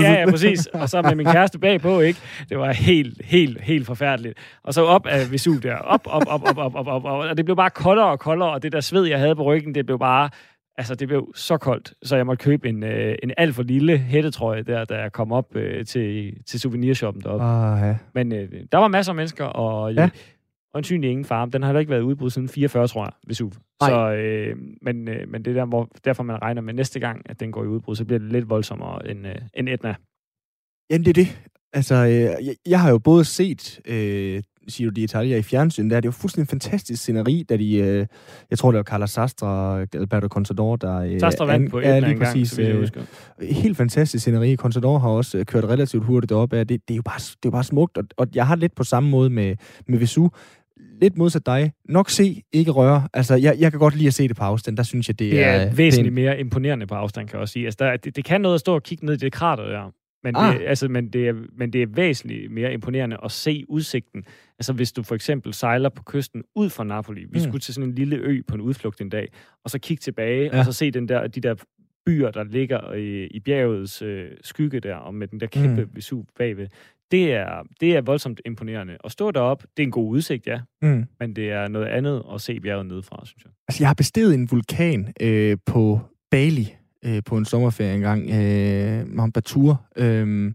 Ja, 0.03 0.13
ja, 0.21 0.31
præcis. 0.31 0.67
Og 0.67 0.89
så 0.89 1.03
med 1.03 1.15
min 1.15 1.27
kæreste 1.27 1.59
bagpå, 1.59 2.01
ikke? 2.01 2.21
Det 2.49 2.59
var 2.59 2.73
helt, 2.73 3.21
helt, 3.25 3.61
helt 3.61 3.87
forfærdeligt. 3.87 4.39
Og 4.65 4.75
så 4.75 4.85
op 4.85 5.07
af 5.07 5.33
Vesuv 5.33 5.61
der. 5.63 5.75
Op, 5.77 6.01
op, 6.07 6.23
op, 6.27 6.43
op, 6.49 6.59
op, 6.59 6.75
op, 6.75 6.87
op, 6.87 7.05
op. 7.05 7.19
Og 7.31 7.37
det 7.37 7.45
blev 7.45 7.57
bare 7.57 7.71
koldere 7.71 8.07
og 8.07 8.21
koldere, 8.21 8.51
og 8.51 8.63
det 8.63 8.73
der 8.73 8.81
sved, 8.81 9.05
jeg 9.05 9.19
havde 9.19 9.37
på 9.37 9.43
ryggen, 9.43 9.75
det 9.75 9.87
blev 9.87 9.99
bare... 9.99 10.31
Altså, 10.79 10.95
det 10.95 11.09
blev 11.09 11.33
så 11.35 11.57
koldt, 11.59 11.95
så 12.03 12.17
jeg 12.17 12.27
måtte 12.27 12.45
købe 12.45 12.69
en, 12.69 12.83
øh, 12.83 13.17
en 13.23 13.33
alt 13.37 13.55
for 13.55 13.63
lille 13.63 13.99
hættetrøje 13.99 14.63
der, 14.63 14.85
da 14.85 14.95
jeg 14.95 15.13
kom 15.13 15.33
op 15.33 15.57
øh, 15.57 15.87
til, 15.87 16.37
til 16.47 16.61
souvenirshoppen 16.61 17.23
deroppe. 17.23 17.45
Ah, 17.45 17.89
ja. 17.89 17.97
Men 18.15 18.33
øh, 18.33 18.53
der 18.73 18.79
var 18.79 18.89
masser 18.89 19.13
af 19.13 19.17
mennesker, 19.17 19.45
og 19.45 19.95
Ja. 19.95 20.03
ja. 20.03 20.11
øjensynligt 20.75 21.11
ingen 21.11 21.25
farm. 21.25 21.51
Den 21.51 21.63
har 21.63 21.69
heller 21.69 21.81
ikke 21.81 21.91
været 21.91 22.01
udbrudt 22.03 22.33
siden 22.33 22.49
44, 22.49 22.87
tror 22.89 23.05
jeg, 23.05 23.13
Vesuv. 23.27 23.53
Nej. 23.81 23.91
Så, 23.91 24.13
øh, 24.13 24.57
men, 24.83 25.09
øh, 25.09 25.29
men 25.29 25.45
det 25.45 25.51
er 25.51 25.55
der, 25.55 25.65
hvor, 25.67 25.89
derfor, 26.05 26.23
man 26.23 26.43
regner 26.43 26.63
med 26.63 26.75
næste 26.75 27.01
gang, 27.01 27.23
at 27.31 27.41
den 27.41 27.53
går 27.53 27.65
i 27.65 27.67
udbrud, 27.67 27.97
så 27.97 28.05
bliver 28.05 28.19
det 28.19 28.33
lidt 28.33 28.51
voldsommere 28.51 29.11
end, 29.11 29.27
øh, 29.27 29.35
end 29.55 29.69
Etna. 29.69 29.95
Jamen, 30.91 31.05
det 31.05 31.19
er 31.19 31.25
det. 31.25 31.41
Altså, 31.73 31.95
øh, 31.95 32.11
jeg, 32.47 32.55
jeg 32.67 32.81
har 32.81 32.91
jo 32.91 32.99
både 32.99 33.25
set 33.25 33.81
øh, 33.87 34.43
Giro 34.73 34.91
d'Italia 34.99 35.35
i 35.37 35.43
fjernsyn, 35.43 35.91
der 35.91 35.97
er 35.97 36.01
det 36.01 36.07
jo 36.07 36.13
fuldstændig 36.13 36.49
fantastisk 36.49 37.03
sceneri, 37.03 37.45
da 37.49 37.57
de, 37.57 37.77
øh, 37.77 38.07
jeg 38.51 38.59
tror 38.59 38.71
det 38.71 38.77
var 38.77 38.83
Carla 38.85 39.07
Sastre 39.07 39.47
og 39.47 39.87
Alberto 39.95 40.29
Contador, 40.29 40.77
der... 40.77 40.99
Øh, 41.01 41.21
Sastre 41.21 41.47
vandt 41.47 41.65
an- 41.65 41.71
på 41.71 41.81
ja, 41.81 41.99
lige 41.99 42.13
en 42.13 42.19
gang, 42.19 42.33
præcis, 42.33 42.51
så 42.51 42.63
jeg 42.63 42.75
øh, 42.75 43.49
helt 43.51 43.77
fantastisk 43.77 44.23
sceneri. 44.23 44.57
Contador 44.57 44.99
har 44.99 45.09
også 45.09 45.39
øh, 45.39 45.45
kørt 45.45 45.65
relativt 45.65 46.05
hurtigt 46.05 46.33
op 46.33 46.53
af. 46.53 46.67
Det, 46.67 46.81
det, 46.89 46.95
er 46.95 46.97
jo 46.97 47.03
bare, 47.03 47.19
det 47.19 47.33
er 47.35 47.37
jo 47.45 47.51
bare 47.51 47.65
smukt, 47.65 47.99
og, 47.99 48.05
og 48.17 48.27
jeg 48.35 48.47
har 48.47 48.57
lidt 48.57 48.75
på 48.75 48.85
samme 48.85 49.09
måde 49.11 49.31
med, 49.31 49.57
med 49.89 49.99
Vesu. 49.99 50.29
Lidt 51.01 51.19
modsat 51.19 51.47
dig. 51.47 51.73
Nok 51.89 52.11
se, 52.11 52.43
ikke 52.53 52.71
røre. 52.71 53.09
Altså, 53.15 53.35
jeg, 53.35 53.57
jeg 53.59 53.71
kan 53.71 53.81
godt 53.81 53.95
lide 53.97 54.07
at 54.07 54.15
se 54.15 54.29
det 54.29 54.37
på 54.37 54.45
afstand. 54.45 54.77
Der 54.77 54.83
synes 54.83 55.09
jeg, 55.09 55.19
det, 55.19 55.33
Det 55.33 55.45
er 55.45 55.67
øh, 55.67 55.79
væsentligt 55.79 56.05
det 56.05 56.13
mere 56.13 56.41
imponerende 56.41 56.87
på 56.87 56.95
afstand, 56.95 57.29
kan 57.29 57.35
jeg 57.35 57.41
også 57.41 57.53
sige. 57.53 57.65
Altså, 57.65 57.85
der, 57.85 57.97
det, 57.97 58.17
det 58.17 58.25
kan 58.25 58.41
noget 58.41 58.55
at 58.55 58.61
stå 58.61 58.75
og 58.75 58.83
kigge 58.83 59.07
ned 59.07 59.15
i 59.15 59.17
det 59.17 59.33
krater 59.33 59.65
der. 59.65 59.93
Men, 60.25 60.37
Ah. 60.37 60.55
det, 60.55 60.67
altså, 60.67 60.89
men, 60.89 61.09
det 61.09 61.29
er, 61.29 61.35
men 61.57 61.73
det 61.73 61.83
er 61.83 61.87
væsentligt 61.87 62.51
mere 62.53 62.73
imponerende 62.73 63.17
at 63.25 63.33
se 63.33 63.65
udsigten. 63.69 64.25
Altså 64.59 64.73
hvis 64.73 64.93
du 64.93 65.03
for 65.03 65.15
eksempel 65.15 65.55
sejler 65.55 65.89
på 65.89 66.03
kysten 66.03 66.43
ud 66.55 66.71
fra 66.71 66.85
Napoli. 66.85 67.21
Vi 67.21 67.27
Mm. 67.35 67.39
skulle 67.41 67.61
til 67.61 67.75
sådan 67.75 67.89
en 67.91 67.95
lille 67.95 68.17
ø 68.17 68.41
på 68.49 68.55
en 68.55 68.61
udflugt 68.61 69.01
en 69.01 69.09
dag, 69.09 69.29
og 69.65 69.71
så 69.71 69.79
kigge 69.79 70.01
tilbage, 70.01 70.51
Ja. 70.53 70.59
og 70.59 70.65
så 70.65 70.73
se 70.73 70.91
den 70.91 71.09
der, 71.09 71.27
de 71.27 71.41
der 71.41 71.55
byer, 72.07 72.31
der 72.31 72.45
ligger 72.45 72.93
i, 72.93 73.27
i 73.27 73.41
bjergets 73.41 74.03
øh, 74.03 74.31
skygge 74.41 74.81
der, 74.81 74.95
og 74.95 75.15
med 75.15 75.29
den 75.29 75.41
der 75.41 75.47
kæmpe 75.47 75.83
Mm. 75.85 75.91
Vesuv 75.95 76.27
bagved. 76.39 76.67
Det 77.11 77.33
er, 77.33 77.63
det 77.81 77.97
er 77.97 78.01
voldsomt 78.01 78.41
imponerende. 78.47 78.97
At 79.05 79.13
stå 79.13 79.31
derop, 79.31 79.63
det 79.77 79.83
er 79.83 79.87
en 79.87 79.91
god 79.91 80.11
udsigt, 80.11 80.47
ja, 80.47 80.61
Mm. 80.83 81.05
men 81.21 81.37
det 81.37 81.51
er 81.51 81.69
noget 81.69 81.87
andet 81.87 82.23
at 82.35 82.41
se 82.41 82.61
bjerget 82.61 82.87
nedefra, 82.87 83.23
synes 83.27 83.45
jeg. 83.45 83.53
Altså, 83.69 83.83
jeg 83.83 83.89
har 83.89 83.95
besteget 83.95 84.35
en 84.35 84.51
vulkan 84.51 85.13
øh, 85.21 85.57
på 85.67 86.01
Bali 86.31 86.75
øh, 87.07 87.23
på 87.27 87.37
en 87.37 87.45
sommerferie 87.45 87.95
engang. 87.95 88.31
Øh, 88.31 89.17
Mount 89.17 89.35
Batur. 89.35 89.83
Øh, 89.97 90.53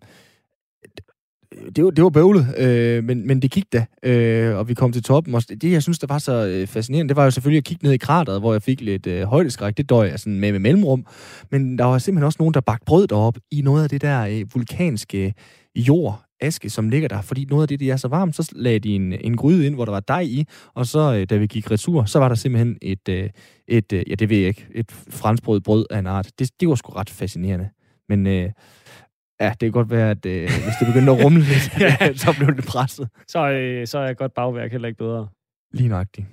det, 1.76 1.84
var, 1.84 1.90
det 1.92 2.04
var 2.04 2.10
bøvlet, 2.10 2.58
øh, 2.58 3.04
men, 3.04 3.28
men 3.28 3.42
det 3.42 3.52
gik 3.52 3.74
da, 3.74 3.86
øh, 4.04 4.58
og 4.58 4.68
vi 4.68 4.74
kom 4.74 4.92
til 4.92 5.04
toppen. 5.04 5.36
Og 5.36 5.42
det, 5.50 5.72
jeg 5.72 5.84
synes, 5.84 6.00
der 6.00 6.08
var 6.08 6.18
så 6.18 6.46
øh, 6.48 6.68
fascinerende, 6.68 7.10
det 7.10 7.16
var 7.16 7.24
jo 7.24 7.32
selvfølgelig 7.32 7.58
at 7.58 7.64
kigge 7.64 7.86
ned 7.86 7.94
i 7.94 7.98
krateret, 7.98 8.42
hvor 8.42 8.54
jeg 8.54 8.62
fik 8.62 8.82
lidt 8.82 9.08
øh, 9.08 9.24
højdeskræk. 9.24 9.78
Det 9.78 9.90
døj 9.90 10.08
jeg 10.08 10.20
sådan 10.20 10.40
med 10.40 10.52
med 10.52 10.60
mellemrum. 10.60 11.06
Men 11.52 11.78
der 11.78 11.86
var 11.86 11.98
simpelthen 11.98 12.26
også 12.26 12.38
nogen, 12.40 12.54
der 12.54 12.62
bagte 12.62 12.86
brød 12.86 13.08
derop 13.08 13.38
i 13.52 13.62
noget 13.62 13.84
af 13.84 13.90
det 13.90 14.02
der 14.02 14.22
øh, 14.22 14.46
vulkanske 14.54 15.34
jord, 15.76 16.24
aske, 16.42 16.70
som 16.70 16.90
ligger 16.90 17.08
der. 17.08 17.22
Fordi 17.22 17.46
noget 17.50 17.62
af 17.62 17.68
det, 17.68 17.80
det 17.80 17.92
er 17.92 17.98
så 17.98 18.08
varmt, 18.08 18.36
så 18.36 18.52
lagde 18.56 18.80
de 18.80 18.96
en, 18.96 19.14
en 19.14 19.38
gryde 19.38 19.66
ind, 19.66 19.76
hvor 19.76 19.86
der 19.86 19.92
var 19.92 20.00
dej 20.00 20.22
i, 20.22 20.46
og 20.74 20.86
så, 20.86 21.16
øh, 21.16 21.30
da 21.30 21.38
vi 21.38 21.48
gik 21.48 21.72
retur, 21.72 22.06
så 22.06 22.20
var 22.20 22.28
der 22.28 22.36
simpelthen 22.36 22.78
et, 22.82 23.10
øh, 23.10 23.30
et 23.72 23.94
øh, 23.94 24.04
ja, 24.10 24.16
det 24.16 24.30
ved 24.30 24.38
jeg 24.38 24.48
ikke, 24.48 24.68
et 24.76 24.92
franskbrød 24.92 25.62
brød 25.62 25.86
af 25.90 26.00
en 26.00 26.08
art. 26.08 26.32
Det, 26.40 26.52
det 26.60 26.70
var 26.70 26.76
sgu 26.76 26.92
ret 26.92 27.10
fascinerende. 27.10 27.70
Men 28.10 28.28
øh, 28.28 28.50
ja, 29.42 29.50
det 29.50 29.60
kan 29.60 29.72
godt 29.72 29.90
være, 29.90 30.12
at 30.12 30.26
øh, 30.26 30.42
hvis 30.42 30.76
det 30.80 30.88
begyndte 30.88 31.12
at 31.12 31.24
rumle 31.26 31.40
lidt, 31.52 31.80
Ja. 31.80 32.14
så 32.24 32.36
blev 32.38 32.56
det 32.56 32.66
presset. 32.66 33.10
Så, 33.28 33.50
øh, 33.50 33.88
så 33.88 33.98
er 34.00 34.14
godt 34.14 34.34
bagværk 34.34 34.72
heller 34.72 34.88
ikke 34.88 34.98
bedre. 34.98 35.28
Lige 35.74 35.90
nøjagtigt. 35.90 36.28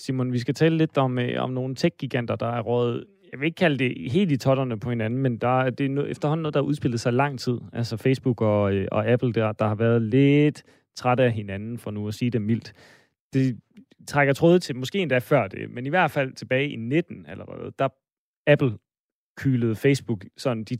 Simon, 0.00 0.32
vi 0.32 0.38
skal 0.38 0.54
tale 0.54 0.76
lidt 0.76 0.98
om, 0.98 1.18
øh, 1.18 1.42
om 1.42 1.50
nogle 1.50 1.74
tech-giganter, 1.74 2.36
der 2.36 2.46
er 2.46 2.60
rådet, 2.60 3.04
jeg 3.32 3.40
vil 3.40 3.46
ikke 3.46 3.56
kalde 3.56 3.78
det 3.78 4.12
helt 4.12 4.32
i 4.32 4.36
totterne 4.36 4.78
på 4.80 4.90
hinanden, 4.90 5.20
men 5.22 5.36
der, 5.36 5.60
er- 5.60 5.70
det 5.70 5.86
er 5.86 5.90
no, 5.90 6.04
efterhånden 6.04 6.42
noget, 6.42 6.54
der 6.54 6.60
har 6.60 6.64
udspillet 6.66 7.00
sig 7.00 7.12
lang 7.12 7.38
tid. 7.38 7.58
Altså 7.72 7.96
Facebook 7.96 8.40
og, 8.40 8.74
øh, 8.74 8.88
og 8.92 9.06
Apple, 9.08 9.32
der, 9.32 9.52
der 9.52 9.68
har 9.68 9.74
været 9.74 10.02
lidt 10.02 10.62
trætte 10.96 11.22
af 11.24 11.32
hinanden, 11.32 11.78
for 11.78 11.90
nu 11.90 12.08
at 12.08 12.14
sige 12.14 12.30
det 12.30 12.42
mildt. 12.42 12.72
Det 13.32 13.60
trækker 14.08 14.34
tråde 14.34 14.58
til, 14.58 14.76
måske 14.76 14.98
endda 14.98 15.18
før 15.18 15.48
det, 15.48 15.70
men 15.70 15.86
i 15.86 15.88
hvert 15.88 16.10
fald 16.10 16.32
tilbage 16.32 16.68
i 16.70 16.76
19 16.76 17.26
allerede, 17.26 17.72
der 17.78 17.88
Apple 18.46 18.78
kylede 19.36 19.76
Facebook, 19.76 20.24
sådan 20.36 20.64
de 20.64 20.76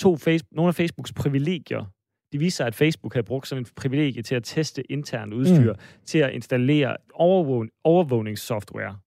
to 0.00 0.16
face, 0.16 0.44
nogle 0.50 0.68
af 0.68 0.74
Facebooks 0.74 1.12
privilegier, 1.12 1.84
de 2.32 2.38
viste 2.38 2.56
sig, 2.56 2.66
at 2.66 2.74
Facebook 2.74 3.14
havde 3.14 3.24
brugt 3.24 3.48
sådan 3.48 3.62
en 3.62 3.68
privilegie 3.76 4.22
til 4.22 4.34
at 4.34 4.44
teste 4.44 4.92
internt 4.92 5.34
udstyr, 5.34 5.72
mm. 5.72 5.78
til 6.04 6.18
at 6.18 6.32
installere 6.32 6.96
overvågning, 7.14 7.72
overvågningssoftware, 7.84 8.98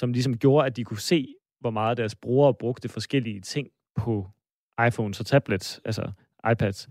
som 0.00 0.12
ligesom 0.12 0.38
gjorde, 0.38 0.66
at 0.66 0.76
de 0.76 0.84
kunne 0.84 1.00
se, 1.00 1.34
hvor 1.60 1.70
meget 1.70 1.96
deres 1.96 2.14
brugere 2.14 2.54
brugte 2.54 2.88
forskellige 2.88 3.40
ting 3.40 3.68
på 3.96 4.30
iPhones 4.86 5.20
og 5.20 5.26
tablets, 5.26 5.80
altså 5.84 6.12
iPads. 6.52 6.88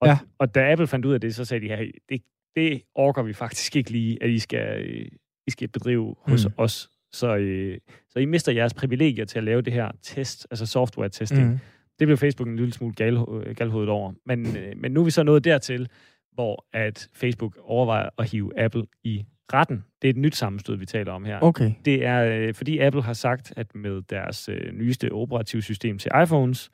Og, 0.00 0.06
Ja. 0.08 0.18
og 0.38 0.54
da 0.54 0.72
Apple 0.72 0.86
fandt 0.86 1.06
ud 1.06 1.14
af 1.14 1.20
det, 1.20 1.34
så 1.34 1.44
sagde 1.44 1.68
de, 1.68 1.76
hey, 1.76 1.92
det, 2.08 2.22
det 2.56 2.82
orker 2.94 3.22
vi 3.22 3.32
faktisk 3.32 3.76
ikke 3.76 3.90
lige, 3.90 4.22
at 4.22 4.30
I 4.30 4.38
skal, 4.38 4.84
øh, 4.86 5.06
I 5.46 5.50
skal 5.50 5.68
bedrive 5.68 6.14
hos 6.20 6.46
Mm. 6.46 6.52
os. 6.56 6.90
Så, 7.12 7.36
øh, 7.36 7.78
så 8.10 8.18
I 8.18 8.24
mister 8.24 8.52
jeres 8.52 8.74
privilegier 8.74 9.24
til 9.24 9.38
at 9.38 9.44
lave 9.44 9.62
det 9.62 9.72
her 9.72 9.90
test, 10.02 10.46
altså 10.50 10.66
software-testing. 10.66 11.50
Mm. 11.50 11.58
Det 11.98 12.06
blev 12.08 12.16
Facebook 12.16 12.48
en 12.48 12.56
lille 12.56 12.72
smule 12.72 12.94
gal, 12.94 13.18
galhovedet 13.56 13.90
over. 13.90 14.12
Men, 14.26 14.56
øh, 14.56 14.72
men 14.76 14.92
nu 14.92 15.00
er 15.00 15.04
vi 15.04 15.10
så 15.10 15.22
nået 15.22 15.44
dertil, 15.44 15.88
hvor 16.32 16.66
at 16.72 17.08
Facebook 17.14 17.58
overvejer 17.62 18.08
at 18.18 18.30
hive 18.30 18.58
Apple 18.60 18.84
i 19.04 19.24
retten. 19.52 19.84
Det 20.02 20.08
er 20.08 20.12
et 20.12 20.16
nyt 20.16 20.36
sammenstød, 20.36 20.76
vi 20.76 20.86
taler 20.86 21.12
om 21.12 21.24
her. 21.24 21.38
Okay. 21.42 21.72
Det 21.84 22.04
er, 22.06 22.24
øh, 22.48 22.54
fordi 22.54 22.78
Apple 22.78 23.02
har 23.02 23.12
sagt, 23.12 23.52
at 23.56 23.74
med 23.74 24.02
deres 24.10 24.48
øh, 24.48 24.72
nyeste 24.72 25.12
operativsystem 25.12 25.98
til 25.98 26.10
iPhones, 26.22 26.70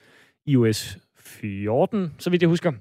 iOS 0.47 0.99
14, 1.19 2.15
så 2.19 2.31
vidt 2.31 2.43
jeg 2.43 2.49
husker, 2.49 2.73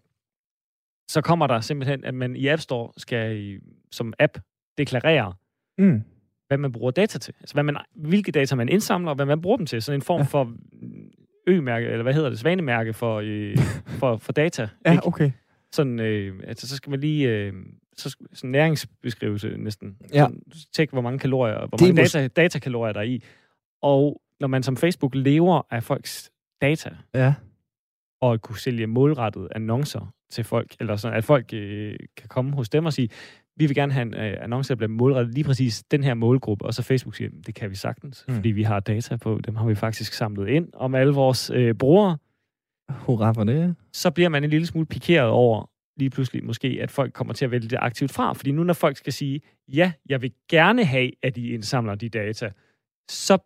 så 1.07 1.21
kommer 1.21 1.47
der 1.47 1.59
simpelthen, 1.59 2.05
at 2.05 2.13
man 2.13 2.35
i 2.35 2.47
App 2.47 2.61
Store 2.61 2.91
skal 2.97 3.37
øh, 3.37 3.61
som 3.91 4.13
app 4.19 4.37
deklarere, 4.77 5.33
Mm. 5.79 6.03
hvad 6.47 6.57
man 6.57 6.71
bruger 6.71 6.91
data 6.91 7.19
til. 7.19 7.33
Altså, 7.39 7.53
hvad 7.55 7.63
man, 7.63 7.77
hvilke 7.95 8.31
data 8.31 8.55
man 8.55 8.69
indsamler, 8.69 9.09
og 9.09 9.15
hvad 9.15 9.25
man 9.25 9.41
bruger 9.41 9.57
dem 9.57 9.65
til. 9.65 9.81
Sådan 9.81 9.97
en 9.97 10.01
form 10.01 10.19
Ja. 10.21 10.25
for 10.25 10.43
mm, 10.43 11.11
ø-mærke, 11.47 11.87
eller 11.87 12.03
hvad 12.03 12.13
hedder 12.13 12.29
det, 12.29 12.39
svanemærke 12.39 12.93
for, 12.93 13.21
øh, 13.23 13.57
for, 13.99 14.17
for 14.17 14.31
data. 14.33 14.69
Ja, 14.85 14.91
ikke? 14.91 15.07
okay. 15.07 15.31
Sådan, 15.71 15.99
øh, 15.99 16.39
altså, 16.47 16.67
så 16.67 16.75
skal 16.75 16.89
man 16.89 16.99
lige... 16.99 17.29
Øh, 17.29 17.53
så, 17.97 18.17
sådan 18.33 18.49
næringsbeskrivelse 18.51 19.49
næsten. 19.57 19.97
Ja. 20.13 20.23
Sådan, 20.23 20.41
tjek, 20.73 20.89
hvor 20.91 21.01
mange 21.01 21.19
kalorier, 21.19 21.67
hvor 21.67 21.77
mange 21.81 22.01
data, 22.01 22.27
datakalorier 22.27 22.93
der 22.93 22.99
er 22.99 23.03
i. 23.03 23.23
Og 23.81 24.21
når 24.39 24.47
man 24.47 24.63
som 24.63 24.77
Facebook 24.77 25.15
lever 25.15 25.61
af 25.71 25.83
folks 25.83 26.31
data, 26.61 26.89
Ja. 27.15 27.33
og 28.21 28.33
at 28.33 28.41
kunne 28.41 28.57
sælge 28.59 28.87
målrettet 28.87 29.47
annoncer 29.55 30.13
til 30.31 30.43
folk, 30.43 30.75
eller 30.79 30.95
sådan, 30.95 31.17
at 31.17 31.23
folk 31.23 31.53
øh, 31.53 31.95
kan 32.17 32.27
komme 32.27 32.53
hos 32.55 32.69
dem 32.69 32.85
og 32.85 32.93
sige, 32.93 33.09
vi 33.55 33.65
vil 33.65 33.75
gerne 33.75 33.93
have 33.93 34.01
en 34.01 34.13
øh, 34.13 34.37
annonce, 34.41 34.69
der 34.69 34.75
bliver 34.75 34.89
målrettet 34.89 35.33
lige 35.33 35.43
præcis 35.43 35.83
den 35.83 36.03
her 36.03 36.13
målgruppe, 36.13 36.65
og 36.65 36.73
så 36.73 36.83
Facebook 36.83 37.15
siger, 37.15 37.29
det 37.45 37.55
kan 37.55 37.69
vi 37.69 37.75
sagtens, 37.75 38.25
Mm. 38.27 38.33
fordi 38.35 38.49
vi 38.49 38.63
har 38.63 38.79
data 38.79 39.15
på, 39.15 39.39
dem 39.45 39.55
har 39.55 39.65
vi 39.67 39.75
faktisk 39.75 40.13
samlet 40.13 40.47
ind 40.49 40.69
om 40.73 40.95
alle 40.95 41.13
vores 41.13 41.49
øh, 41.53 41.75
brugere, 41.75 42.17
Hurra 42.89 43.31
for 43.31 43.43
det. 43.43 43.75
så 43.93 44.11
bliver 44.11 44.29
man 44.29 44.43
en 44.43 44.49
lille 44.49 44.67
smule 44.67 44.85
pikeret 44.85 45.29
over 45.29 45.69
lige 45.99 46.09
pludselig 46.09 46.45
måske, 46.45 46.77
at 46.81 46.91
folk 46.91 47.13
kommer 47.13 47.33
til 47.33 47.45
at 47.45 47.51
vælge 47.51 47.67
det 47.69 47.77
aktivt 47.81 48.11
fra. 48.11 48.33
Fordi 48.33 48.51
nu 48.51 48.63
når 48.63 48.73
folk 48.73 48.97
skal 48.97 49.13
sige, 49.13 49.41
ja, 49.73 49.91
jeg 50.09 50.21
vil 50.21 50.31
gerne 50.49 50.83
have, 50.85 51.11
at 51.23 51.37
I 51.37 51.53
indsamler 51.53 51.95
de 51.95 52.09
data, 52.09 52.51
så 53.09 53.37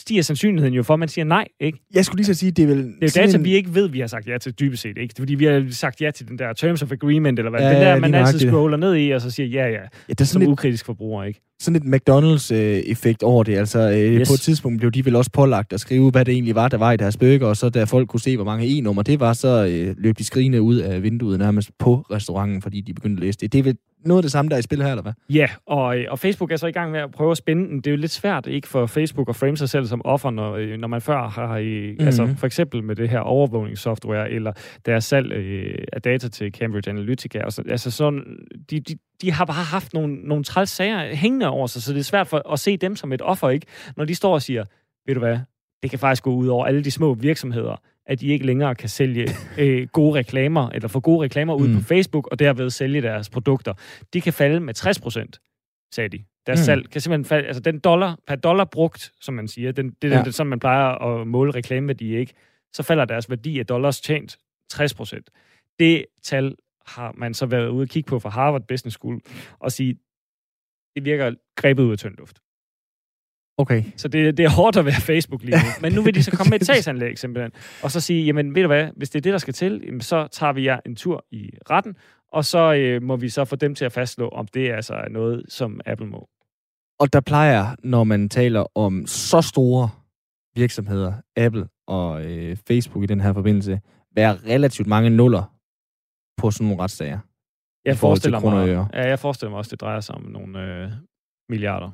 stiger 0.00 0.22
sandsynligheden 0.22 0.74
jo 0.74 0.82
for, 0.82 0.94
at 0.94 1.00
man 1.00 1.08
siger 1.08 1.24
nej, 1.24 1.48
ikke? 1.60 1.78
Jeg 1.94 2.04
skulle 2.04 2.18
lige 2.18 2.26
så 2.26 2.34
sige, 2.34 2.52
det 2.52 2.62
er 2.62 2.66
vel... 2.66 2.78
Det 2.78 3.16
er 3.16 3.20
jo 3.20 3.26
data, 3.26 3.38
en... 3.38 3.44
vi 3.44 3.54
ikke 3.54 3.74
ved, 3.74 3.88
vi 3.88 4.00
har 4.00 4.06
sagt 4.06 4.28
ja 4.28 4.38
til 4.38 4.52
dybest 4.52 4.82
set, 4.82 4.98
ikke? 4.98 5.14
Fordi 5.18 5.34
vi 5.34 5.44
har 5.44 5.66
sagt 5.70 6.00
ja 6.00 6.10
til 6.10 6.28
den 6.28 6.38
der 6.38 6.52
Terms 6.52 6.82
of 6.82 6.92
Agreement, 6.92 7.38
eller 7.38 7.50
hvad. 7.50 7.60
Ja, 7.60 7.74
den 7.74 7.82
der, 7.82 7.98
man 7.98 8.14
altid 8.14 8.38
scroller 8.38 8.76
ned 8.76 8.96
i, 8.96 9.10
og 9.10 9.20
så 9.20 9.30
siger 9.30 9.46
ja, 9.46 9.66
ja, 9.66 9.72
ja 9.72 9.78
det 10.08 10.20
er 10.20 10.24
sådan 10.24 10.26
som 10.26 10.40
lidt, 10.40 10.50
ukritisk 10.50 10.84
forbruger, 10.84 11.24
ikke? 11.24 11.40
Sådan 11.60 11.82
et 11.82 11.94
McDonald's-effekt 11.94 13.22
over 13.22 13.42
det. 13.44 13.56
Altså, 13.56 13.78
øh, 13.78 13.96
yes. 13.96 14.28
på 14.28 14.34
et 14.34 14.40
tidspunkt 14.40 14.78
blev 14.78 14.90
de 14.90 15.04
vel 15.04 15.16
også 15.16 15.30
pålagt 15.30 15.72
at 15.72 15.80
skrive, 15.80 16.10
hvad 16.10 16.24
det 16.24 16.32
egentlig 16.32 16.54
var, 16.54 16.68
der 16.68 16.76
var 16.78 16.92
i 16.92 16.96
deres 16.96 17.16
bøger, 17.16 17.46
og 17.46 17.56
så 17.56 17.68
da 17.68 17.84
folk 17.84 18.08
kunne 18.08 18.20
se, 18.20 18.36
hvor 18.36 18.44
mange 18.44 18.78
e-nummer 18.78 19.02
det 19.02 19.20
var, 19.20 19.32
så 19.32 19.66
øh, 19.66 19.94
løb 19.98 20.18
de 20.18 20.24
skrigende 20.24 20.62
ud 20.62 20.76
af 20.76 21.02
vinduet 21.02 21.38
nærmest 21.38 21.70
på 21.78 21.94
restauranten, 22.10 22.62
fordi 22.62 22.80
de 22.80 22.94
begyndte 22.94 23.20
at 23.20 23.24
læse 23.24 23.38
det. 23.38 23.52
Det 23.52 23.58
er 23.58 23.62
vel 23.62 23.76
noget 24.04 24.18
af 24.18 24.22
det 24.22 24.32
samme, 24.32 24.48
der 24.48 24.54
er 24.54 24.58
i 24.58 24.62
spil 24.62 24.82
her, 24.82 24.90
eller 24.90 25.02
hvad? 25.02 25.12
Ja, 25.30 25.48
og, 25.66 25.96
og 26.08 26.18
Facebook 26.18 26.52
er 26.52 26.56
så 26.56 26.66
i 26.66 26.72
gang 26.72 26.90
med 26.90 27.00
at 27.00 27.10
prøve 27.10 27.30
at 27.30 27.36
spænde 27.36 27.68
den. 27.68 27.76
Det 27.76 27.86
er 27.86 27.90
jo 27.90 27.96
lidt 27.96 28.12
svært 28.12 28.46
ikke 28.46 28.68
for 28.68 28.86
Facebook 28.86 29.28
at 29.28 29.36
frame 29.36 29.56
sig 29.56 29.68
selv 29.68 29.86
som 29.86 30.02
offer, 30.04 30.30
når, 30.30 30.56
øh, 30.56 30.78
når 30.78 30.88
man 30.88 31.00
før 31.00 31.28
har... 31.28 31.60
Mm-hmm. 31.60 32.06
Altså 32.06 32.34
for 32.38 32.46
eksempel 32.46 32.84
med 32.84 32.96
det 32.96 33.08
her 33.08 33.18
overvågningssoftware, 33.18 34.30
eller 34.30 34.52
deres 34.86 35.04
salg 35.04 35.32
øh, 35.32 35.78
af 35.92 36.02
data 36.02 36.28
til 36.28 36.52
Cambridge 36.52 36.90
Analytica. 36.90 37.42
Og 37.44 37.52
så, 37.52 37.62
altså 37.68 37.90
sådan, 37.90 38.22
de, 38.70 38.80
de, 38.80 38.96
de 39.22 39.32
har 39.32 39.44
bare 39.44 39.64
haft 39.64 39.94
nogle, 39.94 40.14
nogle 40.14 40.44
træls 40.44 40.70
sager 40.70 41.14
hængende 41.14 41.45
over 41.48 41.66
sig, 41.66 41.82
så 41.82 41.92
det 41.92 41.98
er 41.98 42.04
svært 42.04 42.26
for 42.26 42.52
at 42.52 42.60
se 42.60 42.76
dem 42.76 42.96
som 42.96 43.12
et 43.12 43.22
offer, 43.22 43.50
ikke? 43.50 43.66
Når 43.96 44.04
de 44.04 44.14
står 44.14 44.34
og 44.34 44.42
siger, 44.42 44.64
ved 45.06 45.14
du 45.14 45.20
hvad, 45.20 45.38
det 45.82 45.90
kan 45.90 45.98
faktisk 45.98 46.22
gå 46.22 46.34
ud 46.34 46.46
over 46.46 46.66
alle 46.66 46.84
de 46.84 46.90
små 46.90 47.14
virksomheder, 47.14 47.76
at 48.06 48.20
de 48.20 48.26
ikke 48.26 48.46
længere 48.46 48.74
kan 48.74 48.88
sælge 48.88 49.28
øh, 49.58 49.88
gode 49.88 50.18
reklamer, 50.18 50.70
eller 50.70 50.88
få 50.88 51.00
gode 51.00 51.24
reklamer 51.24 51.54
ud 51.54 51.68
mm. 51.68 51.74
på 51.74 51.80
Facebook, 51.80 52.28
og 52.30 52.38
derved 52.38 52.70
sælge 52.70 53.02
deres 53.02 53.30
produkter. 53.30 53.74
De 54.12 54.20
kan 54.20 54.32
falde 54.32 54.60
med 54.60 54.74
60 54.74 55.00
procent, 55.00 55.40
sagde 55.94 56.08
de. 56.08 56.24
Deres 56.46 56.60
mm. 56.60 56.64
salg 56.64 56.90
kan 56.90 57.00
simpelthen 57.00 57.24
falde, 57.24 57.46
altså 57.46 57.60
den 57.60 57.78
dollar, 57.78 58.18
per 58.26 58.36
dollar 58.36 58.64
brugt, 58.64 59.12
som 59.20 59.34
man 59.34 59.48
siger, 59.48 59.72
den, 59.72 59.90
det 60.02 60.12
er 60.12 60.16
ja. 60.16 60.24
den, 60.24 60.32
som 60.32 60.46
man 60.46 60.60
plejer 60.60 60.84
at 60.84 61.26
måle 61.26 61.54
reklameværdi, 61.54 62.16
ikke? 62.16 62.34
Så 62.72 62.82
falder 62.82 63.04
deres 63.04 63.30
værdi 63.30 63.58
af 63.58 63.66
dollars 63.66 64.00
tjent 64.00 64.38
60 64.70 64.94
procent. 64.94 65.30
Det 65.78 66.04
tal 66.22 66.54
har 66.86 67.14
man 67.16 67.34
så 67.34 67.46
været 67.46 67.68
ude 67.68 67.82
og 67.82 67.88
kigge 67.88 68.08
på 68.08 68.18
fra 68.18 68.30
Harvard 68.30 68.66
Business 68.68 68.96
School, 68.96 69.20
og 69.58 69.72
sige, 69.72 69.98
det 70.96 71.04
virker 71.04 71.34
grebet 71.56 71.82
ud 71.82 71.92
af 71.92 71.98
tynd 71.98 72.16
luft. 72.18 72.38
Okay. 73.58 73.84
Så 73.96 74.08
det, 74.08 74.36
det 74.36 74.44
er 74.44 74.50
hårdt 74.50 74.76
at 74.76 74.84
være 74.84 75.00
Facebook 75.00 75.42
lige 75.42 75.56
nu. 75.56 75.70
Men 75.82 75.92
nu 75.92 76.02
vil 76.02 76.14
de 76.14 76.22
så 76.22 76.30
komme 76.30 76.50
med 76.50 76.60
et 76.60 76.66
sagsanlæg 76.66 77.18
simpelthen, 77.18 77.52
og 77.82 77.90
så 77.90 78.00
sige, 78.00 78.24
jamen 78.24 78.54
ved 78.54 78.62
du 78.62 78.66
hvad, 78.66 78.88
hvis 78.96 79.10
det 79.10 79.18
er 79.18 79.22
det, 79.22 79.32
der 79.32 79.38
skal 79.38 79.54
til, 79.54 79.98
så 80.00 80.28
tager 80.32 80.52
vi 80.52 80.64
jer 80.64 80.80
en 80.86 80.96
tur 80.96 81.24
i 81.30 81.50
retten, 81.70 81.96
og 82.32 82.44
så 82.44 82.74
øh, 82.74 83.02
må 83.02 83.16
vi 83.16 83.28
så 83.28 83.44
få 83.44 83.56
dem 83.56 83.74
til 83.74 83.84
at 83.84 83.92
fastslå, 83.92 84.28
om 84.28 84.46
det 84.46 84.70
altså 84.70 84.94
er 84.94 85.08
noget, 85.08 85.44
som 85.48 85.80
Apple 85.86 86.06
må. 86.06 86.28
Og 86.98 87.12
der 87.12 87.20
plejer, 87.20 87.76
når 87.82 88.04
man 88.04 88.28
taler 88.28 88.64
om 88.74 89.06
så 89.06 89.40
store 89.40 89.90
virksomheder, 90.54 91.12
Apple 91.36 91.66
og 91.86 92.24
øh, 92.24 92.56
Facebook 92.68 93.04
i 93.04 93.06
den 93.06 93.20
her 93.20 93.32
forbindelse, 93.32 93.80
være 94.14 94.36
relativt 94.46 94.88
mange 94.88 95.10
nuller 95.10 95.56
på 96.36 96.50
sådan 96.50 96.66
nogle 96.66 96.82
retssager. 96.82 97.18
Jeg 97.86 97.96
forestiller, 97.96 98.40
mig, 98.40 98.68
ja, 98.94 99.08
jeg 99.08 99.18
forestiller 99.18 99.50
mig 99.50 99.58
også, 99.58 99.70
det 99.70 99.80
drejer 99.80 100.00
sig 100.00 100.14
om 100.14 100.22
nogle 100.22 100.62
øh, 100.62 100.92
milliarder. 101.48 101.90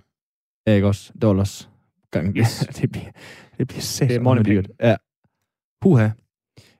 Ja, 0.66 0.74
ikke 0.74 0.86
også? 0.86 1.12
Dollars. 1.22 1.70
Gang. 2.10 2.36
Yes. 2.36 2.58
det 2.80 2.92
bliver, 2.92 3.10
det 3.58 3.68
bliver 3.68 3.80
sæt 3.80 4.08
det 4.08 4.16
er 4.16 4.20
money 4.20 4.42
dyrt. 4.42 4.68
Ja. 4.80 4.96
Puha. 5.80 6.08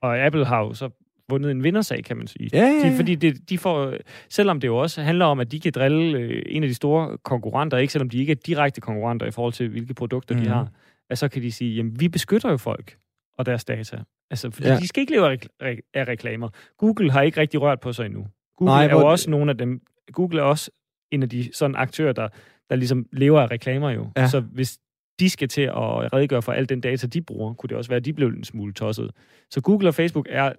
Og 0.01 0.17
Apple 0.17 0.45
har 0.45 0.59
jo 0.59 0.73
så 0.73 0.89
vundet 1.29 1.51
en 1.51 1.63
vindersag, 1.63 2.03
kan 2.03 2.17
man 2.17 2.27
sige. 2.27 2.49
Ja, 2.53 2.59
ja, 2.59 2.65
ja. 2.65 2.91
De, 2.91 2.95
fordi 2.95 3.15
det, 3.15 3.49
de 3.49 3.57
får, 3.57 3.93
selvom 4.29 4.59
det 4.59 4.67
jo 4.67 4.77
også 4.77 5.01
handler 5.01 5.25
om, 5.25 5.39
at 5.39 5.51
de 5.51 5.59
kan 5.59 5.71
drille 5.71 6.17
øh, 6.17 6.43
en 6.45 6.63
af 6.63 6.69
de 6.69 6.75
store 6.75 7.17
konkurrenter, 7.17 7.77
ikke 7.77 7.93
selvom 7.93 8.09
de 8.09 8.17
ikke 8.17 8.31
er 8.31 8.35
direkte 8.35 8.81
konkurrenter 8.81 9.25
i 9.25 9.31
forhold 9.31 9.53
til, 9.53 9.69
hvilke 9.69 9.93
produkter 9.93 10.35
mm. 10.35 10.41
de 10.41 10.47
mhm. 10.47 10.53
har, 10.53 10.67
at 11.09 11.17
så 11.17 11.27
kan 11.27 11.41
de 11.41 11.51
sige, 11.51 11.75
jamen 11.75 11.99
vi 11.99 12.09
beskytter 12.09 12.49
jo 12.49 12.57
folk 12.57 12.97
og 13.37 13.45
deres 13.45 13.65
data. 13.65 14.03
Altså, 14.31 14.51
fordi 14.51 14.67
ja. 14.67 14.77
de 14.77 14.87
skal 14.87 15.01
ikke 15.01 15.13
leve 15.13 15.31
af, 15.31 15.37
re- 15.63 15.91
af 15.93 16.07
reklamer. 16.07 16.49
Google 16.77 17.11
har 17.11 17.21
ikke 17.21 17.41
rigtig 17.41 17.61
rørt 17.61 17.79
på 17.79 17.93
sig 17.93 18.05
endnu. 18.05 18.27
Google 18.57 18.73
Nej, 18.73 18.85
er 18.85 18.89
jo 18.89 19.07
også 19.07 19.29
nogle 19.29 19.51
af 19.51 19.57
dem. 19.57 19.81
Google 20.11 20.39
er 20.39 20.43
også 20.43 20.71
en 21.11 21.23
af 21.23 21.29
de 21.29 21.49
sådan 21.53 21.75
aktører, 21.75 22.13
der 22.13 22.27
der 22.69 22.75
ligesom 22.75 23.05
lever 23.11 23.41
af 23.41 23.51
reklamer 23.51 23.89
jo. 23.89 24.07
Ja. 24.17 24.27
Så 24.27 24.39
hvis 24.39 24.79
de 25.19 25.29
skal 25.29 25.47
til 25.47 25.61
at 25.61 26.13
redegøre 26.13 26.41
for 26.41 26.51
al 26.51 26.69
den 26.69 26.81
data, 26.81 27.07
de 27.07 27.21
bruger, 27.21 27.53
kunne 27.53 27.67
det 27.67 27.77
også 27.77 27.89
være, 27.89 27.97
at 27.97 28.05
de 28.05 28.13
blev 28.13 28.27
en 28.27 28.43
smule 28.43 28.73
tosset. 28.73 29.11
Så 29.49 29.61
Google 29.61 29.87
og 29.87 29.95
Facebook 29.95 30.27
er 30.29 30.53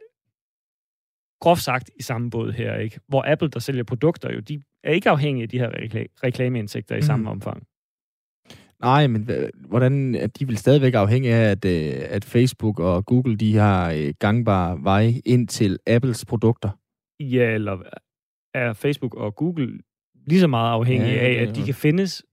groft 1.41 1.63
sagt 1.63 1.91
i 1.97 2.03
samme 2.03 2.31
båd 2.31 2.53
her, 2.53 2.77
ikke? 2.77 3.01
Hvor 3.09 3.25
Apple, 3.33 3.49
der 3.49 3.61
sælger 3.61 3.83
produkter 3.83 4.33
jo, 4.33 4.41
de 4.41 4.63
er 4.85 4.93
ikke 4.93 5.11
afhængige 5.11 5.43
af 5.43 5.49
de 5.49 5.59
her 5.59 5.71
rekla- 5.71 6.15
reklameindtægter 6.25 6.95
i 6.95 6.99
mm. 6.99 7.03
samme 7.03 7.31
omfang. 7.31 7.67
Nej, 8.81 9.07
men 9.07 9.31
hvordan 9.69 10.15
er 10.15 10.27
de 10.27 10.47
vil 10.47 10.59
stadigvæk 10.59 10.95
afhængige 10.95 11.35
af, 11.35 11.51
at, 11.51 11.65
øh, 11.65 11.93
at 12.09 12.25
Facebook 12.25 12.81
og 12.81 13.07
Google, 13.07 13.37
de 13.37 13.57
har 13.57 13.93
øh, 13.93 14.15
gangbar 14.19 14.75
vej 14.83 15.13
ind 15.25 15.49
til 15.49 15.79
Apples 15.87 16.25
produkter? 16.25 16.71
Ja, 17.21 17.55
eller 17.55 17.79
er 18.55 18.73
Facebook 18.73 19.15
og 19.15 19.35
Google 19.35 19.79
lige 20.27 20.41
så 20.41 20.47
meget 20.47 20.73
afhængige 20.73 21.15
ja, 21.15 21.27
af, 21.27 21.43
at 21.43 21.57
de 21.57 21.65
kan 21.65 21.75
findes 21.75 22.25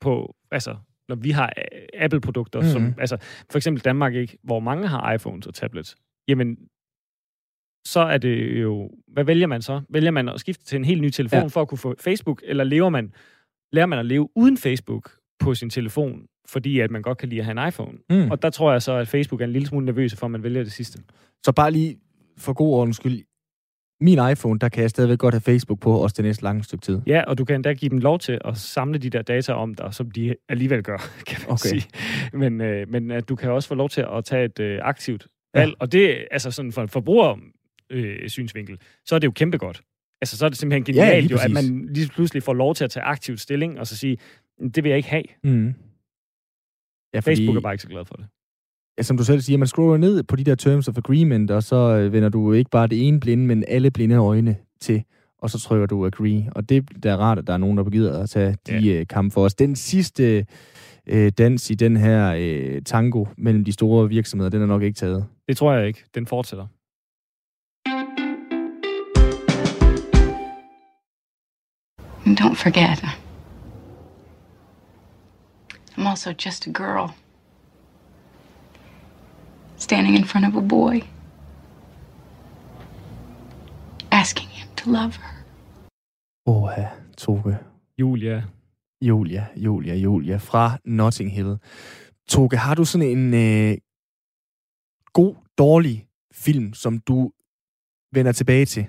på, 0.00 0.36
altså, 0.50 0.76
når 1.08 1.16
vi 1.16 1.30
har 1.30 1.52
Apple-produkter, 1.98 2.60
mm-hmm. 2.60 2.72
som, 2.72 2.94
altså, 2.98 3.16
for 3.50 3.56
eksempel 3.58 3.84
Danmark, 3.84 4.14
ikke, 4.14 4.38
hvor 4.42 4.60
mange 4.60 4.88
har 4.88 5.12
iPhones 5.12 5.46
og 5.46 5.54
tablets, 5.54 5.96
jamen, 6.28 6.56
så 7.86 8.00
er 8.00 8.18
det 8.18 8.62
jo, 8.62 8.90
hvad 9.08 9.24
vælger 9.24 9.46
man 9.46 9.62
så? 9.62 9.80
Vælger 9.88 10.10
man 10.10 10.28
at 10.28 10.40
skifte 10.40 10.64
til 10.64 10.76
en 10.76 10.84
helt 10.84 11.02
ny 11.02 11.10
telefon 11.10 11.40
ja. 11.40 11.46
for 11.46 11.62
at 11.62 11.68
kunne 11.68 11.78
få 11.78 11.94
Facebook, 12.00 12.42
eller 12.44 12.64
lever 12.64 12.88
man, 12.88 13.12
lærer 13.72 13.86
man 13.86 13.98
at 13.98 14.06
leve 14.06 14.28
uden 14.36 14.56
Facebook 14.56 15.10
på 15.38 15.54
sin 15.54 15.70
telefon, 15.70 16.26
fordi 16.48 16.80
at 16.80 16.90
man 16.90 17.02
godt 17.02 17.18
kan 17.18 17.28
lide 17.28 17.40
at 17.40 17.44
have 17.44 17.62
en 17.62 17.68
iPhone? 17.68 17.98
Mm. 18.10 18.30
Og 18.30 18.42
der 18.42 18.50
tror 18.50 18.72
jeg 18.72 18.82
så, 18.82 18.92
at 18.92 19.08
Facebook 19.08 19.40
er 19.40 19.44
en 19.44 19.52
lille 19.52 19.68
smule 19.68 19.86
nervøs 19.86 20.16
for, 20.16 20.26
at 20.26 20.30
man 20.30 20.42
vælger 20.42 20.62
det 20.62 20.72
sidste. 20.72 21.02
Så 21.44 21.52
bare 21.52 21.70
lige 21.70 21.98
for 22.38 22.52
god 22.52 22.74
ordens 22.74 22.96
skyld, 22.96 23.24
min 24.00 24.18
iPhone, 24.32 24.58
der 24.58 24.68
kan 24.68 24.82
jeg 24.82 24.90
stadigvæk 24.90 25.18
godt 25.18 25.34
have 25.34 25.40
Facebook 25.40 25.80
på, 25.80 25.92
også 25.92 26.14
det 26.16 26.24
næste 26.24 26.44
lange 26.44 26.64
stykke 26.64 26.82
tid. 26.82 27.00
Ja, 27.06 27.22
og 27.22 27.38
du 27.38 27.44
kan 27.44 27.54
endda 27.54 27.72
give 27.72 27.88
dem 27.88 27.98
lov 27.98 28.18
til 28.18 28.38
at 28.44 28.56
samle 28.56 28.98
de 28.98 29.10
der 29.10 29.22
data 29.22 29.52
om 29.52 29.74
dig, 29.74 29.94
som 29.94 30.10
de 30.10 30.34
alligevel 30.48 30.82
gør, 30.82 30.96
kan 31.26 31.38
man 31.40 31.50
okay. 31.50 31.68
sige. 31.68 31.86
Men, 32.32 32.60
øh, 32.60 32.88
men 32.88 33.10
at 33.10 33.28
du 33.28 33.36
kan 33.36 33.50
også 33.50 33.68
få 33.68 33.74
lov 33.74 33.88
til 33.88 34.06
at 34.16 34.24
tage 34.24 34.44
et 34.44 34.60
øh, 34.60 34.78
aktivt 34.82 35.26
valg, 35.54 35.70
ja. 35.70 35.74
og 35.78 35.92
det 35.92 36.26
altså 36.30 36.50
sådan 36.50 36.72
for 36.72 36.82
en 36.82 36.88
forbruger 36.88 37.36
øh, 37.90 38.28
synsvinkel, 38.28 38.78
så 39.06 39.14
er 39.14 39.18
det 39.18 39.26
jo 39.26 39.32
kæmpe 39.32 39.58
godt. 39.58 39.82
Altså, 40.20 40.36
så 40.36 40.44
er 40.44 40.48
det 40.48 40.58
simpelthen 40.58 40.84
genialt 40.84 41.30
ja, 41.30 41.36
jo, 41.36 41.42
at 41.44 41.50
man 41.50 41.88
lige 41.94 42.08
pludselig 42.08 42.42
får 42.42 42.54
lov 42.54 42.74
til 42.74 42.84
at 42.84 42.90
tage 42.90 43.04
aktivt 43.04 43.40
stilling, 43.40 43.80
og 43.80 43.86
så 43.86 43.96
sige, 43.96 44.18
det 44.74 44.84
vil 44.84 44.90
jeg 44.90 44.96
ikke 44.96 45.08
have. 45.08 45.24
Mm. 45.44 45.74
Ja, 47.14 47.18
fordi... 47.18 47.36
Facebook 47.36 47.56
er 47.56 47.60
bare 47.60 47.74
ikke 47.74 47.82
så 47.82 47.88
glad 47.88 48.04
for 48.04 48.14
det 48.14 48.26
ja, 49.00 49.04
som 49.04 49.16
du 49.16 49.24
selv 49.24 49.40
siger, 49.40 49.58
man 49.58 49.68
scroller 49.68 49.96
ned 49.96 50.22
på 50.22 50.36
de 50.36 50.44
der 50.44 50.54
terms 50.54 50.88
of 50.88 50.96
agreement, 50.98 51.50
og 51.50 51.62
så 51.62 51.76
øh, 51.76 52.12
vender 52.12 52.28
du 52.28 52.52
ikke 52.52 52.70
bare 52.70 52.86
det 52.86 53.08
ene 53.08 53.20
blinde, 53.20 53.46
men 53.46 53.64
alle 53.68 53.90
blinde 53.90 54.16
øjne 54.16 54.56
til, 54.80 55.02
og 55.38 55.50
så 55.50 55.60
trykker 55.60 55.86
du 55.86 56.06
agree. 56.06 56.50
Og 56.54 56.68
det 56.68 57.02
der 57.02 57.12
er 57.12 57.16
rart, 57.16 57.38
at 57.38 57.46
der 57.46 57.52
er 57.52 57.58
nogen, 57.58 57.76
der 57.76 57.84
begider 57.84 58.22
at 58.22 58.30
tage 58.30 58.56
de 58.66 58.78
ja. 58.78 59.00
øh, 59.00 59.06
kampe 59.06 59.32
for 59.32 59.44
os. 59.44 59.54
Den 59.54 59.76
sidste 59.76 60.46
øh, 61.06 61.32
dans 61.38 61.70
i 61.70 61.74
den 61.74 61.96
her 61.96 62.34
øh, 62.38 62.82
tango 62.82 63.26
mellem 63.38 63.64
de 63.64 63.72
store 63.72 64.08
virksomheder, 64.08 64.50
den 64.50 64.62
er 64.62 64.66
nok 64.66 64.82
ikke 64.82 64.96
taget. 64.96 65.24
Det 65.48 65.56
tror 65.56 65.72
jeg 65.72 65.86
ikke. 65.86 66.04
Den 66.14 66.26
fortsætter. 66.26 66.66
Don't 72.26 72.54
forget, 72.54 73.04
I'm 75.96 76.06
also 76.06 76.30
just 76.46 76.66
a 76.66 76.70
girl. 76.70 77.10
Standing 79.80 80.14
in 80.16 80.24
front 80.24 80.46
of 80.46 80.54
a 80.56 80.66
boy, 80.68 81.02
asking 84.10 84.48
him 84.48 84.68
to 84.76 84.90
love 84.90 85.16
her. 85.16 85.44
Åh, 86.46 86.86
Toge. 87.16 87.58
Julia. 87.98 88.44
Julia, 89.02 89.46
Julia, 89.56 89.94
Julia 89.94 90.36
fra 90.36 90.78
Notting 90.84 91.32
Hill. 91.32 91.56
Toge, 92.28 92.56
har 92.56 92.74
du 92.74 92.84
sådan 92.84 93.18
en 93.18 93.34
øh, 93.34 93.76
god, 95.12 95.34
dårlig 95.58 96.06
film, 96.32 96.74
som 96.74 96.98
du 96.98 97.30
vender 98.12 98.32
tilbage 98.32 98.66
til 98.66 98.86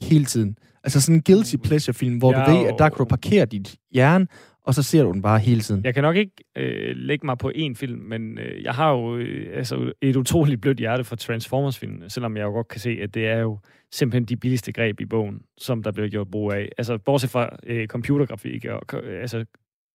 hele 0.00 0.24
tiden? 0.24 0.56
Altså 0.84 1.00
sådan 1.00 1.14
en 1.14 1.22
guilty 1.22 1.56
pleasure 1.56 1.94
film, 1.94 2.18
hvor 2.18 2.32
ja, 2.32 2.44
du 2.44 2.50
ved, 2.50 2.66
at 2.66 2.74
der 2.78 2.88
kan 2.88 2.98
du 2.98 3.04
parkere 3.04 3.46
dit 3.46 3.76
hjerne, 3.90 4.26
og 4.64 4.74
så 4.74 4.82
ser 4.82 5.02
du 5.02 5.12
den 5.12 5.22
bare 5.22 5.38
hele 5.38 5.60
tiden. 5.60 5.84
Jeg 5.84 5.94
kan 5.94 6.02
nok 6.02 6.16
ikke 6.16 6.32
øh, 6.56 6.96
lægge 6.96 7.26
mig 7.26 7.38
på 7.38 7.52
én 7.56 7.74
film, 7.74 8.00
men 8.00 8.38
øh, 8.38 8.62
jeg 8.62 8.72
har 8.72 8.90
jo 8.90 9.16
øh, 9.16 9.56
altså, 9.56 9.92
et 10.00 10.16
utroligt 10.16 10.60
blødt 10.60 10.78
hjerte 10.78 11.04
for 11.04 11.16
Transformers-filmen, 11.16 12.10
selvom 12.10 12.36
jeg 12.36 12.42
jo 12.42 12.50
godt 12.50 12.68
kan 12.68 12.80
se, 12.80 12.98
at 13.02 13.14
det 13.14 13.26
er 13.26 13.38
jo 13.38 13.58
simpelthen 13.92 14.24
de 14.24 14.36
billigste 14.36 14.72
greb 14.72 15.00
i 15.00 15.04
bogen, 15.04 15.42
som 15.58 15.82
der 15.82 15.92
bliver 15.92 16.08
gjort 16.08 16.30
brug 16.30 16.52
af. 16.52 16.68
Altså, 16.78 16.98
bortset 16.98 17.30
fra 17.30 17.56
øh, 17.66 17.86
computergrafik, 17.86 18.64
og, 18.64 19.04
altså, 19.20 19.44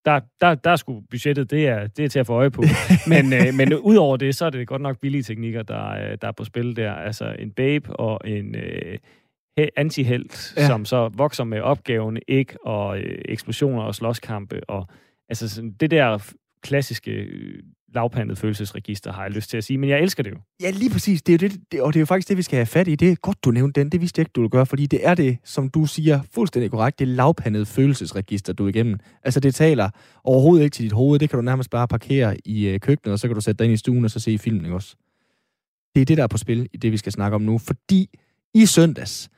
der, 0.06 0.19
der, 0.41 0.56
der 0.56 0.69
er 0.69 0.75
sgu 0.75 1.01
budgettet, 1.10 1.51
det 1.51 1.67
er, 1.67 1.88
det 1.88 2.06
er 2.06 2.10
til 2.10 2.19
at 2.19 2.27
få 2.27 2.34
øje 2.34 2.51
på. 2.51 2.63
men, 3.13 3.34
øh, 3.34 3.53
men 3.53 3.73
udover 3.73 4.18
det, 4.18 4.36
så 4.36 4.45
er 4.45 4.49
det 4.49 4.68
godt 4.68 4.82
nok 4.82 4.99
billige 4.99 5.24
teknikker, 5.24 5.63
der, 5.63 6.15
der 6.15 6.28
er 6.28 6.32
på 6.32 6.43
spil 6.43 6.76
der. 6.76 6.93
Altså 6.93 7.36
en 7.39 7.51
babe 7.51 7.95
og 7.95 8.30
en, 8.30 8.55
øh, 8.55 8.97
antihelt, 9.76 10.53
ja. 10.58 10.68
som 10.68 10.86
så 10.86 11.10
vokser 11.14 11.43
med 11.43 11.62
opgaven, 11.62 12.20
ikke 12.28 12.66
og 12.66 12.99
øh, 12.99 13.22
eksplosioner 13.26 13.84
og 13.84 13.95
slåskampe 13.95 14.70
og 14.70 14.88
altså 15.30 15.49
sådan, 15.49 15.72
det 15.72 15.91
der 15.91 16.32
klassiske 16.64 17.12
øh, 17.12 17.64
lavpandet 17.93 18.38
følelsesregister, 18.38 19.14
har 19.14 19.24
jeg 19.24 19.32
lyst 19.32 19.49
til 19.49 19.58
at 19.58 19.64
sige. 19.64 19.78
Men 19.78 19.89
jeg 19.89 19.99
elsker 19.99 20.24
det 20.24 20.32
jo. 20.32 20.38
Ja, 20.62 20.70
lige 20.70 20.91
præcis. 20.91 21.22
Det 21.22 21.34
er 21.34 21.47
jo 21.47 21.49
det, 21.49 21.62
det, 21.72 21.82
og 21.82 21.93
det 21.93 21.99
er 21.99 22.01
jo 22.01 22.05
faktisk 22.05 22.30
det, 22.30 22.38
vi 22.38 22.41
skal 22.41 22.58
have 22.58 22.66
fat 22.66 22.88
i. 22.88 22.95
Det 22.95 23.12
er 23.12 23.16
godt, 23.16 23.43
du 23.43 23.51
nævnte 23.51 23.82
den. 23.82 23.91
Det 23.91 24.01
vidste 24.01 24.20
jeg 24.20 24.22
ikke, 24.22 24.32
du 24.36 24.41
ville 24.41 24.49
gøre, 24.49 24.66
fordi 24.66 24.86
det 24.86 25.08
er 25.08 25.16
det, 25.16 25.38
som 25.43 25.70
du 25.70 25.86
siger 25.86 26.20
fuldstændig 26.34 26.72
korrekt, 26.72 26.99
det 26.99 27.08
lavpandet 27.08 27.68
følelsesregister, 27.68 28.53
du 28.53 28.66
er 28.66 28.70
igennem. 28.70 28.99
Altså, 29.24 29.39
det 29.39 29.55
taler 29.55 29.89
overhovedet 30.24 30.64
ikke 30.64 30.74
til 30.74 30.84
dit 30.84 30.91
hoved. 30.91 31.20
Det 31.20 31.30
kan 31.30 31.38
du 31.38 31.43
nærmest 31.43 31.70
bare 31.70 31.88
parkere 31.88 32.38
i 32.45 32.68
øh, 32.68 32.80
køkkenet, 32.80 33.14
og 33.14 33.20
så 33.20 33.28
kan 33.28 33.36
du 33.36 33.41
sætte 33.41 33.60
dig 33.60 33.66
ind 33.66 33.74
i 33.74 33.78
stuen 33.78 34.05
og 34.05 34.12
så 34.12 34.20
se 34.20 34.38
filmen, 34.38 34.66
ikke 34.66 34.76
også? 34.76 34.95
Det 35.95 36.01
er 36.01 36.05
det, 36.05 36.18
der 36.18 36.24
er 36.24 36.28
på 36.28 36.38
spil 36.38 36.70
i 36.74 36.78
det, 36.78 36.91
vi 36.91 36.97
skal 36.97 37.12
snakke 37.12 37.36
om 37.36 37.41
nu. 37.41 37.58
Fordi 37.58 38.10
i 38.53 38.66
søndags, 38.66 39.30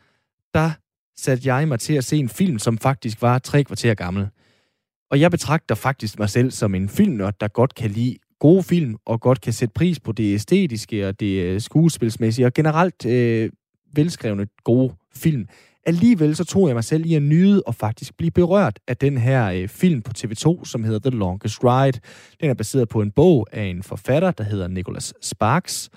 der 0.53 0.71
satte 1.17 1.53
jeg 1.53 1.67
mig 1.67 1.79
til 1.79 1.93
at 1.93 2.03
se 2.03 2.17
en 2.17 2.29
film, 2.29 2.59
som 2.59 2.77
faktisk 2.77 3.21
var 3.21 3.39
tre 3.39 3.63
kvarter 3.63 3.93
gammel. 3.93 4.27
Og 5.11 5.19
jeg 5.19 5.31
betragter 5.31 5.75
faktisk 5.75 6.19
mig 6.19 6.29
selv 6.29 6.51
som 6.51 6.75
en 6.75 6.89
filmnørd, 6.89 7.33
der 7.39 7.47
godt 7.47 7.75
kan 7.75 7.91
lide 7.91 8.17
gode 8.39 8.63
film, 8.63 8.97
og 9.05 9.21
godt 9.21 9.41
kan 9.41 9.53
sætte 9.53 9.73
pris 9.73 9.99
på 9.99 10.11
det 10.11 10.33
æstetiske 10.33 11.07
og 11.07 11.19
det 11.19 11.43
øh, 11.43 11.61
skuespilsmæssige, 11.61 12.45
og 12.45 12.53
generelt 12.53 13.05
øh, 13.05 13.49
velskrevne 13.93 14.47
gode 14.63 14.93
film. 15.15 15.47
Alligevel 15.85 16.35
så 16.35 16.43
tog 16.43 16.67
jeg 16.67 16.75
mig 16.75 16.83
selv 16.83 17.05
i 17.05 17.15
at 17.15 17.21
nyde 17.21 17.63
og 17.65 17.75
faktisk 17.75 18.17
blive 18.17 18.31
berørt 18.31 18.79
af 18.87 18.97
den 18.97 19.17
her 19.17 19.51
øh, 19.51 19.67
film 19.67 20.01
på 20.01 20.11
TV2, 20.17 20.65
som 20.65 20.83
hedder 20.83 21.09
The 21.09 21.19
Longest 21.19 21.63
Ride. 21.63 21.99
Den 22.41 22.49
er 22.49 22.53
baseret 22.53 22.89
på 22.89 23.01
en 23.01 23.11
bog 23.11 23.47
af 23.51 23.63
en 23.63 23.83
forfatter, 23.83 24.31
der 24.31 24.43
hedder 24.43 24.67
Nicholas 24.67 25.13
Sparks, 25.21 25.89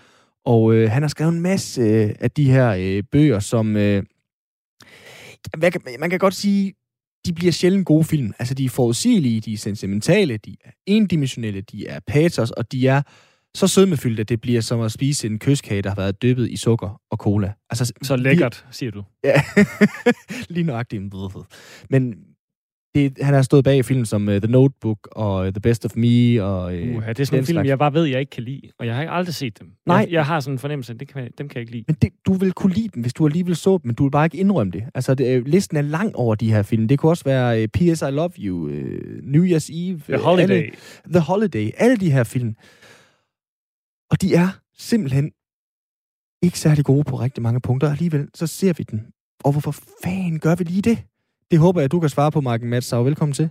og 0.45 0.75
øh, 0.75 0.91
han 0.91 1.03
har 1.03 1.09
skrevet 1.09 1.33
en 1.33 1.41
masse 1.41 1.81
øh, 1.81 2.11
af 2.21 2.31
de 2.31 2.51
her 2.51 2.75
øh, 2.79 3.03
bøger, 3.13 3.39
som... 3.39 3.77
Øh, 3.77 4.03
man, 5.57 5.73
kan, 5.73 5.81
man 5.99 6.11
kan 6.11 6.19
godt 6.19 6.35
sige, 6.35 6.75
de 7.27 7.33
bliver 7.33 7.53
sjældent 7.53 7.87
gode 7.87 8.05
film. 8.05 8.33
Altså, 8.39 8.55
de 8.55 8.65
er 8.65 8.69
forudsigelige, 8.69 9.41
de 9.41 9.53
er 9.53 9.59
sentimentale, 9.59 10.37
de 10.37 10.57
er 10.65 10.71
endimensionelle, 10.87 11.61
de 11.61 11.87
er 11.87 12.01
patos, 12.07 12.51
og 12.51 12.73
de 12.73 12.89
er 12.89 13.03
så 13.55 13.67
sødmefyldte, 13.67 14.21
at 14.21 14.29
det 14.29 14.41
bliver 14.41 14.61
som 14.61 14.81
at 14.81 14.93
spise 14.93 15.27
en 15.27 15.39
kyskage, 15.39 15.83
der 15.83 15.89
har 15.89 15.97
været 15.97 16.23
dyppet 16.23 16.51
i 16.51 16.57
sukker 16.57 17.01
og 17.11 17.17
cola. 17.19 17.53
Altså, 17.71 17.93
så 18.03 18.17
lækkert, 18.17 18.67
siger 18.71 18.91
du. 18.91 19.05
Ja, 19.25 19.43
lige 20.55 20.65
nøjagtigt. 20.65 21.03
Men 21.91 22.15
det, 22.95 23.19
han 23.21 23.35
har 23.35 23.43
stået 23.43 23.65
bag 23.65 23.85
film 23.85 24.05
som 24.05 24.29
uh, 24.29 24.35
The 24.35 24.51
Notebook 24.51 25.09
og 25.13 25.47
uh, 25.47 25.53
The 25.53 25.61
Best 25.61 25.85
of 25.85 25.97
Me. 25.97 26.43
Og, 26.43 26.65
uh, 26.65 26.97
uh, 26.97 27.07
det 27.07 27.21
er 27.21 27.25
sådan 27.25 27.39
en 27.39 27.47
film, 27.47 27.47
slags. 27.47 27.69
jeg 27.69 27.79
bare 27.79 27.95
ved, 27.95 28.05
jeg 28.05 28.21
ikke 28.21 28.31
kan 28.31 28.43
lide. 28.43 28.61
Og 28.79 28.87
jeg 28.87 28.97
har 28.97 29.09
aldrig 29.11 29.35
set 29.35 29.61
dem. 29.61 29.73
Nej. 29.87 29.97
Jeg, 29.97 30.13
jeg 30.13 30.27
har 30.27 30.41
sådan 30.41 30.55
en 30.55 30.59
fornemmelse, 30.59 30.93
at 30.93 31.01
det 31.01 31.09
kan, 31.09 31.31
dem 31.39 31.49
kan 31.49 31.55
jeg 31.55 31.61
ikke 31.61 31.73
lide. 31.73 31.85
Men 31.87 31.97
det, 32.03 32.11
du 32.27 32.33
vil 32.33 32.53
kunne 32.53 32.73
lide 32.73 32.89
dem, 32.89 33.03
hvis 33.03 33.13
du 33.13 33.27
alligevel 33.27 33.57
så 33.57 33.71
dem, 33.71 33.81
men 33.85 33.95
du 33.95 34.03
vil 34.03 34.11
bare 34.11 34.27
ikke 34.27 34.39
indrømme 34.39 34.73
det. 34.73 34.85
Altså, 34.95 35.15
det, 35.15 35.49
listen 35.49 35.77
er 35.77 35.83
lang 35.83 36.17
over 36.17 36.35
de 36.35 36.53
her 36.53 36.63
film. 36.63 36.89
Det 36.89 36.99
kunne 36.99 37.13
også 37.13 37.25
være 37.25 37.63
uh, 37.63 37.69
P.S. 37.69 38.03
I 38.03 38.11
Love 38.11 38.31
You, 38.39 38.57
uh, 38.57 38.73
New 39.23 39.45
Year's 39.45 39.73
Eve. 39.73 40.01
The 40.09 40.19
Holiday. 40.19 40.55
Alle, 40.55 40.71
The 41.07 41.21
Holiday. 41.21 41.71
Alle 41.77 41.97
de 41.97 42.11
her 42.11 42.25
film. 42.25 42.55
Og 44.11 44.23
de 44.23 44.35
er 44.35 44.49
simpelthen 44.79 45.33
ikke 46.43 46.59
særlig 46.59 46.85
gode 46.85 47.05
på 47.05 47.17
rigtig 47.17 47.43
mange 47.43 47.61
punkter. 47.61 47.91
Alligevel 47.91 48.29
så 48.35 48.47
ser 48.47 48.73
vi 48.73 48.83
den. 48.83 49.07
Og 49.45 49.53
hvorfor 49.53 49.75
fanden 50.05 50.39
gør 50.39 50.55
vi 50.55 50.65
lige 50.65 50.83
det? 50.83 50.99
Det 51.53 51.61
håber 51.61 51.81
jeg, 51.81 51.93
du 51.93 52.01
kan 52.01 52.09
svare 52.09 52.33
på, 52.33 52.41
Marken 52.41 52.69
Matsau. 52.71 53.03
Velkommen 53.03 53.33
til. 53.33 53.51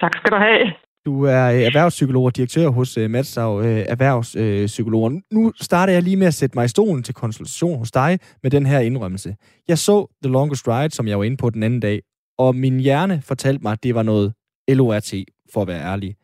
Tak 0.00 0.12
skal 0.16 0.30
du 0.30 0.36
have. 0.36 0.72
Du 1.06 1.24
er 1.24 1.44
øh, 1.54 1.60
erhvervspsykolog 1.68 2.24
og 2.24 2.36
direktør 2.36 2.68
hos 2.68 2.98
uh, 2.98 3.10
Matsau 3.10 3.58
uh, 3.58 3.64
Erhvervspsykologer. 3.94 5.10
Nu 5.32 5.52
starter 5.60 5.92
jeg 5.92 6.02
lige 6.02 6.16
med 6.16 6.26
at 6.26 6.34
sætte 6.34 6.58
mig 6.58 6.64
i 6.64 6.68
stolen 6.68 7.02
til 7.02 7.14
konsultation 7.14 7.78
hos 7.78 7.90
dig 7.90 8.18
med 8.42 8.50
den 8.50 8.66
her 8.66 8.80
indrømmelse. 8.80 9.36
Jeg 9.68 9.78
så 9.78 9.96
The 10.22 10.32
Longest 10.32 10.68
Ride, 10.68 10.90
som 10.90 11.08
jeg 11.08 11.18
var 11.18 11.24
inde 11.24 11.36
på 11.36 11.50
den 11.50 11.62
anden 11.62 11.80
dag, 11.80 12.00
og 12.38 12.54
min 12.54 12.80
hjerne 12.80 13.22
fortalte 13.28 13.62
mig, 13.62 13.72
at 13.72 13.82
det 13.82 13.94
var 13.94 14.02
noget 14.02 14.34
LORT, 14.68 15.12
for 15.52 15.62
at 15.62 15.68
være 15.68 15.82
ærlig. 15.92 16.14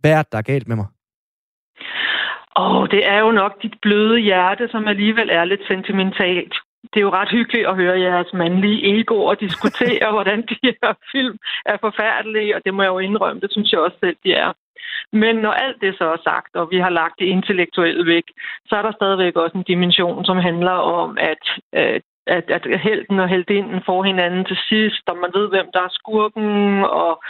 Hvad 0.00 0.12
er 0.12 0.22
der 0.32 0.42
galt 0.42 0.68
med 0.68 0.76
mig? 0.76 0.86
Åh, 2.56 2.76
oh, 2.76 2.88
det 2.90 3.06
er 3.06 3.18
jo 3.18 3.30
nok 3.32 3.62
dit 3.62 3.74
bløde 3.82 4.20
hjerte, 4.20 4.68
som 4.68 4.88
alligevel 4.88 5.28
er 5.30 5.44
lidt 5.44 5.60
sentimentalt 5.68 6.54
det 6.82 6.98
er 7.00 7.06
jo 7.08 7.16
ret 7.20 7.30
hyggeligt 7.30 7.66
at 7.66 7.76
høre 7.76 8.00
jeres 8.00 8.32
mandlige 8.32 8.98
egoer 8.98 9.34
diskutere, 9.34 10.10
hvordan 10.14 10.40
de 10.42 10.56
her 10.64 10.94
film 11.12 11.38
er 11.66 11.76
forfærdelige, 11.80 12.56
og 12.56 12.60
det 12.64 12.74
må 12.74 12.82
jeg 12.82 12.88
jo 12.88 12.98
indrømme, 12.98 13.40
det 13.40 13.52
synes 13.52 13.72
jeg 13.72 13.80
også 13.80 13.96
selv, 14.00 14.16
de 14.24 14.32
er. 14.32 14.52
Men 15.12 15.36
når 15.36 15.52
alt 15.52 15.80
det 15.80 15.94
så 15.98 16.04
er 16.04 16.20
sagt, 16.24 16.56
og 16.56 16.70
vi 16.70 16.78
har 16.78 16.90
lagt 16.90 17.14
det 17.18 17.24
intellektuelle 17.26 18.06
væk, 18.06 18.26
så 18.66 18.76
er 18.76 18.82
der 18.82 18.92
stadigvæk 18.92 19.36
også 19.36 19.56
en 19.58 19.70
dimension, 19.72 20.24
som 20.24 20.36
handler 20.36 20.76
om, 21.00 21.18
at, 21.20 21.44
at, 22.26 22.44
at 22.48 22.80
helten 22.80 23.18
og 23.18 23.28
heldinden 23.28 23.80
får 23.86 24.02
hinanden 24.02 24.44
til 24.44 24.58
sidst, 24.68 25.02
og 25.06 25.16
man 25.16 25.30
ved, 25.34 25.48
hvem 25.48 25.66
der 25.74 25.82
er 25.82 25.96
skurken, 26.00 26.48
og, 26.84 27.22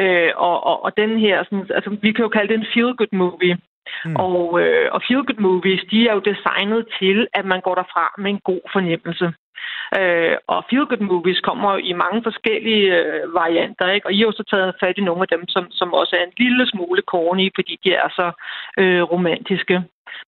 øh, 0.00 0.32
og, 0.36 0.66
og, 0.66 0.84
og 0.84 0.96
den 0.96 1.18
her, 1.18 1.44
sådan, 1.44 1.66
altså 1.74 1.96
vi 2.02 2.12
kan 2.12 2.22
jo 2.22 2.28
kalde 2.28 2.48
det 2.48 2.58
en 2.60 2.70
feel-good 2.74 3.12
movie. 3.12 3.58
Mm. 4.04 4.16
Og, 4.16 4.60
øh, 4.62 4.88
og 4.94 5.00
feel-good 5.06 5.40
movies, 5.48 5.82
de 5.90 6.08
er 6.08 6.14
jo 6.14 6.28
designet 6.30 6.82
til, 6.98 7.18
at 7.38 7.44
man 7.52 7.60
går 7.60 7.74
derfra 7.74 8.14
med 8.18 8.30
en 8.30 8.40
god 8.50 8.64
fornemmelse. 8.72 9.26
Øh, 9.98 10.36
og 10.52 10.58
feel-good 10.68 11.04
movies 11.12 11.40
kommer 11.48 11.72
i 11.90 11.92
mange 12.02 12.20
forskellige 12.28 12.86
øh, 12.98 13.34
varianter, 13.40 13.86
ikke? 13.90 14.06
og 14.06 14.12
I 14.12 14.18
har 14.18 14.26
jo 14.26 14.32
så 14.32 14.44
taget 14.52 14.78
fat 14.82 14.98
i 14.98 15.08
nogle 15.08 15.22
af 15.24 15.30
dem, 15.34 15.42
som, 15.54 15.64
som 15.70 15.88
også 16.00 16.12
er 16.18 16.24
en 16.24 16.38
lille 16.44 16.64
smule 16.72 17.02
corny, 17.12 17.46
fordi 17.58 17.74
de 17.84 17.90
er 18.02 18.08
så 18.18 18.26
øh, 18.80 19.02
romantiske. 19.02 19.76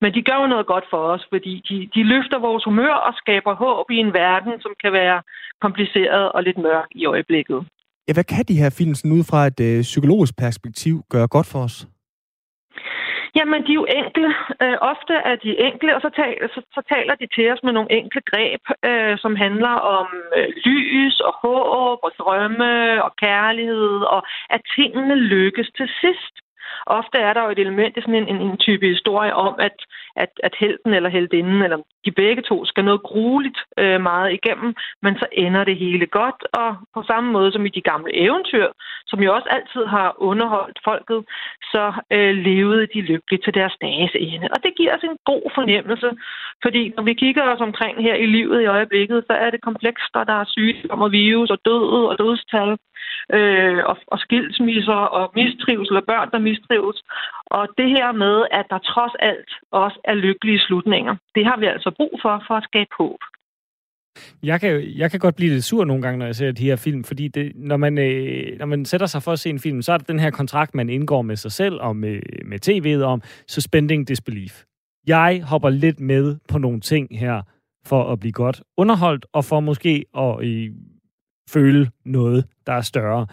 Men 0.02 0.14
de 0.14 0.22
gør 0.22 0.38
jo 0.42 0.46
noget 0.46 0.66
godt 0.66 0.86
for 0.90 1.02
os, 1.14 1.22
fordi 1.32 1.52
de, 1.68 1.76
de 1.94 2.02
løfter 2.12 2.38
vores 2.38 2.64
humør 2.64 2.94
og 3.08 3.14
skaber 3.22 3.54
håb 3.54 3.90
i 3.90 3.96
en 3.96 4.12
verden, 4.12 4.52
som 4.60 4.72
kan 4.82 4.92
være 4.92 5.22
kompliceret 5.60 6.32
og 6.32 6.42
lidt 6.42 6.58
mørk 6.58 6.88
i 6.94 7.06
øjeblikket. 7.06 7.60
Ja, 8.08 8.12
hvad 8.12 8.24
kan 8.24 8.44
de 8.48 8.60
her 8.62 8.70
film 8.78 8.94
sådan 8.94 9.16
ud 9.18 9.24
fra 9.30 9.40
et 9.46 9.60
øh, 9.60 9.82
psykologisk 9.82 10.34
perspektiv 10.38 10.94
gøre 11.10 11.28
godt 11.28 11.46
for 11.46 11.58
os? 11.58 11.86
Jamen, 13.36 13.60
de 13.66 13.72
er 13.72 13.80
jo 13.80 13.86
enkle. 14.00 14.28
Øh, 14.62 14.76
ofte 14.92 15.14
er 15.30 15.36
de 15.44 15.60
enkle, 15.68 15.96
og 15.96 16.00
så 16.00 16.10
taler, 16.20 16.48
så, 16.54 16.60
så 16.76 16.82
taler 16.94 17.14
de 17.14 17.26
til 17.34 17.52
os 17.52 17.62
med 17.62 17.72
nogle 17.72 17.92
enkle 17.92 18.22
greb, 18.30 18.62
øh, 18.88 19.18
som 19.18 19.36
handler 19.36 19.74
om 19.98 20.06
øh, 20.36 20.48
lys 20.64 21.20
og 21.20 21.34
håb 21.42 21.98
og 22.02 22.12
drømme 22.18 23.04
og 23.04 23.12
kærlighed, 23.16 23.96
og 24.14 24.22
at 24.50 24.60
tingene 24.76 25.14
lykkes 25.14 25.68
til 25.76 25.88
sidst. 26.00 26.34
Ofte 26.86 27.18
er 27.18 27.32
der 27.32 27.42
jo 27.44 27.50
et 27.50 27.58
element 27.58 27.96
i 27.96 28.00
sådan 28.00 28.14
en, 28.14 28.28
en, 28.28 28.40
en 28.40 28.56
type 28.56 28.86
historie 28.86 29.34
om, 29.34 29.54
at, 29.58 29.76
at, 30.16 30.32
at 30.42 30.54
helten 30.60 30.94
eller 30.94 31.10
heldinden, 31.10 31.62
eller 31.62 31.78
de 32.04 32.10
begge 32.10 32.42
to, 32.42 32.64
skal 32.64 32.84
noget 32.84 33.02
grueligt 33.02 33.58
øh, 33.78 34.00
meget 34.00 34.32
igennem, 34.32 34.74
men 35.02 35.18
så 35.18 35.26
ender 35.32 35.64
det 35.64 35.76
hele 35.76 36.06
godt, 36.06 36.40
og 36.52 36.76
på 36.94 37.02
samme 37.02 37.32
måde 37.32 37.52
som 37.52 37.66
i 37.66 37.68
de 37.68 37.80
gamle 37.80 38.16
eventyr, 38.16 38.66
som 39.06 39.22
jo 39.22 39.34
også 39.34 39.48
altid 39.50 39.84
har 39.86 40.14
underholdt 40.18 40.78
folket, 40.84 41.24
så 41.72 41.92
øh, 42.10 42.34
levede 42.36 42.86
de 42.94 43.00
lykkeligt 43.00 43.44
til 43.44 43.54
deres 43.54 43.76
dages 43.80 44.12
ende. 44.14 44.48
Og 44.54 44.62
det 44.64 44.72
giver 44.76 44.96
os 44.96 45.02
en 45.02 45.18
god 45.24 45.44
fornemmelse, 45.54 46.10
fordi 46.62 46.92
når 46.96 47.02
vi 47.02 47.14
kigger 47.14 47.42
os 47.42 47.60
omkring 47.60 48.02
her 48.02 48.14
i 48.14 48.26
livet 48.26 48.62
i 48.62 48.66
øjeblikket, 48.76 49.24
så 49.26 49.32
er 49.32 49.50
det 49.50 49.60
komplekst, 49.68 50.12
og 50.14 50.26
der 50.26 50.36
er 50.40 50.52
sygdom 50.56 51.02
og 51.02 51.12
virus 51.12 51.50
og 51.50 51.58
død 51.64 52.06
og 52.10 52.18
dødstal 52.18 52.76
øh, 53.36 53.80
og, 53.90 53.96
og 54.06 54.18
skilsmisser 54.18 55.00
og 55.18 55.32
mistrivsel 55.34 55.96
og 55.96 56.04
børn, 56.10 56.30
der 56.32 56.38
mistrives. 56.38 56.98
Og 57.46 57.68
det 57.78 57.88
her 57.96 58.12
med, 58.12 58.36
at 58.58 58.66
der 58.70 58.78
trods 58.78 59.14
alt 59.30 59.50
også 59.70 59.98
er 60.04 60.14
lykkelige 60.14 60.60
slutninger, 60.66 61.14
det 61.34 61.44
har 61.46 61.56
vi 61.58 61.66
altså 61.66 61.90
brug 61.96 62.14
for, 62.22 62.44
for 62.46 62.54
at 62.54 62.64
skabe 62.64 62.94
håb. 62.98 63.20
Jeg 64.42 64.60
kan, 64.60 64.82
jeg 64.96 65.10
kan 65.10 65.20
godt 65.20 65.36
blive 65.36 65.50
lidt 65.50 65.64
sur 65.64 65.84
nogle 65.84 66.02
gange, 66.02 66.18
når 66.18 66.26
jeg 66.26 66.34
ser 66.34 66.52
de 66.52 66.64
her 66.64 66.76
film, 66.76 67.04
fordi 67.04 67.28
det, 67.28 67.52
når, 67.54 67.76
man, 67.76 67.98
øh, 67.98 68.58
når 68.58 68.66
man 68.66 68.84
sætter 68.84 69.06
sig 69.06 69.22
for 69.22 69.32
at 69.32 69.38
se 69.38 69.50
en 69.50 69.58
film, 69.58 69.82
så 69.82 69.92
er 69.92 69.98
det 69.98 70.08
den 70.08 70.18
her 70.18 70.30
kontrakt, 70.30 70.74
man 70.74 70.90
indgår 70.90 71.22
med 71.22 71.36
sig 71.36 71.52
selv 71.52 71.80
og 71.80 71.96
med, 71.96 72.20
med 72.44 72.58
tv'et 72.68 73.04
om 73.04 73.22
suspending 73.48 74.08
disbelief. 74.08 74.64
Jeg 75.06 75.42
hopper 75.44 75.68
lidt 75.68 76.00
med 76.00 76.36
på 76.48 76.58
nogle 76.58 76.80
ting 76.80 77.18
her, 77.18 77.42
for 77.86 78.12
at 78.12 78.20
blive 78.20 78.32
godt 78.32 78.62
underholdt, 78.76 79.26
og 79.32 79.44
for 79.44 79.60
måske 79.60 80.04
at 80.18 80.44
øh, 80.44 80.70
føle 81.52 81.90
noget, 82.04 82.44
der 82.66 82.72
er 82.72 82.80
større. 82.80 83.26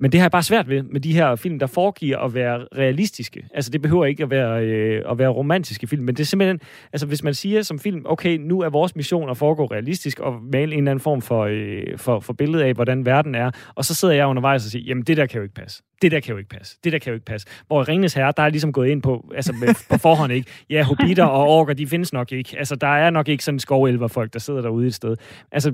Men 0.00 0.12
det 0.12 0.20
har 0.20 0.24
jeg 0.24 0.30
bare 0.30 0.42
svært 0.42 0.68
ved, 0.68 0.82
med 0.82 1.00
de 1.00 1.12
her 1.12 1.36
film, 1.36 1.58
der 1.58 1.66
foregiver 1.66 2.18
at 2.18 2.34
være 2.34 2.66
realistiske. 2.76 3.48
Altså, 3.54 3.70
det 3.70 3.82
behøver 3.82 4.04
ikke 4.04 4.22
at 4.22 4.30
være, 4.30 4.64
øh, 4.64 5.02
at 5.10 5.18
være 5.18 5.28
romantiske 5.28 5.86
film, 5.86 6.04
men 6.04 6.14
det 6.14 6.22
er 6.22 6.26
simpelthen, 6.26 6.60
altså 6.92 7.06
hvis 7.06 7.22
man 7.22 7.34
siger 7.34 7.62
som 7.62 7.78
film, 7.78 8.02
okay, 8.04 8.38
nu 8.38 8.60
er 8.60 8.68
vores 8.68 8.96
mission 8.96 9.30
at 9.30 9.36
foregå 9.36 9.64
realistisk 9.64 10.20
og 10.20 10.42
male 10.52 10.72
en 10.72 10.78
eller 10.78 10.90
anden 10.90 11.00
form 11.00 11.22
for, 11.22 11.44
øh, 11.50 11.98
for, 11.98 12.20
for 12.20 12.32
billede 12.32 12.64
af, 12.64 12.74
hvordan 12.74 13.06
verden 13.06 13.34
er, 13.34 13.50
og 13.74 13.84
så 13.84 13.94
sidder 13.94 14.14
jeg 14.14 14.26
undervejs 14.26 14.64
og 14.64 14.70
siger, 14.70 14.84
jamen 14.84 15.04
det 15.04 15.16
der 15.16 15.26
kan 15.26 15.38
jo 15.38 15.42
ikke 15.42 15.54
passe. 15.54 15.82
Det 16.02 16.12
der 16.12 16.20
kan 16.20 16.32
jo 16.32 16.38
ikke 16.38 16.50
passe. 16.50 16.78
Det 16.84 16.92
der 16.92 16.98
kan 16.98 17.10
jo 17.10 17.14
ikke 17.14 17.26
passe. 17.26 17.46
Hvor 17.66 17.88
Ringens 17.88 18.14
Herre, 18.14 18.32
der 18.36 18.42
er 18.42 18.48
ligesom 18.48 18.72
gået 18.72 18.88
ind 18.88 19.02
på, 19.02 19.32
altså 19.34 19.52
med, 19.52 19.68
på 19.90 19.98
forhånd 19.98 20.32
ikke, 20.32 20.50
ja, 20.70 20.82
hobitter 20.82 21.24
og 21.24 21.48
orker, 21.48 21.74
de 21.74 21.86
findes 21.86 22.12
nok 22.12 22.32
ikke. 22.32 22.58
Altså, 22.58 22.76
der 22.76 22.86
er 22.86 23.10
nok 23.10 23.28
ikke 23.28 23.44
sådan 23.44 23.60
skovelver 23.60 24.08
folk, 24.08 24.32
der 24.32 24.38
sidder 24.38 24.60
derude 24.60 24.86
et 24.86 24.94
sted. 24.94 25.16
Altså, 25.52 25.72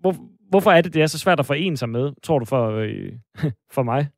hvor, 0.00 0.16
hvorfor 0.50 0.70
er 0.70 0.80
det, 0.80 0.94
det 0.94 1.02
er 1.02 1.06
så 1.06 1.18
svært 1.18 1.40
at 1.40 1.46
forene 1.46 1.76
sig 1.76 1.88
med, 1.88 2.12
tror 2.22 2.38
du, 2.38 2.44
for, 2.44 2.62
øh, 2.70 3.12
for 3.76 3.82
mig? 3.82 4.10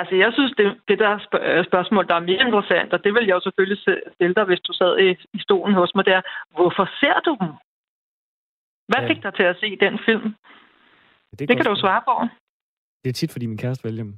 Altså, 0.00 0.14
jeg 0.14 0.30
synes, 0.32 0.52
det, 0.58 0.66
det 0.88 0.98
der 0.98 1.12
øh, 1.42 1.64
spørgsmål, 1.70 2.08
der 2.08 2.14
er 2.14 2.28
mere 2.30 2.46
interessant, 2.46 2.92
og 2.92 3.04
det 3.04 3.14
vil 3.14 3.26
jeg 3.26 3.34
jo 3.34 3.40
selvfølgelig 3.40 3.78
stille 4.14 4.34
dig, 4.34 4.44
hvis 4.44 4.60
du 4.60 4.72
sad 4.72 4.92
i, 4.98 5.08
i 5.38 5.40
stolen 5.46 5.74
hos 5.74 5.92
mig 5.94 6.04
der. 6.04 6.20
Hvorfor 6.56 6.84
ser 7.00 7.18
du 7.26 7.32
dem? 7.40 7.50
Hvad 8.90 9.02
ja. 9.02 9.08
fik 9.10 9.22
dig 9.22 9.34
til 9.34 9.42
at 9.52 9.56
se 9.62 9.68
den 9.84 9.98
film? 10.06 10.34
Det, 11.38 11.48
det 11.48 11.56
kan 11.56 11.64
du 11.64 11.70
jo 11.70 11.84
svare 11.84 12.02
på. 12.08 12.14
Det 13.02 13.08
er 13.10 13.12
tit, 13.12 13.32
fordi 13.32 13.46
min 13.46 13.58
kæreste 13.58 13.84
vælger 13.84 14.04
dem. 14.04 14.14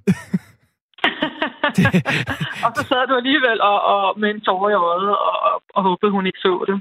og 2.66 2.70
så 2.76 2.82
sad 2.90 3.06
du 3.08 3.14
alligevel 3.16 3.60
og, 3.60 3.78
og 3.92 4.20
med 4.20 4.30
en 4.30 4.40
tårer 4.40 4.70
i 4.70 4.74
øjet 4.74 5.08
og, 5.10 5.36
og, 5.48 5.62
og 5.74 5.82
håbede, 5.82 6.12
hun 6.12 6.26
ikke 6.26 6.38
så 6.38 6.64
det. 6.68 6.80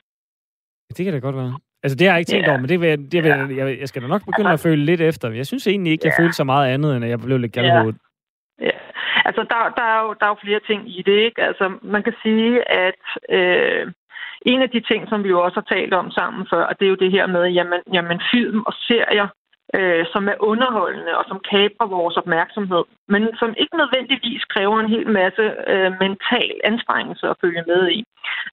Det 0.97 1.05
kan 1.05 1.13
da 1.13 1.19
godt 1.19 1.35
være. 1.35 1.59
Altså, 1.83 1.95
det 1.95 2.07
har 2.07 2.13
jeg 2.13 2.19
ikke 2.19 2.29
tænkt 2.29 2.45
yeah. 2.45 2.51
over, 2.51 2.61
men 2.61 2.69
det 2.69 2.81
vil, 2.81 2.89
jeg, 2.89 2.97
det 3.11 3.23
vil, 3.23 3.31
yeah. 3.31 3.57
jeg, 3.57 3.79
jeg 3.79 3.87
skal 3.87 4.01
da 4.01 4.07
nok 4.07 4.25
begynde 4.25 4.49
altså, 4.49 4.67
at 4.67 4.71
føle 4.71 4.85
lidt 4.85 5.01
efter. 5.01 5.31
Jeg 5.31 5.47
synes 5.47 5.67
egentlig 5.67 5.91
ikke, 5.91 6.05
jeg 6.05 6.13
yeah. 6.13 6.23
følte 6.23 6.35
så 6.35 6.43
meget 6.43 6.73
andet, 6.73 6.95
end 6.95 7.05
at 7.05 7.09
jeg 7.09 7.19
blev 7.19 7.37
lidt 7.37 7.53
galhovedet. 7.53 7.97
Ja. 8.59 8.65
ja. 8.65 8.71
Altså, 9.25 9.41
der, 9.51 9.59
der, 9.79 9.87
er 9.95 9.99
jo, 10.05 10.15
der 10.19 10.25
er 10.25 10.33
jo 10.33 10.43
flere 10.45 10.59
ting 10.69 10.79
i 10.99 11.01
det, 11.01 11.17
ikke? 11.27 11.41
Altså, 11.49 11.65
man 11.81 12.03
kan 12.03 12.13
sige, 12.23 12.71
at 12.85 13.03
øh, 13.37 13.91
en 14.45 14.61
af 14.61 14.69
de 14.69 14.81
ting, 14.89 15.09
som 15.09 15.23
vi 15.23 15.29
jo 15.29 15.41
også 15.45 15.57
har 15.61 15.75
talt 15.75 15.93
om 15.93 16.11
sammen 16.11 16.47
før, 16.53 16.73
det 16.79 16.85
er 16.85 16.89
jo 16.89 17.03
det 17.03 17.11
her 17.11 17.27
med, 17.27 17.43
jamen, 17.57 17.79
jamen 17.93 18.21
film 18.33 18.59
og 18.69 18.73
serier 18.73 19.27
øh, 19.77 20.05
som 20.13 20.23
er 20.33 20.37
underholdende 20.51 21.17
og 21.19 21.25
som 21.27 21.39
kaprer 21.51 21.87
vores 21.97 22.17
opmærksomhed, 22.21 22.83
men 23.13 23.23
som 23.39 23.49
ikke 23.61 23.77
nødvendigvis 23.81 24.43
kræver 24.53 24.77
en 24.79 24.93
hel 24.95 25.07
masse 25.19 25.45
øh, 25.73 25.91
mental 26.03 26.51
anstrengelse 26.63 27.25
at 27.29 27.39
følge 27.41 27.63
med 27.67 27.83
i. 27.99 28.03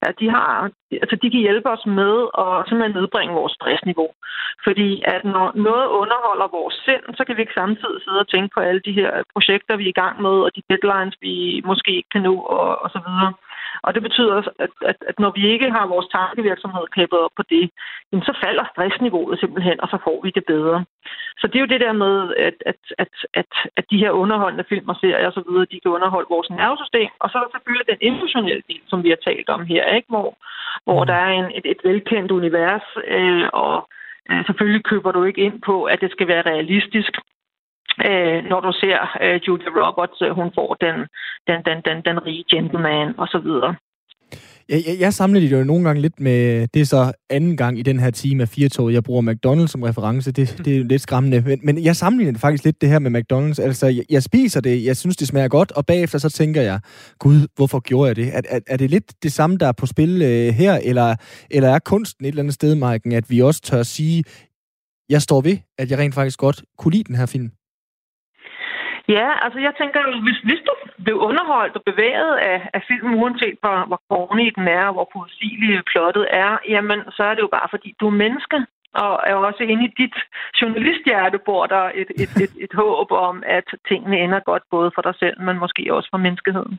Ja, 0.02 0.08
de, 0.20 0.26
har, 0.30 0.70
altså 1.02 1.16
de 1.22 1.30
kan 1.30 1.40
hjælpe 1.46 1.68
os 1.70 1.86
med 1.86 2.14
at 2.44 2.50
simpelthen 2.68 2.96
nedbringe 2.98 3.34
vores 3.40 3.52
stressniveau. 3.52 4.10
Fordi 4.66 5.02
at 5.14 5.24
når 5.24 5.46
noget 5.68 5.86
underholder 6.00 6.48
vores 6.58 6.76
sind, 6.86 7.04
så 7.16 7.22
kan 7.24 7.36
vi 7.36 7.42
ikke 7.42 7.60
samtidig 7.62 8.00
sidde 8.02 8.20
og 8.24 8.28
tænke 8.28 8.50
på 8.54 8.60
alle 8.60 8.80
de 8.88 8.92
her 9.00 9.10
projekter, 9.34 9.76
vi 9.76 9.84
er 9.84 9.94
i 9.94 10.00
gang 10.02 10.22
med, 10.22 10.36
og 10.46 10.50
de 10.56 10.62
deadlines, 10.70 11.16
vi 11.20 11.62
måske 11.64 11.90
ikke 11.98 12.12
kan 12.14 12.22
nå, 12.22 12.34
og, 12.56 12.82
og 12.82 12.88
så 12.94 13.00
videre. 13.06 13.32
Og 13.82 13.94
det 13.94 14.02
betyder, 14.02 14.36
at, 14.64 14.70
at, 14.90 14.98
at 15.10 15.16
når 15.18 15.32
vi 15.36 15.42
ikke 15.52 15.70
har 15.70 15.86
vores 15.86 16.08
tankevirksomhed 16.16 16.86
kablet 16.94 17.20
op 17.26 17.34
på 17.36 17.42
det, 17.50 17.70
jamen 18.12 18.24
så 18.24 18.32
falder 18.44 18.64
stressniveauet 18.72 19.40
simpelthen, 19.40 19.80
og 19.80 19.88
så 19.88 19.98
får 20.04 20.20
vi 20.24 20.30
det 20.30 20.44
bedre. 20.46 20.84
Så 21.40 21.46
det 21.46 21.56
er 21.56 21.64
jo 21.64 21.72
det 21.74 21.80
der 21.80 21.92
med, 21.92 22.34
at, 22.48 22.54
at, 22.66 22.80
at, 22.98 23.12
at, 23.34 23.52
at 23.76 23.84
de 23.90 23.98
her 24.02 24.10
underholdende 24.10 24.68
film 24.68 24.88
og 24.88 24.96
serier 24.96 25.28
osv., 25.30 25.50
de 25.72 25.80
kan 25.80 25.96
underholde 25.96 26.34
vores 26.34 26.50
nervesystem. 26.50 27.10
Og 27.20 27.30
så 27.30 27.38
er 27.38 27.42
der 27.42 27.54
selvfølgelig 27.54 27.86
den 27.92 28.00
emotionelle 28.00 28.62
del, 28.70 28.82
som 28.86 29.02
vi 29.04 29.08
har 29.08 29.20
talt 29.28 29.48
om 29.48 29.66
her, 29.66 29.84
ikke? 29.96 30.08
Hvor, 30.08 30.28
hvor 30.84 31.04
der 31.04 31.14
er 31.14 31.32
en, 31.40 31.48
et, 31.58 31.66
et 31.72 31.80
velkendt 31.84 32.30
univers, 32.30 32.86
øh, 33.16 33.48
og 33.52 33.88
øh, 34.30 34.44
selvfølgelig 34.46 34.84
køber 34.84 35.12
du 35.12 35.24
ikke 35.24 35.40
ind 35.40 35.62
på, 35.62 35.84
at 35.84 36.00
det 36.00 36.10
skal 36.10 36.28
være 36.28 36.48
realistisk 36.52 37.12
øh, 38.08 38.44
når 38.50 38.60
du 38.60 38.72
ser 38.72 38.98
øh, 39.22 39.40
Julia 39.46 39.70
Roberts, 39.80 40.22
øh, 40.22 40.30
hun 40.30 40.50
får 40.54 40.76
den, 40.84 40.96
den, 41.48 41.58
den, 41.66 41.78
den, 41.86 41.96
den 42.08 42.26
rige 42.26 42.44
gentleman 42.50 43.14
og 43.18 43.28
så 43.28 43.38
videre. 43.38 43.74
Jeg, 44.68 44.82
jeg, 44.86 44.96
jeg 45.00 45.12
samler 45.12 45.40
det 45.40 45.52
jo 45.52 45.64
nogle 45.64 45.84
gange 45.84 46.02
lidt 46.02 46.20
med, 46.20 46.68
det 46.74 46.80
er 46.80 46.84
så 46.84 47.12
anden 47.30 47.56
gang 47.56 47.78
i 47.78 47.82
den 47.82 48.00
her 48.00 48.10
time 48.10 48.42
af 48.42 48.48
Firtoget, 48.48 48.94
jeg 48.94 49.04
bruger 49.04 49.22
McDonald's 49.22 49.66
som 49.66 49.82
reference, 49.82 50.32
det, 50.32 50.62
det 50.64 50.76
er 50.76 50.84
lidt 50.84 51.02
skræmmende, 51.02 51.40
men, 51.40 51.60
men 51.62 51.84
jeg 51.84 51.96
sammenligner 51.96 52.32
det 52.32 52.40
faktisk 52.40 52.64
lidt 52.64 52.80
det 52.80 52.88
her 52.88 52.98
med 52.98 53.10
McDonald's, 53.10 53.62
altså 53.62 53.86
jeg, 53.86 54.04
jeg 54.10 54.22
spiser 54.22 54.60
det, 54.60 54.84
jeg 54.84 54.96
synes 54.96 55.16
det 55.16 55.28
smager 55.28 55.48
godt, 55.48 55.72
og 55.72 55.86
bagefter 55.86 56.18
så 56.18 56.30
tænker 56.30 56.62
jeg, 56.62 56.80
gud, 57.18 57.46
hvorfor 57.56 57.80
gjorde 57.80 58.08
jeg 58.08 58.16
det? 58.16 58.28
Er, 58.34 58.40
er, 58.48 58.60
er 58.66 58.76
det 58.76 58.90
lidt 58.90 59.22
det 59.22 59.32
samme, 59.32 59.56
der 59.56 59.66
er 59.66 59.72
på 59.72 59.86
spil 59.86 60.22
øh, 60.22 60.54
her, 60.54 60.78
eller, 60.84 61.16
eller 61.50 61.68
er 61.68 61.78
kunsten 61.78 62.24
et 62.24 62.28
eller 62.28 62.42
andet 62.42 62.54
sted, 62.54 62.74
Marken, 62.74 63.12
at 63.12 63.30
vi 63.30 63.40
også 63.40 63.60
tør 63.62 63.82
sige, 63.82 64.24
jeg 65.08 65.22
står 65.22 65.40
ved, 65.40 65.58
at 65.78 65.90
jeg 65.90 65.98
rent 65.98 66.14
faktisk 66.14 66.38
godt 66.38 66.62
kunne 66.78 66.92
lide 66.92 67.04
den 67.04 67.14
her 67.14 67.26
film? 67.26 67.50
Ja, 69.16 69.28
altså 69.44 69.58
jeg 69.66 69.74
tænker, 69.80 70.00
hvis, 70.26 70.38
hvis 70.48 70.62
du 70.66 70.72
blev 71.04 71.16
underholdt 71.28 71.76
og 71.76 71.82
bevæget 71.90 72.36
af, 72.52 72.68
af 72.74 72.82
filmen, 72.88 73.14
uanset 73.20 73.56
hvor, 73.62 73.76
hvor 73.88 74.00
corny 74.10 74.46
den 74.56 74.68
er, 74.68 74.84
og 74.86 74.92
hvor 74.92 75.08
forudsigeligt 75.12 75.88
plottet 75.92 76.26
er, 76.30 76.58
jamen 76.68 77.00
så 77.16 77.22
er 77.22 77.34
det 77.34 77.42
jo 77.42 77.54
bare 77.56 77.68
fordi, 77.70 77.94
du 78.00 78.06
er 78.06 78.20
menneske. 78.24 78.58
Og 78.94 79.20
er 79.26 79.34
også 79.34 79.62
inde 79.62 79.84
i 79.84 79.94
dit 80.02 80.16
journalisthjerte 80.60 81.38
bor 81.46 81.66
der 81.66 81.84
et, 81.94 82.10
et, 82.22 82.32
et, 82.44 82.54
et 82.64 82.72
håb 82.74 83.12
om, 83.12 83.42
at 83.46 83.68
tingene 83.88 84.18
ender 84.18 84.40
godt 84.40 84.62
både 84.70 84.90
for 84.94 85.02
dig 85.02 85.14
selv, 85.18 85.40
men 85.40 85.58
måske 85.58 85.94
også 85.94 86.08
for 86.12 86.18
menneskeheden. 86.18 86.78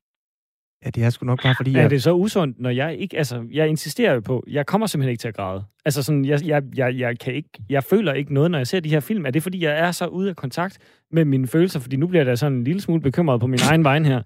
Ja, 0.86 0.90
det 0.90 1.04
er 1.04 1.10
sgu 1.10 1.26
nok 1.26 1.44
bare 1.44 1.56
fordi... 1.58 1.74
Jeg... 1.74 1.84
Er 1.84 1.88
det 1.88 2.04
så 2.04 2.14
usundt, 2.14 2.60
når 2.60 2.70
jeg 2.70 2.98
ikke... 2.98 3.18
Altså, 3.18 3.48
jeg 3.52 3.68
insisterer 3.68 4.14
jo 4.14 4.20
på, 4.20 4.44
jeg 4.48 4.66
kommer 4.66 4.88
simpelthen 4.88 5.12
ikke 5.12 5.22
til 5.22 5.28
at 5.28 5.36
græde. 5.36 5.64
Altså 5.86 6.04
sådan, 6.04 6.26
jeg, 6.26 6.40
jeg, 6.46 6.64
jeg, 6.76 7.00
jeg, 7.00 7.20
kan 7.20 7.34
ikke, 7.34 7.50
jeg 7.70 7.84
føler 7.84 8.14
ikke 8.14 8.34
noget, 8.34 8.52
når 8.52 8.58
jeg 8.58 8.68
ser 8.68 8.80
de 8.80 8.90
her 8.90 9.00
film. 9.00 9.26
Er 9.26 9.32
det, 9.32 9.44
fordi 9.44 9.64
jeg 9.64 9.80
er 9.80 9.92
så 9.92 10.06
ude 10.06 10.30
af 10.30 10.36
kontakt 10.36 10.78
med 11.12 11.26
mine 11.26 11.48
følelser? 11.48 11.80
Fordi 11.80 11.96
nu 11.96 12.08
bliver 12.08 12.20
jeg 12.20 12.26
da 12.26 12.36
sådan 12.36 12.58
en 12.58 12.64
lille 12.64 12.82
smule 12.82 13.02
bekymret 13.02 13.40
på 13.40 13.48
min 13.48 13.60
egen 13.70 13.84
vej 13.84 14.00
her. 14.00 14.22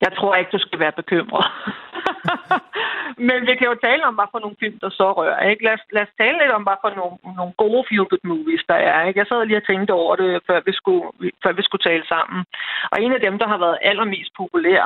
Jeg 0.00 0.12
tror 0.16 0.34
ikke, 0.34 0.50
du 0.52 0.58
skal 0.58 0.78
være 0.78 0.92
bekymret. 0.96 1.46
Men 3.18 3.40
vi 3.48 3.54
kan 3.58 3.70
jo 3.72 3.76
tale 3.86 4.02
om, 4.08 4.14
hvad 4.14 4.28
for 4.32 4.40
nogle 4.44 4.60
film, 4.62 4.76
der 4.84 4.90
så 4.90 5.06
rører. 5.18 5.48
Ikke? 5.50 5.64
Lad, 5.64 5.74
os, 5.78 5.84
lad 5.96 6.02
os 6.06 6.14
tale 6.20 6.36
lidt 6.38 6.52
om, 6.56 6.62
hvad 6.66 6.78
for 6.84 6.90
nogle, 7.00 7.16
nogle 7.38 7.54
gode 7.62 7.82
feel-good 7.88 8.24
movies, 8.32 8.64
der 8.70 8.78
er. 8.90 8.98
Ikke? 9.06 9.18
Jeg 9.20 9.26
sad 9.28 9.46
lige 9.46 9.62
og 9.62 9.66
tænkte 9.66 9.92
over 10.02 10.14
det, 10.22 10.30
før 10.48 10.58
vi, 10.66 10.72
skulle, 10.80 11.04
før 11.42 11.52
vi 11.58 11.62
skulle 11.62 11.86
tale 11.90 12.04
sammen. 12.14 12.38
Og 12.92 12.96
en 13.04 13.12
af 13.16 13.20
dem, 13.26 13.34
der 13.40 13.48
har 13.52 13.58
været 13.64 13.78
allermest 13.90 14.30
populær 14.40 14.82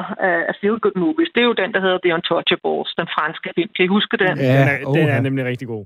af 0.51 0.55
feel-good 0.61 0.97
movies, 1.05 1.31
det 1.35 1.41
er 1.41 1.49
jo 1.51 1.61
den, 1.63 1.71
der 1.75 1.81
hedder 1.85 2.01
The 2.05 2.15
Untouchables, 2.17 2.91
den 3.01 3.09
franske 3.17 3.49
film. 3.57 3.71
Kan 3.77 3.85
I 3.85 3.95
huske 3.97 4.17
den? 4.25 4.35
Ja, 4.39 4.61
den 4.61 4.69
er, 4.75 4.79
den 4.99 5.09
er 5.15 5.21
nemlig 5.21 5.45
rigtig 5.45 5.69
god. 5.69 5.85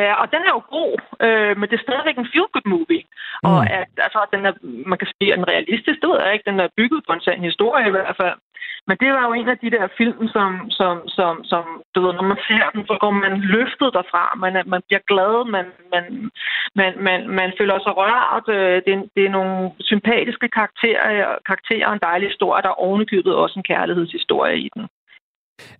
Uh, 0.00 0.14
og 0.22 0.26
den 0.32 0.42
er 0.48 0.52
jo 0.56 0.62
god, 0.78 0.94
uh, 1.26 1.52
men 1.58 1.66
det 1.68 1.76
er 1.76 1.86
stadigvæk 1.86 2.16
en 2.18 2.32
feel-good 2.32 2.68
movie. 2.74 3.04
Mm. 3.42 3.50
Og 3.50 3.60
at, 3.76 3.86
altså, 4.06 4.20
den 4.34 4.42
er, 4.48 4.52
man 4.90 4.98
kan 4.98 5.08
sige, 5.10 5.32
at 5.32 5.38
den 5.38 5.48
realistisk, 5.52 5.96
det 6.00 6.08
ved 6.08 6.20
jeg 6.22 6.32
ikke, 6.32 6.50
den 6.50 6.60
er 6.60 6.76
bygget 6.76 7.00
på 7.06 7.12
en 7.12 7.24
sand 7.26 7.40
historie 7.50 7.86
i 7.88 7.94
hvert 7.96 8.16
fald. 8.22 8.38
Men 8.88 8.96
det 9.00 9.10
var 9.12 9.24
jo 9.26 9.32
en 9.32 9.48
af 9.48 9.58
de 9.58 9.70
der 9.70 9.86
film, 9.96 10.28
som, 10.28 10.70
som, 10.70 11.08
som, 11.08 11.44
som 11.44 11.64
du 11.94 12.00
ved, 12.00 12.12
når 12.12 12.22
man 12.32 12.40
ser 12.48 12.70
den, 12.74 12.86
så 12.86 12.96
går 13.00 13.10
man 13.10 13.40
løftet 13.40 13.94
derfra. 13.98 14.24
Man, 14.42 14.52
man 14.66 14.82
bliver 14.86 15.02
glad, 15.10 15.34
man, 15.56 15.66
man, 15.92 16.30
man, 16.74 16.92
man, 17.06 17.28
man 17.28 17.52
føler 17.58 17.78
sig 17.78 17.96
rørt. 17.96 18.48
Øh, 18.48 18.82
det 18.84 18.92
er, 18.94 19.02
det 19.16 19.24
er 19.24 19.36
nogle 19.38 19.70
sympatiske 19.80 20.48
karakterer, 20.48 21.38
karakterer 21.46 21.86
og 21.86 21.92
en 21.92 22.06
dejlig 22.08 22.28
historie. 22.28 22.62
Der 22.62 22.68
er 22.68 22.82
ovenikøbet 22.86 23.34
også 23.34 23.58
en 23.58 23.70
kærlighedshistorie 23.72 24.58
i 24.58 24.68
den. 24.74 24.88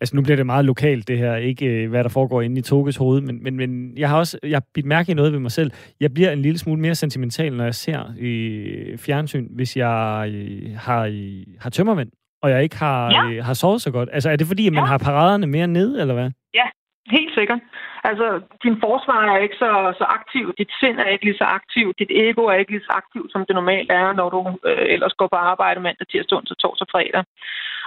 Altså, 0.00 0.16
nu 0.16 0.22
bliver 0.22 0.36
det 0.36 0.46
meget 0.46 0.64
lokalt, 0.64 1.08
det 1.08 1.18
her. 1.18 1.36
Ikke 1.36 1.66
øh, 1.66 1.90
hvad 1.90 2.04
der 2.04 2.10
foregår 2.10 2.42
inde 2.42 2.58
i 2.58 2.62
Toges 2.62 2.96
hoved, 2.96 3.20
men, 3.20 3.42
men, 3.42 3.56
men 3.56 3.98
jeg 3.98 4.08
har 4.08 4.18
også 4.18 4.38
jeg 4.42 4.62
bidt 4.74 4.86
mærke 4.86 5.12
i 5.12 5.14
noget 5.14 5.32
ved 5.32 5.40
mig 5.40 5.52
selv. 5.52 5.70
Jeg 6.00 6.14
bliver 6.14 6.30
en 6.30 6.42
lille 6.42 6.58
smule 6.58 6.80
mere 6.80 6.94
sentimental, 6.94 7.56
når 7.56 7.64
jeg 7.64 7.74
ser 7.74 8.14
i 8.18 8.96
fjernsyn, 8.96 9.46
hvis 9.50 9.76
jeg 9.76 10.30
øh, 10.34 10.76
har, 10.76 11.00
har 11.60 11.70
tømmermænd 11.70 12.10
og 12.44 12.50
jeg 12.50 12.62
ikke 12.62 12.76
har, 12.76 13.10
ja. 13.10 13.30
øh, 13.30 13.44
har 13.44 13.54
sovet 13.54 13.82
så 13.82 13.90
godt? 13.90 14.08
Altså, 14.12 14.30
er 14.30 14.36
det 14.36 14.46
fordi, 14.46 14.66
at 14.66 14.72
man 14.72 14.82
ja. 14.82 14.86
har 14.86 14.98
paraderne 14.98 15.46
mere 15.46 15.66
ned, 15.66 16.00
eller 16.00 16.14
hvad? 16.14 16.30
Ja, 16.54 16.66
helt 17.10 17.34
sikkert. 17.34 17.60
Altså, 18.04 18.40
din 18.62 18.76
forsvar 18.80 19.20
er 19.32 19.38
ikke 19.38 19.56
så, 19.56 19.94
så 19.98 20.04
aktiv, 20.04 20.54
dit 20.58 20.70
sind 20.80 20.98
er 20.98 21.08
ikke 21.08 21.24
lige 21.24 21.40
så 21.42 21.44
aktiv, 21.44 21.92
dit 21.98 22.10
ego 22.10 22.42
er 22.46 22.54
ikke 22.54 22.72
lige 22.72 22.88
så 22.88 22.92
aktiv, 23.02 23.22
som 23.32 23.46
det 23.46 23.54
normalt 23.54 23.90
er, 23.92 24.12
når 24.12 24.28
du 24.30 24.40
øh, 24.68 24.86
ellers 24.94 25.14
går 25.20 25.28
på 25.30 25.36
arbejde 25.36 25.80
mandag, 25.80 26.06
tirsdag, 26.06 26.38
onsdag, 26.38 26.56
torsdag, 26.56 26.88
fredag. 26.90 27.24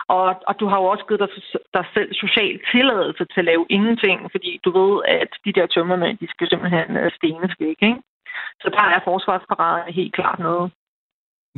Og, 0.08 0.36
og 0.48 0.60
du 0.60 0.66
har 0.68 0.78
jo 0.82 0.86
også 0.86 1.06
givet 1.08 1.24
dig, 1.24 1.32
dig 1.74 1.86
selv 1.94 2.14
social 2.14 2.60
tilladelse 2.72 3.26
til 3.26 3.40
at 3.40 3.50
lave 3.52 3.66
ingenting, 3.70 4.32
fordi 4.32 4.60
du 4.66 4.70
ved, 4.80 5.04
at 5.08 5.32
de 5.46 5.54
der 5.54 5.66
tømmermænd, 5.68 6.18
de 6.18 6.28
skal 6.30 6.50
simpelthen 6.50 6.98
øh, 6.98 7.12
stenes 7.18 7.54
væk, 7.60 7.80
ikke? 7.82 8.02
Så 8.62 8.68
der 8.76 8.84
er 8.94 9.00
forsvarsparaden 9.04 9.94
helt 9.94 10.14
klart 10.14 10.40
noget. 10.40 10.72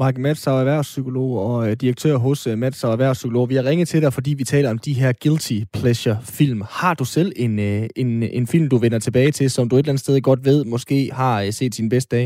Mark 0.04 0.18
Madsau, 0.18 0.56
erhvervspsykolog 0.64 1.30
og 1.45 1.58
øh, 1.68 1.74
direktør 1.84 2.16
hos 2.26 2.39
uh, 2.47 2.54
Madsau 2.64 2.91
Erhvervspsykolog. 2.91 3.50
Vi 3.50 3.56
har 3.60 3.66
ringet 3.70 3.88
til 3.88 4.02
dig, 4.04 4.12
fordi 4.18 4.32
vi 4.41 4.43
taler 4.54 4.70
om 4.74 4.80
de 4.88 4.93
her 5.02 5.12
guilty 5.24 5.58
pleasure-film. 5.78 6.60
Har 6.80 6.93
du 7.00 7.06
selv 7.18 7.32
en, 7.45 7.54
uh, 7.68 7.84
en, 8.02 8.10
en 8.39 8.45
film, 8.54 8.66
du 8.70 8.78
vender 8.86 9.00
tilbage 9.00 9.32
til, 9.32 9.47
som 9.56 9.64
du 9.70 9.76
et 9.76 9.80
eller 9.80 9.93
andet 9.93 10.06
sted 10.06 10.22
godt 10.30 10.41
ved, 10.50 10.60
måske 10.74 10.97
har 11.20 11.36
set 11.60 11.74
sin 11.76 11.89
bedste 11.93 12.12
dag? 12.16 12.26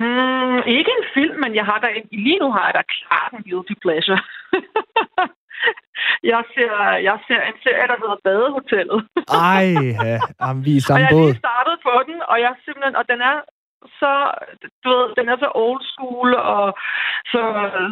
Hmm, 0.00 0.58
ikke 0.78 0.90
en 0.98 1.06
film, 1.16 1.36
men 1.44 1.52
jeg 1.58 1.64
har 1.70 1.78
da, 1.84 1.88
lige 2.26 2.38
nu 2.42 2.48
har 2.56 2.64
jeg 2.68 2.74
da 2.78 2.82
klart 2.96 3.30
en 3.36 3.42
guilty 3.50 3.74
pleasure. 3.84 4.20
jeg, 6.32 6.42
ser, 6.54 6.74
jeg 7.08 7.16
ser 7.28 7.40
en 7.50 7.58
serie, 7.64 7.86
der 7.92 7.98
hedder 8.02 8.18
Badehotellet. 8.26 8.98
Ej, 9.52 9.66
ja, 10.10 10.16
jamen, 10.40 10.60
vi 10.66 10.72
er 10.74 10.80
i 10.80 10.84
samme 10.88 11.06
båd. 11.12 11.18
Og 11.18 11.20
jeg 11.20 11.32
lige 11.32 11.44
startet 11.46 11.76
på 11.88 11.94
den, 12.08 12.18
og 12.30 12.36
jeg 12.44 12.52
simpelthen, 12.64 12.96
og 13.00 13.04
den 13.12 13.20
er 13.30 13.36
så, 14.00 14.12
du 14.84 14.88
ved, 14.94 15.06
den 15.18 15.28
er 15.28 15.36
så 15.40 15.50
old 15.54 15.82
school 15.92 16.34
og 16.34 16.66
så, 17.32 17.42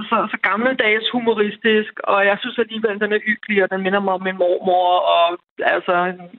så, 0.09 0.17
så 0.31 0.37
gammeldags 0.49 1.11
humoristisk, 1.15 1.93
og 2.05 2.27
jeg 2.27 2.37
synes 2.41 2.59
alligevel, 2.59 3.01
den 3.01 3.13
er 3.13 3.27
hyggelig, 3.29 3.63
og 3.65 3.71
den 3.71 3.83
minder 3.83 4.01
mig 4.01 4.15
om 4.15 4.23
min 4.23 4.43
mormor, 4.45 4.89
og 5.17 5.27
altså 5.75 5.95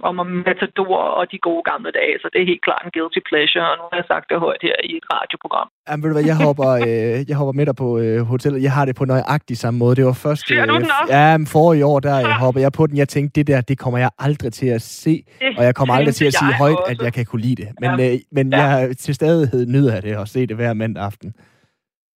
om 0.10 0.16
Matador 0.48 0.98
og 1.20 1.24
de 1.32 1.38
gode 1.48 1.64
gamle 1.72 1.92
dage, 2.00 2.16
så 2.22 2.28
det 2.34 2.40
er 2.42 2.46
helt 2.46 2.64
klart 2.68 2.82
en 2.86 2.92
guilty 2.98 3.22
pleasure, 3.30 3.66
og 3.72 3.76
nu 3.80 3.84
har 3.92 3.98
jeg 4.02 4.08
sagt 4.14 4.26
det 4.30 4.38
højt 4.40 4.62
her 4.68 4.78
i 4.90 4.92
et 5.00 5.06
radioprogram. 5.14 5.68
Jamen, 5.88 6.02
ved 6.04 6.10
du 6.10 6.16
hvad, 6.18 6.28
jeg 6.32 6.38
hopper, 6.46 6.70
øh, 6.88 7.16
jeg 7.30 7.36
hopper 7.40 7.56
med 7.60 7.66
dig 7.70 7.76
på 7.84 7.90
øh, 8.00 8.20
hotellet. 8.34 8.64
Jeg 8.68 8.74
har 8.78 8.86
det 8.86 8.96
på 8.96 9.06
nøjagtig 9.06 9.58
samme 9.58 9.78
måde. 9.78 9.96
Det 9.96 10.06
var 10.06 10.18
først... 10.26 10.48
Ser 10.48 10.66
du 10.66 10.76
den 10.76 10.92
også? 11.02 11.14
Ja, 11.18 11.38
forrige 11.56 11.86
år, 11.92 12.00
der 12.00 12.18
ja. 12.20 12.38
hopper 12.44 12.62
jeg 12.62 12.72
på 12.80 12.88
den. 12.88 12.98
Jeg 12.98 13.10
tænkte, 13.10 13.34
det 13.40 13.48
der, 13.48 13.62
det 13.62 13.78
kommer 13.84 14.00
jeg 14.06 14.10
aldrig 14.20 14.54
til 14.54 14.68
at 14.78 14.82
se, 14.82 15.16
det 15.40 15.58
og 15.58 15.64
jeg 15.64 15.76
kommer 15.76 15.94
aldrig 15.96 16.16
til 16.16 16.26
at 16.26 16.34
sige 16.34 16.54
højt, 16.54 16.78
også. 16.78 16.92
at 16.92 17.02
jeg 17.06 17.14
kan 17.14 17.26
kunne 17.26 17.42
lide 17.42 17.56
det. 17.62 17.70
Men, 17.82 18.00
ja. 18.00 18.14
øh, 18.14 18.20
men 18.32 18.54
ja. 18.54 18.62
jeg 18.62 18.98
til 18.98 19.16
stadighed 19.16 19.66
nyder 19.66 20.02
det 20.02 20.18
og 20.18 20.28
se 20.28 20.48
det 20.48 20.56
hver 20.56 20.74
mandag 20.74 21.04
aften. 21.04 21.34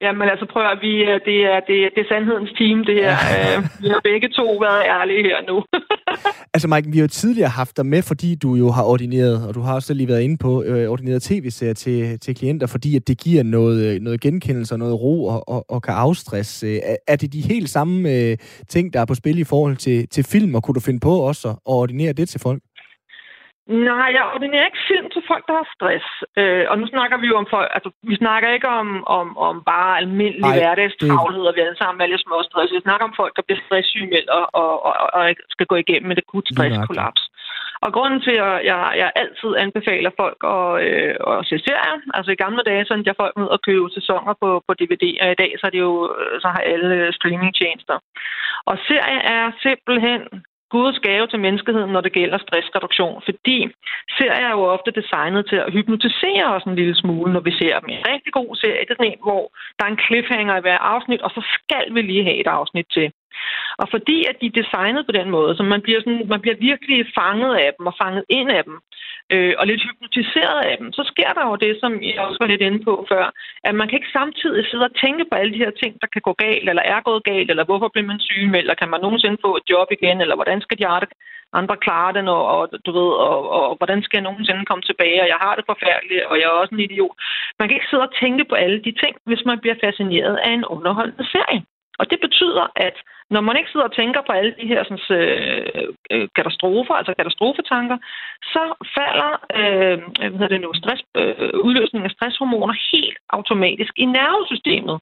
Jamen 0.02 0.30
altså 0.30 0.45
prøv 0.54 0.64
at 0.64 0.80
vi, 0.82 0.93
øh, 1.10 1.20
det 1.26 1.38
er, 1.54 1.60
det, 1.68 1.78
det 1.95 2.02
er 2.02 2.10
sandhedens 2.10 2.52
team, 2.60 2.86
det 2.86 2.95
her. 2.95 3.12
Ja. 3.12 3.58
Øh, 3.58 3.64
vi 3.82 3.88
har 3.88 4.02
begge 4.04 4.30
to 4.30 4.45
været 4.66 4.84
ærlige 4.98 5.24
her 5.24 5.38
nu. 5.50 5.64
altså 6.56 6.68
Mike, 6.68 6.91
vi 6.91 6.98
har 6.98 7.04
jo 7.04 7.08
tidligere 7.08 7.50
haft 7.50 7.78
dig 7.78 7.86
med, 7.86 8.02
fordi 8.02 8.36
du 8.36 8.56
jo 8.56 8.72
har 8.72 8.84
ordineret, 8.84 9.48
og 9.48 9.56
du 9.56 9.62
har 9.62 9.74
også 9.76 9.93
lige 9.93 10.08
været 10.08 10.22
inde 10.22 10.38
på, 10.38 10.64
øh, 10.64 10.89
ordineret 10.89 11.22
tv-serier 11.22 11.74
til, 11.74 12.20
til 12.20 12.36
klienter, 12.36 12.68
fordi 12.68 12.95
at 12.95 13.08
det 13.08 13.18
giver 13.20 13.43
noget, 13.43 13.86
øh, 13.86 14.02
noget 14.02 14.22
genkendelse 14.22 14.76
og 14.76 14.80
noget 14.80 15.02
ro 15.02 15.26
og, 15.26 15.50
og, 15.50 15.66
og 15.70 15.82
kan 15.82 15.93
afstresse. 15.93 16.68
Øh, 16.68 16.80
er 17.08 17.16
det 17.16 17.34
de 17.34 17.41
helt 17.41 17.70
samme 17.70 18.12
øh, 18.12 18.38
ting, 18.68 18.93
der 18.93 19.00
er 19.02 19.06
på 19.06 19.16
spil 19.16 19.39
i 19.39 19.43
forhold 19.43 19.76
til, 19.78 20.08
til 20.10 20.24
film, 20.24 20.56
og 20.56 20.64
kunne 20.64 20.76
du 20.76 20.80
finde 20.80 21.00
på 21.00 21.14
også 21.20 21.48
at 21.50 21.56
ordinere 21.66 22.14
det 22.14 22.30
til 22.30 22.39
folk? 22.39 22.62
Nej, 23.68 24.09
jeg 24.18 24.24
ordinerer 24.36 24.65
ikke 24.65 24.88
film 24.91 25.07
til 25.09 25.24
folk, 25.32 25.43
der 25.47 25.55
har 25.59 25.68
stress. 25.76 26.07
Øh, 26.39 26.65
og 26.72 26.76
nu 26.80 26.86
snakker 26.93 27.18
vi 27.18 27.28
jo 27.32 27.36
om 27.41 27.47
folk, 27.55 27.70
altså 27.76 27.89
vi 28.09 28.15
snakker 28.24 28.49
ikke 28.55 28.70
om, 28.80 28.88
om, 29.20 29.28
om 29.47 29.55
bare 29.72 29.97
almindelig 30.01 30.51
hverdagstravlhed, 30.57 31.43
det... 31.43 31.49
og 31.49 31.55
vi 31.55 31.61
alle 31.61 31.80
sammen 31.82 32.01
er 32.01 32.11
lidt 32.11 32.26
små 32.28 32.38
stress. 32.49 32.74
Vi 32.78 32.88
snakker 32.88 33.05
om 33.09 33.18
folk, 33.22 33.34
der 33.36 33.43
bliver 33.47 33.61
stresssygemeldt 33.65 34.30
og, 34.30 34.45
og, 34.61 34.86
og, 34.88 34.93
og, 35.18 35.24
skal 35.55 35.68
gå 35.72 35.76
igennem 35.76 36.11
et 36.11 36.24
akut 36.24 36.47
stresskollaps. 36.53 37.24
Og 37.86 37.89
grunden 37.93 38.22
til, 38.28 38.38
at 38.49 38.57
jeg, 38.70 38.80
jeg 39.01 39.09
altid 39.22 39.51
anbefaler 39.63 40.11
folk 40.22 40.39
at, 40.55 40.70
øh, 40.88 41.13
at 41.30 41.45
se 41.49 41.55
serier, 41.68 41.97
altså 42.18 42.32
i 42.32 42.41
gamle 42.43 42.63
dage, 42.70 42.86
så 42.86 42.93
jeg 43.05 43.22
folk 43.24 43.36
med 43.38 43.47
at 43.55 43.63
købe 43.68 43.88
sæsoner 43.97 44.34
på, 44.41 44.49
på 44.68 44.72
DVD, 44.80 45.05
og 45.22 45.28
i 45.32 45.39
dag 45.41 45.51
så, 45.59 45.63
er 45.68 45.74
det 45.76 45.82
jo, 45.88 45.93
så 46.41 46.47
har 46.53 46.61
alle 46.72 47.13
streamingtjenester. 47.18 47.97
Og 48.70 48.76
serier 48.88 49.22
er 49.36 49.45
simpelthen 49.65 50.22
Guds 50.70 50.99
gave 50.99 51.28
til 51.28 51.39
menneskeheden, 51.39 51.91
når 51.91 52.01
det 52.01 52.13
gælder 52.20 52.38
stressreduktion, 52.38 53.22
fordi 53.26 53.57
serier 54.18 54.47
er 54.47 54.55
jo 54.57 54.63
ofte 54.76 54.91
designet 54.91 55.43
til 55.49 55.55
at 55.55 55.74
hypnotisere 55.74 56.45
os 56.55 56.63
en 56.63 56.76
lille 56.76 56.95
smule, 56.95 57.34
når 57.34 57.39
vi 57.39 57.51
ser 57.51 57.80
dem. 57.80 57.89
En 57.89 58.07
rigtig 58.11 58.34
god 58.34 58.55
serie, 58.55 58.86
det 58.86 58.91
er 58.91 58.99
sådan 58.99 59.11
en, 59.11 59.26
hvor 59.28 59.43
der 59.78 59.86
er 59.86 59.91
en 59.91 60.03
cliffhanger 60.05 60.57
i 60.57 60.65
hver 60.65 60.78
afsnit, 60.78 61.22
og 61.22 61.32
så 61.32 61.41
skal 61.55 61.86
vi 61.95 62.01
lige 62.01 62.24
have 62.24 62.41
et 62.43 62.47
afsnit 62.47 62.88
til. 62.97 63.11
Og 63.82 63.88
fordi 63.93 64.18
at 64.30 64.36
de 64.41 64.47
er 64.47 64.59
designet 64.61 65.05
på 65.05 65.11
den 65.20 65.30
måde, 65.30 65.51
så 65.57 65.63
man 65.63 65.82
bliver, 65.82 65.99
sådan, 65.99 66.28
man 66.34 66.41
bliver 66.41 66.57
virkelig 66.70 66.97
fanget 67.20 67.53
af 67.65 67.70
dem 67.78 67.86
og 67.89 67.95
fanget 68.01 68.24
ind 68.30 68.49
af 68.51 68.63
dem, 68.63 68.78
øh, 69.34 69.53
og 69.59 69.67
lidt 69.67 69.84
hypnotiseret 69.88 70.59
af 70.69 70.75
dem, 70.78 70.88
så 70.97 71.03
sker 71.11 71.32
der 71.38 71.43
jo 71.49 71.55
det, 71.65 71.73
som 71.82 71.91
jeg 72.03 72.19
også 72.28 72.39
var 72.41 72.49
lidt 72.51 72.61
inde 72.67 72.80
på 72.84 72.93
før, 73.11 73.25
at 73.67 73.75
man 73.75 73.88
kan 73.88 73.97
ikke 73.99 74.17
samtidig 74.19 74.63
sidde 74.65 74.89
og 74.89 74.95
tænke 75.03 75.23
på 75.30 75.36
alle 75.36 75.53
de 75.53 75.63
her 75.65 75.73
ting, 75.82 75.91
der 76.01 76.07
kan 76.13 76.21
gå 76.28 76.34
galt, 76.34 76.69
eller 76.69 76.84
er 76.93 77.01
gået 77.09 77.23
galt, 77.23 77.49
eller 77.49 77.65
hvorfor 77.65 77.88
bliver 77.93 78.07
man 78.11 78.19
syg, 78.19 78.43
eller 78.61 78.75
kan 78.82 78.89
man 78.89 79.01
nogensinde 79.01 79.38
få 79.45 79.51
et 79.59 79.69
job 79.69 79.88
igen, 79.97 80.21
eller 80.21 80.36
hvordan 80.36 80.61
skal 80.61 80.78
de 80.80 80.88
andre, 80.88 81.07
andre 81.53 81.78
klare 81.86 82.13
det, 82.13 82.30
og, 82.30 82.43
og, 82.55 82.61
du 82.86 82.91
ved, 82.99 83.11
og, 83.28 83.38
og, 83.55 83.63
og 83.69 83.75
hvordan 83.80 83.99
skal 84.03 84.17
jeg 84.17 84.28
nogensinde 84.30 84.65
komme 84.65 84.84
tilbage, 84.86 85.21
og 85.23 85.28
jeg 85.34 85.39
har 85.45 85.55
det 85.55 85.65
forfærdeligt, 85.71 86.23
og 86.30 86.36
jeg 86.39 86.47
er 86.47 86.59
også 86.61 86.73
en 86.75 86.86
idiot. 86.88 87.15
Man 87.59 87.67
kan 87.67 87.75
ikke 87.78 87.89
sidde 87.89 88.07
og 88.07 88.15
tænke 88.21 88.43
på 88.49 88.55
alle 88.55 88.80
de 88.88 88.93
ting, 89.03 89.13
hvis 89.30 89.43
man 89.45 89.59
bliver 89.59 89.78
fascineret 89.86 90.36
af 90.45 90.51
en 90.51 90.65
underholdende 90.65 91.28
serie. 91.36 91.61
Og 91.99 92.05
det 92.11 92.19
betyder, 92.25 92.65
at 92.75 92.97
når 93.36 93.41
man 93.41 93.57
ikke 93.57 93.71
sidder 93.71 93.88
og 93.89 93.95
tænker 94.01 94.21
på 94.28 94.32
alle 94.39 94.53
de 94.59 94.67
her 94.71 94.82
sådan, 94.84 95.03
øh, 95.19 95.88
øh, 96.13 96.28
katastrofer, 96.38 96.93
altså 96.99 97.13
katastrofetanker, 97.19 97.97
så 98.53 98.63
falder 98.97 99.32
øh, 99.59 99.97
hvad 100.30 100.39
hedder 100.39 100.55
det 100.55 100.61
nu, 100.61 100.71
stress, 100.82 101.01
øh, 101.21 101.49
udløsningen 101.67 102.09
af 102.09 102.15
stresshormoner 102.15 102.75
helt 102.93 103.17
automatisk 103.38 103.93
i 104.03 104.05
nervesystemet. 104.17 104.97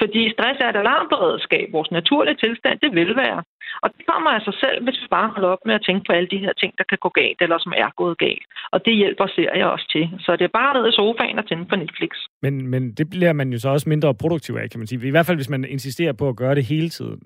Fordi 0.00 0.22
stress 0.34 0.58
er 0.60 0.68
et 0.70 0.82
alarmberedskab. 0.82 1.66
Vores 1.76 1.90
naturlige 1.90 2.40
tilstand, 2.44 2.76
det 2.84 2.90
vil 2.98 3.16
være. 3.24 3.40
Og 3.82 3.88
det 3.96 4.02
kommer 4.10 4.30
af 4.30 4.42
sig 4.48 4.56
selv, 4.62 4.78
hvis 4.84 4.98
vi 5.02 5.06
bare 5.16 5.28
holder 5.34 5.48
op 5.54 5.64
med 5.68 5.74
at 5.74 5.84
tænke 5.86 6.02
på 6.06 6.12
alle 6.12 6.28
de 6.34 6.42
her 6.44 6.52
ting, 6.60 6.72
der 6.78 6.84
kan 6.90 6.98
gå 7.04 7.08
galt, 7.20 7.40
eller 7.44 7.58
som 7.58 7.72
er 7.76 7.90
gået 7.96 8.18
galt. 8.18 8.44
Og 8.74 8.78
det 8.86 8.94
hjælper 8.96 9.26
serier 9.26 9.66
også 9.66 9.86
til. 9.94 10.04
Så 10.24 10.30
det 10.38 10.44
er 10.44 10.58
bare 10.60 10.74
ned 10.76 10.88
i 10.88 10.92
sofaen 11.00 11.38
og 11.38 11.46
tænde 11.48 11.64
på 11.64 11.76
Netflix. 11.76 12.10
Men, 12.42 12.54
men 12.72 12.82
det 12.98 13.10
bliver 13.10 13.32
man 13.32 13.52
jo 13.52 13.58
så 13.58 13.68
også 13.68 13.88
mindre 13.88 14.14
produktiv 14.14 14.54
af, 14.54 14.70
kan 14.70 14.80
man 14.80 14.86
sige. 14.86 15.08
I 15.08 15.10
hvert 15.10 15.26
fald, 15.26 15.38
hvis 15.38 15.54
man 15.54 15.64
insisterer 15.64 16.12
på 16.12 16.28
at 16.28 16.36
gøre 16.36 16.54
det 16.54 16.64
hele 16.64 16.88
tiden. 16.88 17.18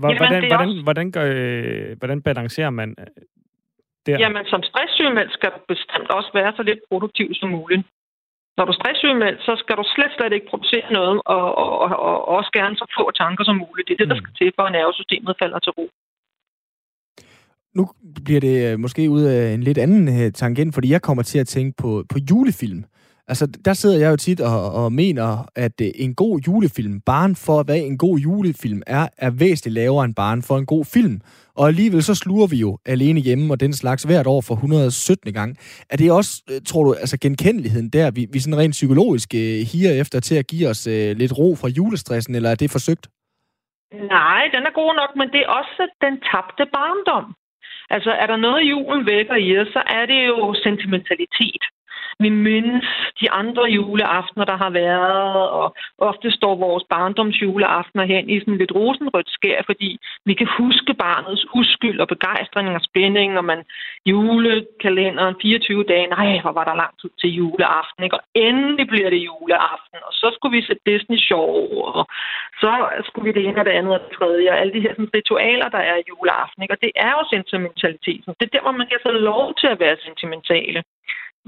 Hvordan, 0.00 0.16
Jamen, 0.16 0.50
hvordan, 0.50 0.68
også... 0.68 0.82
hvordan, 0.86 1.06
gør, 1.16 1.26
øh, 1.34 1.98
hvordan 1.98 2.18
balancerer 2.22 2.70
man 2.80 2.90
øh, 3.00 3.06
der? 4.06 4.18
Jamen, 4.22 4.44
som 4.52 4.62
stresssygemeldt 4.70 5.32
skal 5.38 5.50
du 5.54 5.60
bestemt 5.72 6.10
også 6.18 6.30
være 6.38 6.52
så 6.56 6.62
lidt 6.62 6.80
produktiv 6.90 7.28
som 7.40 7.48
muligt. 7.58 7.82
Når 8.56 8.64
du 8.64 8.72
er 8.72 8.80
stresssygemeldt, 8.80 9.40
så 9.48 9.52
skal 9.62 9.74
du 9.80 9.84
slet, 9.94 10.12
slet 10.18 10.32
ikke 10.32 10.50
producere 10.50 10.92
noget, 10.98 11.20
og, 11.34 11.44
og, 11.62 11.68
og, 11.82 11.94
og 12.08 12.28
også 12.36 12.50
gerne 12.58 12.76
så 12.76 12.86
få 12.98 13.04
tanker 13.22 13.44
som 13.44 13.56
muligt. 13.64 13.88
Det 13.88 13.94
er 13.94 14.00
det, 14.02 14.08
der 14.12 14.18
mm. 14.18 14.22
skal 14.22 14.34
til, 14.38 14.52
for 14.56 14.62
at 14.68 14.72
nervesystemet 14.72 15.34
falder 15.42 15.58
til 15.58 15.72
ro. 15.78 15.86
Nu 17.78 17.84
bliver 18.24 18.40
det 18.40 18.56
øh, 18.66 18.78
måske 18.84 19.10
ud 19.16 19.22
af 19.22 19.54
en 19.54 19.62
lidt 19.62 19.78
anden 19.78 20.32
tangent, 20.32 20.74
fordi 20.74 20.88
jeg 20.90 21.02
kommer 21.02 21.22
til 21.22 21.38
at 21.38 21.46
tænke 21.46 21.74
på, 21.82 21.90
på 22.12 22.18
julefilm. 22.30 22.84
Altså, 23.28 23.46
der 23.64 23.72
sidder 23.72 23.98
jeg 23.98 24.10
jo 24.10 24.16
tit 24.16 24.40
og, 24.40 24.72
og 24.72 24.92
mener, 24.92 25.28
at 25.56 25.80
øh, 25.80 25.88
en 25.94 26.14
god 26.14 26.40
julefilm, 26.40 27.00
barn 27.00 27.36
for 27.36 27.62
hvad 27.62 27.76
en 27.76 27.98
god 27.98 28.18
julefilm 28.18 28.82
er, 28.86 29.08
er 29.18 29.30
væsentligt 29.30 29.74
lavere 29.74 30.04
end 30.04 30.14
barn 30.14 30.42
for 30.42 30.56
en 30.58 30.66
god 30.66 30.84
film. 30.84 31.20
Og 31.58 31.68
alligevel 31.68 32.02
så 32.02 32.14
sluger 32.14 32.46
vi 32.46 32.56
jo 32.56 32.78
alene 32.86 33.20
hjemme 33.20 33.52
og 33.54 33.60
den 33.60 33.72
slags 33.72 34.02
hvert 34.02 34.26
år 34.26 34.40
for 34.40 34.54
117. 34.54 35.32
gang. 35.32 35.56
Er 35.90 35.96
det 35.96 36.12
også, 36.12 36.32
øh, 36.50 36.60
tror 36.68 36.84
du, 36.84 36.94
altså 36.94 37.18
genkendeligheden 37.18 37.88
der, 37.88 38.10
vi, 38.10 38.26
vi 38.32 38.38
sådan 38.38 38.58
rent 38.58 38.78
psykologisk 38.78 39.28
øh, 39.34 39.58
higer 39.70 39.92
efter 40.00 40.20
til 40.20 40.36
at 40.38 40.46
give 40.46 40.68
os 40.68 40.86
øh, 40.86 41.16
lidt 41.20 41.38
ro 41.38 41.48
fra 41.60 41.68
julestressen, 41.68 42.34
eller 42.34 42.50
er 42.50 42.54
det 42.54 42.70
forsøgt? 42.70 43.04
Nej, 44.16 44.42
den 44.54 44.62
er 44.68 44.72
god 44.80 44.92
nok, 45.00 45.10
men 45.20 45.28
det 45.32 45.40
er 45.42 45.50
også 45.60 45.82
den 46.04 46.14
tabte 46.28 46.64
barndom. 46.76 47.26
Altså, 47.90 48.10
er 48.22 48.26
der 48.26 48.36
noget, 48.36 48.70
julen 48.70 49.06
vækker 49.06 49.36
i 49.46 49.58
os, 49.58 49.68
så 49.76 49.82
er 49.98 50.06
det 50.06 50.20
jo 50.26 50.54
sentimentalitet. 50.66 51.62
Vi 52.18 52.28
mindes 52.28 52.86
de 53.20 53.30
andre 53.30 53.64
juleaftener, 53.78 54.44
der 54.44 54.56
har 54.56 54.70
været, 54.70 55.50
og 55.58 55.76
ofte 55.98 56.30
står 56.30 56.54
vores 56.54 56.84
barndomsjuleaftener 56.90 58.04
hen 58.04 58.30
i 58.30 58.40
sådan 58.40 58.56
lidt 58.58 58.74
rosenrødt 58.74 59.30
skær, 59.30 59.62
fordi 59.66 59.98
vi 60.24 60.34
kan 60.34 60.48
huske 60.58 60.94
barnets 60.94 61.46
uskyld 61.54 62.00
og 62.00 62.08
begejstring 62.08 62.68
og 62.68 62.80
spænding, 62.88 63.38
og 63.38 63.44
man 63.44 63.60
julekalenderen 64.06 65.34
24 65.42 65.84
dage, 65.84 66.06
nej, 66.06 66.40
hvor 66.42 66.52
var 66.52 66.64
der 66.64 66.76
langt 66.82 67.04
ud 67.04 67.14
til 67.20 67.30
juleaften, 67.30 68.04
ikke? 68.04 68.16
og 68.16 68.22
endelig 68.34 68.86
bliver 68.88 69.10
det 69.10 69.26
juleaften, 69.28 69.98
og 70.08 70.12
så 70.20 70.26
skulle 70.34 70.56
vi 70.56 70.62
se 70.66 70.74
Disney 70.86 71.18
Show, 71.28 71.52
og 71.90 72.06
så 72.60 72.70
skulle 73.06 73.24
vi 73.26 73.32
det 73.36 73.48
ene 73.48 73.60
og 73.60 73.64
det 73.64 73.78
andet 73.78 73.94
og 73.94 74.00
det 74.04 74.16
tredje, 74.18 74.50
og 74.52 74.58
alle 74.60 74.72
de 74.72 74.84
her 74.84 74.94
sådan, 74.94 75.14
ritualer, 75.14 75.68
der 75.68 75.82
er 75.90 75.96
i 75.96 76.08
juleaften, 76.10 76.62
ikke? 76.62 76.74
og 76.74 76.80
det 76.84 76.92
er 77.06 77.12
jo 77.16 77.22
sentimentaliteten. 77.34 78.34
Det 78.38 78.44
er 78.46 78.54
der, 78.54 78.64
hvor 78.66 78.76
man 78.80 78.88
kan 78.90 79.00
få 79.06 79.10
lov 79.30 79.54
til 79.60 79.68
at 79.74 79.80
være 79.80 79.96
sentimentale 80.06 80.82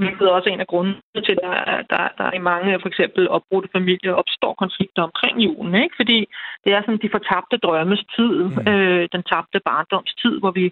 hvilket 0.01 0.25
er 0.27 0.37
også 0.39 0.51
en 0.51 0.65
af 0.65 0.71
grundene 0.73 1.21
til, 1.27 1.37
at 1.39 1.43
der, 1.47 1.57
der, 1.93 2.05
der 2.19 2.29
i 2.39 2.43
mange 2.51 2.81
for 2.83 2.89
eksempel 2.93 3.23
opbrudte 3.37 3.69
familier 3.77 4.13
opstår 4.21 4.55
konflikter 4.63 5.03
omkring 5.09 5.37
julen. 5.47 5.75
Ikke? 5.85 5.95
Fordi 6.01 6.19
det 6.65 6.71
er 6.73 6.81
sådan 6.83 7.05
de 7.05 7.15
fortabte 7.17 7.57
drømmes 7.65 8.03
tid, 8.17 8.35
mm. 8.45 8.69
øh, 8.71 9.09
den 9.15 9.23
tabte 9.31 9.59
barndoms 9.69 10.13
tid, 10.23 10.35
hvor 10.43 10.53
vi, 10.59 10.67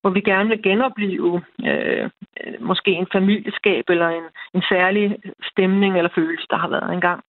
hvor 0.00 0.10
vi 0.16 0.20
gerne 0.30 0.48
vil 0.48 0.62
genopleve 0.68 1.32
øh, 1.70 2.04
måske 2.70 2.90
en 3.02 3.08
familieskab 3.16 3.84
eller 3.94 4.08
en, 4.18 4.26
en 4.56 4.62
særlig 4.72 5.04
stemning 5.50 5.92
eller 5.96 6.12
følelse, 6.18 6.46
der 6.50 6.58
har 6.64 6.70
været 6.76 6.92
engang. 6.98 7.20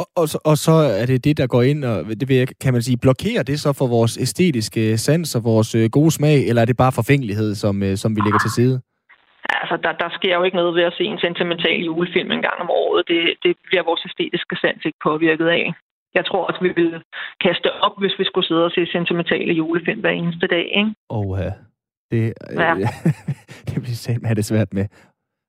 Og, 0.00 0.06
og, 0.16 0.28
så, 0.28 0.38
og 0.44 0.56
så 0.58 0.72
er 0.72 1.06
det 1.06 1.24
det, 1.24 1.36
der 1.38 1.46
går 1.46 1.62
ind, 1.62 1.84
og 1.84 2.04
det 2.20 2.28
vil 2.28 2.46
kan 2.46 2.72
man 2.72 2.82
sige, 2.82 2.98
blokerer 2.98 3.42
det 3.42 3.60
så 3.60 3.72
for 3.72 3.86
vores 3.86 4.18
æstetiske 4.18 4.98
sans 4.98 5.34
og 5.34 5.44
vores 5.44 5.74
øh, 5.74 5.90
gode 5.90 6.10
smag, 6.10 6.48
eller 6.48 6.62
er 6.62 6.66
det 6.66 6.76
bare 6.76 6.92
forfængelighed, 6.92 7.54
som, 7.54 7.82
øh, 7.82 7.96
som 7.96 8.16
vi 8.16 8.20
lægger 8.20 8.38
til 8.38 8.50
side? 8.50 8.80
Altså, 9.62 9.76
der, 9.84 9.92
der 10.02 10.08
sker 10.18 10.34
jo 10.38 10.42
ikke 10.44 10.56
noget 10.56 10.74
ved 10.74 10.84
at 10.90 10.96
se 10.98 11.04
en 11.04 11.18
sentimental 11.26 11.80
julefilm 11.88 12.30
en 12.32 12.42
gang 12.48 12.58
om 12.64 12.70
året. 12.70 13.08
Det, 13.08 13.20
det 13.44 13.52
bliver 13.68 13.84
vores 13.90 14.02
æstetiske 14.08 14.56
sans 14.62 14.84
ikke 14.84 14.98
påvirket 15.08 15.48
af. 15.48 15.64
Jeg 16.14 16.24
tror 16.26 16.42
også, 16.48 16.60
vi 16.66 16.72
vil 16.80 17.02
kaste 17.44 17.68
op, 17.86 17.94
hvis 18.00 18.18
vi 18.18 18.24
skulle 18.24 18.46
sidde 18.46 18.64
og 18.64 18.70
se 18.70 18.86
sentimentale 18.86 19.52
julefilm 19.52 20.00
hver 20.00 20.10
eneste 20.10 20.46
dag, 20.46 20.66
ikke? 20.80 20.94
Åh, 21.10 21.38
ja. 21.44 21.52
Det, 22.10 22.22
ja. 22.64 22.74
det 23.68 23.76
bliver 23.82 24.00
simpelthen 24.06 24.36
det 24.36 24.44
svært 24.44 24.72
med. 24.72 24.86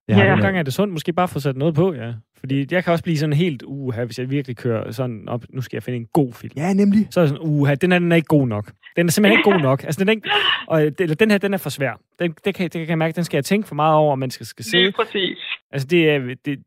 Jeg 0.08 0.18
ja, 0.18 0.28
nogle 0.30 0.44
gange 0.44 0.60
er 0.60 0.64
det 0.64 0.74
sundt 0.74 0.94
måske 0.94 1.14
bare 1.14 1.28
få 1.28 1.40
sat 1.40 1.58
noget 1.58 1.76
på, 1.76 1.94
ja. 1.94 2.14
Fordi 2.40 2.68
jeg 2.72 2.84
kan 2.84 2.92
også 2.94 3.04
blive 3.04 3.18
sådan 3.18 3.34
helt 3.34 3.64
uha, 3.66 4.04
hvis 4.06 4.20
jeg 4.20 4.30
virkelig 4.30 4.58
kører 4.58 4.92
sådan 4.92 5.30
op, 5.30 5.44
nu 5.50 5.62
skal 5.62 5.76
jeg 5.78 5.84
finde 5.84 5.98
en 5.98 6.06
god 6.14 6.34
film. 6.34 6.54
Ja, 6.56 6.74
nemlig. 6.74 7.08
Så 7.12 7.20
er 7.20 7.24
det 7.24 7.30
sådan, 7.30 7.48
uha, 7.50 7.76
den 7.76 7.92
er, 7.92 8.00
den 8.00 8.12
er 8.12 8.16
ikke 8.16 8.28
god 8.28 8.48
nok. 8.48 8.72
Den 8.96 9.08
er 9.08 9.12
simpelthen 9.12 9.40
ikke 9.40 9.52
god 9.52 9.60
nok. 9.60 9.84
Altså, 9.84 10.00
den, 10.00 10.08
er 10.10 10.12
ikke, 10.12 10.30
og 10.68 10.82
det, 10.82 11.20
den 11.20 11.32
her, 11.32 11.38
den 11.38 11.54
er 11.54 11.58
for 11.58 11.70
svær. 11.70 12.00
Den, 12.20 12.36
det, 12.46 12.56
kan, 12.56 12.64
det 12.64 12.72
kan 12.72 12.90
jeg 12.90 12.98
mærke, 12.98 13.16
den 13.16 13.24
skal 13.24 13.38
jeg 13.38 13.46
tænke 13.46 13.68
for 13.68 13.76
meget 13.76 13.96
over, 13.96 14.12
om 14.12 14.20
man 14.20 14.32
skal, 14.32 14.46
skal 14.46 14.66
se. 14.66 14.78
Lige 14.78 14.92
præcis. 14.92 15.38
Altså, 15.72 15.88
det 15.88 16.10
er, 16.10 16.20
det, 16.46 16.60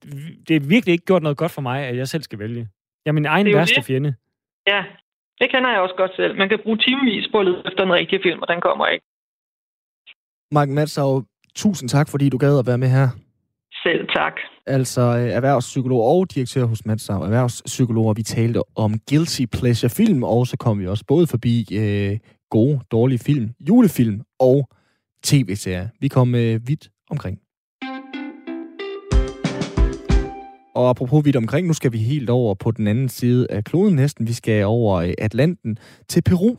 det 0.49 0.57
er 0.57 0.61
virkelig 0.61 0.93
ikke 0.93 1.05
gjort 1.05 1.23
noget 1.23 1.39
godt 1.39 1.53
for 1.53 1.62
mig, 1.62 1.87
at 1.87 1.97
jeg 1.97 2.09
selv 2.09 2.23
skal 2.23 2.39
vælge. 2.39 2.68
Jeg 3.05 3.11
er 3.11 3.12
min 3.12 3.27
egen 3.27 3.47
værste 3.47 3.77
det. 3.77 3.85
fjende. 3.85 4.14
Ja, 4.66 4.85
det 5.41 5.51
kender 5.51 5.71
jeg 5.71 5.81
også 5.81 5.95
godt 5.99 6.16
selv. 6.16 6.37
Man 6.39 6.49
kan 6.49 6.59
bruge 6.62 6.79
timevis 6.79 7.29
på 7.33 7.39
at 7.41 7.47
lede 7.47 7.62
efter 7.66 7.83
en 7.83 7.93
rigtig 7.93 8.21
film, 8.23 8.39
og 8.43 8.49
den 8.49 8.61
kommer 8.61 8.87
ikke. 8.87 9.05
Mark 10.53 10.68
Madsau, 10.68 11.25
tusind 11.55 11.89
tak, 11.89 12.09
fordi 12.09 12.29
du 12.29 12.39
gad 12.39 12.59
at 12.59 12.66
være 12.66 12.79
med 12.79 12.89
her. 12.89 13.09
Selv 13.83 14.09
tak. 14.16 14.33
Altså 14.66 15.01
øh, 15.01 15.28
erhvervspsykolog 15.28 16.01
og 16.03 16.35
direktør 16.35 16.64
hos 16.64 16.87
Madsau 16.87 17.22
Erhvervspsykologer. 17.22 18.14
Vi 18.14 18.22
talte 18.22 18.61
om 18.76 18.95
guilty 19.11 19.43
pleasure 19.53 19.91
film, 19.91 20.22
og 20.22 20.47
så 20.47 20.57
kom 20.57 20.81
vi 20.81 20.87
også 20.87 21.05
både 21.09 21.26
forbi 21.26 21.66
øh, 21.72 22.18
gode, 22.51 22.81
dårlige 22.91 23.18
film, 23.18 23.51
julefilm 23.68 24.20
og 24.41 24.68
tv-serier. 25.24 25.89
Vi 26.01 26.09
kom 26.09 26.35
øh, 26.35 26.61
vidt 26.68 26.89
omkring. 27.11 27.39
Og 30.74 30.91
apropos 30.91 31.24
vidt 31.24 31.37
omkring, 31.37 31.66
nu 31.66 31.72
skal 31.72 31.93
vi 31.93 31.99
helt 31.99 32.31
over 32.31 32.55
på 32.55 32.70
den 32.70 32.87
anden 32.87 33.09
side 33.09 33.47
af 33.51 33.64
kloden 33.64 33.97
næsten. 33.97 34.26
Vi 34.26 34.33
skal 34.33 34.64
over 34.64 34.97
øh, 34.97 35.12
Atlanten 35.18 35.78
til 36.09 36.22
Peru. 36.22 36.57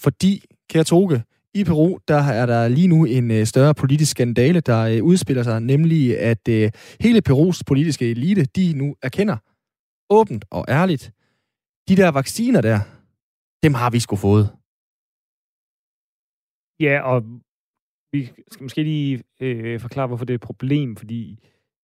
Fordi, 0.00 0.42
kære 0.70 0.84
Toge, 0.84 1.22
i 1.54 1.64
Peru, 1.64 1.98
der 2.08 2.22
er 2.22 2.46
der 2.46 2.68
lige 2.68 2.88
nu 2.88 3.04
en 3.04 3.30
øh, 3.30 3.46
større 3.46 3.74
politisk 3.74 4.10
skandale, 4.10 4.60
der 4.60 4.80
øh, 4.80 5.04
udspiller 5.04 5.42
sig, 5.42 5.60
nemlig 5.60 6.18
at 6.18 6.48
øh, 6.48 6.70
hele 7.00 7.22
Perus 7.22 7.64
politiske 7.64 8.10
elite, 8.10 8.44
de 8.44 8.72
nu 8.72 8.96
erkender 9.02 9.36
åbent 10.10 10.44
og 10.50 10.64
ærligt, 10.68 11.12
de 11.88 11.96
der 11.96 12.08
vacciner 12.08 12.60
der, 12.60 12.78
dem 13.62 13.74
har 13.74 13.90
vi 13.90 14.00
sgu 14.00 14.16
fået. 14.16 14.46
Ja, 16.80 17.00
og 17.02 17.22
vi 18.12 18.30
skal 18.52 18.62
måske 18.62 18.82
lige 18.82 19.24
øh, 19.40 19.80
forklare, 19.80 20.06
hvorfor 20.06 20.24
det 20.24 20.34
er 20.34 20.38
et 20.38 20.50
problem, 20.50 20.96
fordi 20.96 21.38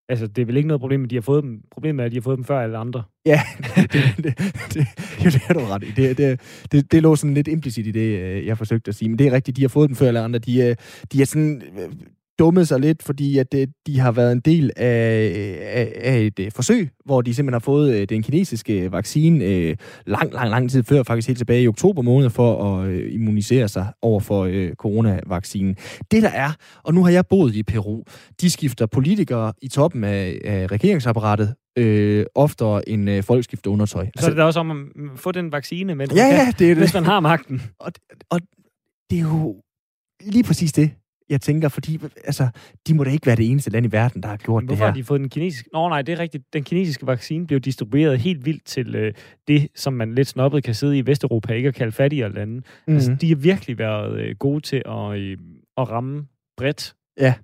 altså, 0.09 0.27
det 0.27 0.43
er 0.43 0.47
vel 0.47 0.57
ikke 0.57 0.69
noget 0.69 0.81
problem, 0.81 1.05
at 1.05 1.11
de 1.11 1.17
har 1.17 1.23
fået 1.23 1.43
dem. 1.43 1.61
Problemet 1.71 2.03
er, 2.03 2.07
at 2.07 2.13
de 2.13 2.17
har 2.17 2.23
fået 2.23 2.37
dem 2.37 2.45
før 2.45 2.61
alle 2.61 2.79
andre. 2.79 3.03
Ja, 3.27 3.41
det, 3.59 3.93
det, 3.93 4.03
det, 4.17 4.39
det, 4.75 4.87
det, 5.23 5.33
det 5.33 5.43
er 5.49 5.55
du 5.55 5.61
ret 5.61 5.83
i. 5.83 5.91
Det, 5.91 6.19
det, 6.19 6.41
det, 6.73 6.93
det 6.93 7.03
lå 7.03 7.17
sådan 7.17 7.35
lidt 7.35 7.49
implicit 7.49 7.87
i 7.87 7.91
det, 7.91 8.19
øh, 8.21 8.47
jeg 8.47 8.59
forsøgte 8.59 8.89
at 8.89 8.95
sige. 8.95 9.09
Men 9.09 9.19
det 9.19 9.27
er 9.27 9.33
rigtigt, 9.33 9.57
de 9.57 9.63
har 9.63 9.69
fået 9.69 9.89
dem 9.89 9.97
før 9.97 10.09
alle 10.09 10.21
andre. 10.21 10.39
De, 10.39 10.61
øh, 10.63 10.77
de 11.13 11.23
er 11.23 11.27
sådan 11.27 11.63
øh, 11.79 11.89
dummet 12.39 12.68
sig 12.68 12.80
lidt, 12.80 13.03
fordi 13.03 13.39
at 13.39 13.55
de 13.87 13.99
har 13.99 14.12
været 14.12 14.32
en 14.32 14.41
del 14.41 14.70
af, 14.76 15.32
af, 15.72 15.93
af 15.97 16.30
et 16.39 16.53
forsøg, 16.55 16.91
hvor 17.05 17.22
de 17.22 17.35
simpelthen 17.35 17.55
har 17.55 17.59
fået 17.59 18.09
den 18.09 18.22
kinesiske 18.22 18.93
vaccine 18.93 19.45
øh, 19.45 19.76
lang, 20.07 20.32
lang, 20.32 20.51
lang 20.51 20.70
tid 20.70 20.82
før, 20.82 21.03
faktisk 21.03 21.28
helt 21.28 21.39
tilbage 21.39 21.62
i 21.62 21.68
oktober 21.68 22.03
måned, 22.03 22.30
for 22.30 22.78
at 22.78 22.89
øh, 22.89 23.14
immunisere 23.14 23.68
sig 23.68 23.87
over 24.03 24.20
for 24.20 24.45
øh, 24.45 24.74
coronavaccinen. 24.74 25.76
Det 26.11 26.22
der 26.22 26.30
er, 26.30 26.51
og 26.82 26.95
nu 26.95 27.05
har 27.05 27.11
jeg 27.11 27.26
boet 27.26 27.55
i 27.55 27.62
Peru, 27.62 28.03
de 28.41 28.51
skifter 28.51 28.87
politikere 28.87 29.53
i 29.62 29.68
toppen 29.68 30.05
af, 30.05 30.41
af 30.45 30.66
regeringsapparatet 30.66 31.55
øh, 31.78 32.26
oftere 32.35 32.89
end 32.89 33.11
øh, 33.11 33.22
folk 33.22 33.45
skifter 33.45 33.70
undertøj. 33.70 34.05
Så 34.05 34.11
altså, 34.16 34.30
er 34.30 34.35
det 34.35 34.45
også 34.45 34.61
om 34.61 34.70
at 34.70 35.18
få 35.18 35.32
den 35.32 35.53
vaccine, 35.53 35.95
men 35.95 36.11
ja, 36.11 36.26
ja, 36.26 36.53
det 36.59 36.70
er 36.70 36.74
det. 36.74 36.76
hvis 36.76 36.95
man 36.95 37.05
har 37.05 37.20
magten. 37.20 37.62
Og, 37.78 37.93
og 38.30 38.41
det 39.11 39.18
er 39.18 39.22
jo 39.22 39.57
lige 40.20 40.45
præcis 40.45 40.72
det, 40.72 40.91
jeg 41.31 41.41
tænker, 41.41 41.68
fordi 41.68 42.01
altså, 42.25 42.49
de 42.89 42.95
må 42.95 43.05
da 43.05 43.11
ikke 43.11 43.27
være 43.27 43.37
det 43.37 43.51
eneste 43.51 43.70
land 43.70 43.87
i 43.87 43.93
verden, 43.93 44.22
der 44.22 44.29
har 44.29 44.37
gjort 44.37 44.62
det 44.62 44.70
her. 44.70 44.77
her. 44.77 44.85
har 44.85 44.95
de 44.95 45.05
fået 45.05 45.20
den 45.20 45.29
kinesiske... 45.29 45.68
Nå 45.72 45.89
nej, 45.89 46.03
det 46.03 46.12
er 46.12 46.18
rigtigt. 46.18 46.53
Den 46.53 46.64
kinesiske 46.64 47.07
vaccine 47.07 47.47
blev 47.47 47.61
distribueret 47.61 48.18
helt 48.18 48.47
vildt 48.47 48.64
til 48.64 48.95
øh, 48.95 49.12
det, 49.49 49.68
som 49.75 49.93
man 49.93 50.14
lidt 50.14 50.29
snobbet 50.29 50.64
kan 50.64 50.75
sidde 50.75 50.99
i 50.99 51.07
Vesteuropa, 51.07 51.53
ikke 51.53 51.68
at 51.68 51.75
kalde 51.75 51.93
fattigere 51.93 52.33
lande. 52.33 52.55
Mm-hmm. 52.55 52.95
Altså, 52.95 53.16
de 53.20 53.29
har 53.29 53.37
virkelig 53.37 53.79
været 53.79 54.20
øh, 54.20 54.37
gode 54.37 54.61
til 54.61 54.83
at, 54.87 55.18
øh, 55.18 55.39
at 55.77 55.91
ramme 55.91 56.27
bredt 56.57 56.95
ja. 57.20 57.35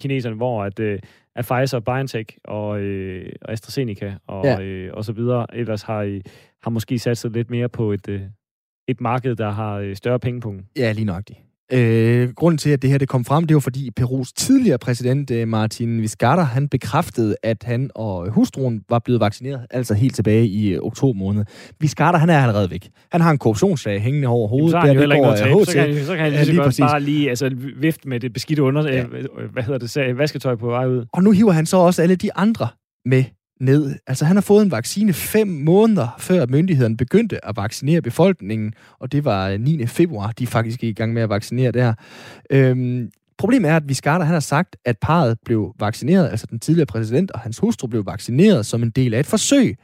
kineserne, 0.00 0.36
hvor 0.36 0.64
at, 0.64 0.80
øh, 0.80 0.98
at 1.36 1.44
Pfizer, 1.44 1.80
BioNTech 1.80 2.36
og, 2.44 2.80
øh, 2.80 3.32
og 3.42 3.52
AstraZeneca 3.52 4.14
og, 4.26 4.44
ja. 4.44 4.60
øh, 4.60 4.94
og 4.94 5.04
så 5.04 5.12
videre 5.12 5.46
ellers 5.52 5.82
har, 5.82 5.98
øh, 5.98 6.20
har 6.62 6.70
måske 6.70 6.98
sat 6.98 7.18
sig 7.18 7.30
lidt 7.30 7.50
mere 7.50 7.68
på 7.68 7.92
et, 7.92 8.08
øh, 8.08 8.22
et 8.88 9.00
marked, 9.00 9.36
der 9.36 9.50
har 9.50 9.74
øh, 9.74 9.96
større 9.96 10.18
pengepunkt. 10.18 10.64
Ja, 10.76 10.92
lige 10.92 11.04
nok 11.04 11.28
det. 11.28 11.36
Øh, 11.72 12.28
grunden 12.34 12.58
til, 12.58 12.70
at 12.70 12.82
det 12.82 12.90
her 12.90 12.98
det 12.98 13.08
kom 13.08 13.24
frem, 13.24 13.44
det 13.44 13.54
var 13.54 13.60
fordi 13.60 13.90
Perus 13.90 14.32
tidligere 14.32 14.78
præsident 14.78 15.30
øh, 15.30 15.48
Martin 15.48 16.02
Vizcarra, 16.02 16.42
han 16.42 16.68
bekræftede, 16.68 17.36
at 17.42 17.62
han 17.62 17.90
og 17.94 18.30
hustruen 18.30 18.82
var 18.88 18.98
blevet 18.98 19.20
vaccineret, 19.20 19.66
altså 19.70 19.94
helt 19.94 20.14
tilbage 20.14 20.46
i 20.46 20.68
øh, 20.68 20.80
oktober 20.82 21.18
måned. 21.18 21.44
Vizcarra, 21.80 22.18
han 22.18 22.30
er 22.30 22.38
allerede 22.42 22.70
væk. 22.70 22.88
Han 23.12 23.20
har 23.20 23.30
en 23.30 23.38
korruptionssag 23.38 24.00
hængende 24.00 24.28
over 24.28 24.48
hovedet. 24.48 24.72
Jamen, 24.72 24.96
så, 24.96 25.00
der, 25.00 25.06
det 25.06 25.22
går, 25.22 25.30
øh, 25.30 25.66
så, 25.66 25.72
kan, 25.72 26.04
så 26.04 26.16
kan 26.16 26.24
han 26.24 26.32
lige, 26.32 26.38
ja, 26.38 26.44
lige 26.44 26.62
godt 26.62 26.76
bare 26.80 27.00
lige 27.00 27.28
altså, 27.28 27.50
vifte 27.76 28.08
med 28.08 28.20
det 28.20 28.32
beskidte 28.32 28.62
under, 28.62 28.92
ja. 28.92 29.04
øh, 29.04 29.52
hvad 29.52 29.62
hedder 29.62 29.78
det, 29.78 30.18
vasketøj 30.18 30.54
på 30.54 30.66
vej 30.66 30.86
ud. 30.86 31.04
Og 31.12 31.22
nu 31.22 31.30
hiver 31.30 31.52
han 31.52 31.66
så 31.66 31.76
også 31.76 32.02
alle 32.02 32.16
de 32.16 32.34
andre 32.34 32.68
med 33.04 33.24
ned. 33.60 33.96
Altså 34.06 34.24
han 34.24 34.36
har 34.36 34.40
fået 34.40 34.64
en 34.64 34.70
vaccine 34.70 35.12
fem 35.12 35.48
måneder 35.48 36.08
før 36.18 36.46
myndighederne 36.46 36.96
begyndte 36.96 37.46
at 37.48 37.56
vaccinere 37.56 38.02
befolkningen, 38.02 38.72
og 38.98 39.12
det 39.12 39.24
var 39.24 39.48
øh, 39.48 39.60
9. 39.60 39.86
februar, 39.86 40.32
de 40.32 40.46
faktisk 40.46 40.84
er 40.84 40.88
i 40.88 40.92
gang 40.92 41.12
med 41.12 41.22
at 41.22 41.28
vaccinere 41.28 41.72
der. 41.72 41.94
Øhm, 42.50 43.10
Problemet 43.38 43.70
er, 43.70 43.76
at 43.76 43.88
Viscarta 43.88 44.24
han 44.24 44.32
har 44.32 44.40
sagt, 44.40 44.76
at 44.84 44.98
parret 44.98 45.38
blev 45.44 45.74
vaccineret, 45.80 46.30
altså 46.30 46.46
den 46.50 46.58
tidligere 46.58 46.86
præsident 46.86 47.30
og 47.30 47.40
hans 47.40 47.58
hustru 47.58 47.88
blev 47.88 48.06
vaccineret 48.06 48.66
som 48.66 48.82
en 48.82 48.90
del 48.90 49.14
af 49.14 49.20
et 49.20 49.26
forsøg. 49.26 49.76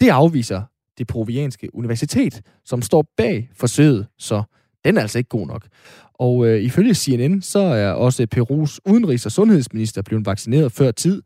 Det 0.00 0.08
afviser 0.08 0.62
det 0.98 1.06
provianske 1.06 1.74
universitet, 1.74 2.42
som 2.64 2.82
står 2.82 3.12
bag 3.16 3.50
forsøget, 3.56 4.06
så 4.18 4.42
den 4.84 4.96
er 4.96 5.00
altså 5.00 5.18
ikke 5.18 5.28
god 5.28 5.46
nok. 5.46 5.66
Og 6.14 6.46
øh, 6.46 6.60
ifølge 6.62 6.94
CNN, 6.94 7.42
så 7.42 7.58
er 7.58 7.90
også 7.90 8.26
Perus 8.30 8.80
udenrigs- 8.88 9.26
og 9.26 9.32
sundhedsminister 9.32 10.02
blevet 10.02 10.26
vaccineret 10.26 10.72
før 10.72 10.90
tid, 10.90 11.22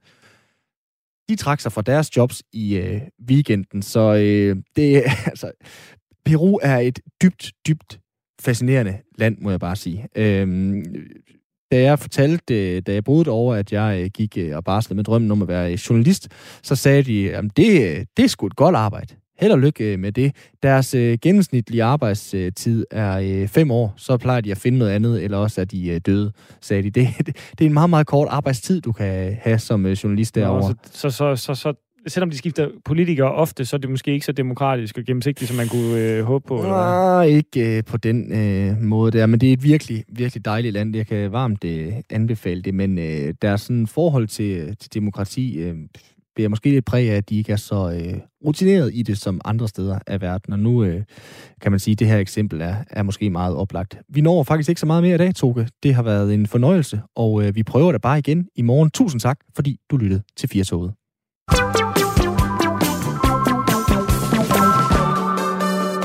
de 1.30 1.36
trak 1.36 1.60
sig 1.60 1.72
fra 1.72 1.82
deres 1.82 2.16
jobs 2.16 2.42
i 2.52 2.76
øh, 2.76 3.00
weekenden, 3.28 3.82
så 3.82 4.14
øh, 4.14 4.56
det 4.76 5.02
altså 5.32 5.52
Peru 6.24 6.58
er 6.62 6.78
et 6.78 6.98
dybt, 7.22 7.52
dybt 7.66 8.00
fascinerende 8.40 8.98
land, 9.18 9.38
må 9.40 9.50
jeg 9.50 9.60
bare 9.60 9.76
sige. 9.76 10.08
Øhm, 10.16 10.84
da 11.72 11.82
jeg 11.82 11.98
fortalte, 11.98 12.76
øh, 12.76 12.82
da 12.86 12.92
jeg 12.92 13.04
boede 13.04 13.30
over, 13.30 13.54
at 13.54 13.72
jeg 13.72 14.00
øh, 14.02 14.10
gik 14.14 14.38
øh, 14.38 14.56
og 14.56 14.64
barslede 14.64 14.96
med 14.96 15.04
drømmen 15.04 15.30
om 15.30 15.42
at 15.42 15.48
være 15.48 15.78
journalist, 15.90 16.28
så 16.62 16.76
sagde 16.76 17.02
de, 17.02 17.36
at 17.36 17.44
det, 17.56 17.90
øh, 17.90 18.06
det 18.16 18.24
er 18.24 18.28
sgu 18.28 18.46
et 18.46 18.56
godt 18.56 18.76
arbejde. 18.76 19.14
Held 19.40 19.52
og 19.52 19.58
lykke 19.58 19.96
med 19.96 20.12
det. 20.12 20.34
Deres 20.62 20.94
øh, 20.94 21.18
gennemsnitlige 21.22 21.84
arbejdstid 21.84 22.86
er 22.90 23.18
øh, 23.18 23.48
fem 23.48 23.70
år, 23.70 23.94
så 23.96 24.16
plejer 24.16 24.40
de 24.40 24.50
at 24.50 24.58
finde 24.58 24.78
noget 24.78 24.92
andet, 24.92 25.24
eller 25.24 25.38
også 25.38 25.60
er 25.60 25.64
de 25.64 25.88
øh, 25.88 26.00
døde, 26.06 26.32
sagde 26.60 26.82
de. 26.82 26.90
Det, 26.90 27.08
det, 27.26 27.36
det 27.58 27.60
er 27.60 27.66
en 27.66 27.72
meget, 27.72 27.90
meget 27.90 28.06
kort 28.06 28.28
arbejdstid, 28.30 28.80
du 28.80 28.92
kan 28.92 29.36
have 29.42 29.58
som 29.58 29.86
øh, 29.86 29.92
journalist 29.92 30.34
derovre. 30.34 30.68
Nå, 30.68 30.74
så, 30.92 31.10
så, 31.10 31.36
så, 31.36 31.36
så, 31.36 31.54
så 31.54 31.74
selvom 32.06 32.30
de 32.30 32.38
skifter 32.38 32.68
politikere 32.84 33.32
ofte, 33.32 33.64
så 33.64 33.76
er 33.76 33.78
det 33.78 33.90
måske 33.90 34.12
ikke 34.12 34.26
så 34.26 34.32
demokratisk 34.32 34.98
og 34.98 35.04
gennemsigtigt, 35.04 35.48
som 35.48 35.56
man 35.56 35.68
kunne 35.68 35.98
øh, 35.98 36.24
håbe 36.24 36.48
på? 36.48 36.62
Nej, 36.62 37.24
ikke 37.24 37.76
øh, 37.76 37.84
på 37.84 37.96
den 37.96 38.32
øh, 38.32 38.82
måde 38.82 39.18
der, 39.18 39.26
men 39.26 39.40
det 39.40 39.48
er 39.48 39.52
et 39.52 39.64
virkelig, 39.64 40.04
virkelig 40.08 40.44
dejligt 40.44 40.72
land. 40.72 40.96
Jeg 40.96 41.06
kan 41.06 41.32
varmt 41.32 41.64
øh, 41.64 41.92
anbefale 42.10 42.62
det, 42.62 42.74
men 42.74 42.98
øh, 42.98 43.34
der 43.42 43.50
er 43.50 43.56
sådan 43.56 43.86
forhold 43.86 44.28
til, 44.28 44.76
til 44.76 44.94
demokrati, 44.94 45.58
øh, 45.58 45.74
bliver 46.40 46.48
måske 46.48 46.70
lidt 46.70 46.84
præg 46.84 47.10
af, 47.10 47.16
at 47.16 47.28
de 47.28 47.38
ikke 47.38 47.52
er 47.52 47.56
så 47.56 47.90
øh, 47.90 48.14
rutineret 48.46 48.90
i 48.94 49.02
det 49.02 49.18
som 49.18 49.40
andre 49.44 49.68
steder 49.68 49.98
af 50.06 50.20
verden. 50.20 50.52
Og 50.52 50.58
nu 50.58 50.84
øh, 50.84 51.02
kan 51.60 51.72
man 51.72 51.78
sige, 51.80 51.92
at 51.92 51.98
det 51.98 52.06
her 52.06 52.18
eksempel 52.18 52.60
er, 52.60 52.76
er 52.90 53.02
måske 53.02 53.30
meget 53.30 53.56
oplagt. 53.56 53.98
Vi 54.08 54.20
når 54.20 54.42
faktisk 54.42 54.68
ikke 54.68 54.80
så 54.80 54.86
meget 54.86 55.02
mere 55.02 55.14
i 55.14 55.18
dag, 55.18 55.34
Toge. 55.34 55.68
Det 55.82 55.94
har 55.94 56.02
været 56.02 56.34
en 56.34 56.46
fornøjelse, 56.46 57.00
og 57.16 57.42
øh, 57.42 57.54
vi 57.54 57.62
prøver 57.62 57.92
det 57.92 58.00
bare 58.00 58.18
igen 58.18 58.46
i 58.56 58.62
morgen. 58.62 58.90
Tusind 58.90 59.20
tak, 59.20 59.38
fordi 59.54 59.76
du 59.90 59.96
lyttede 59.96 60.22
til 60.36 60.48
4 60.48 60.64
toget. 60.64 60.92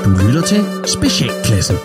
Du 0.04 0.10
lytter 0.26 0.42
til 0.46 0.88
Specialklassen. 0.88 1.76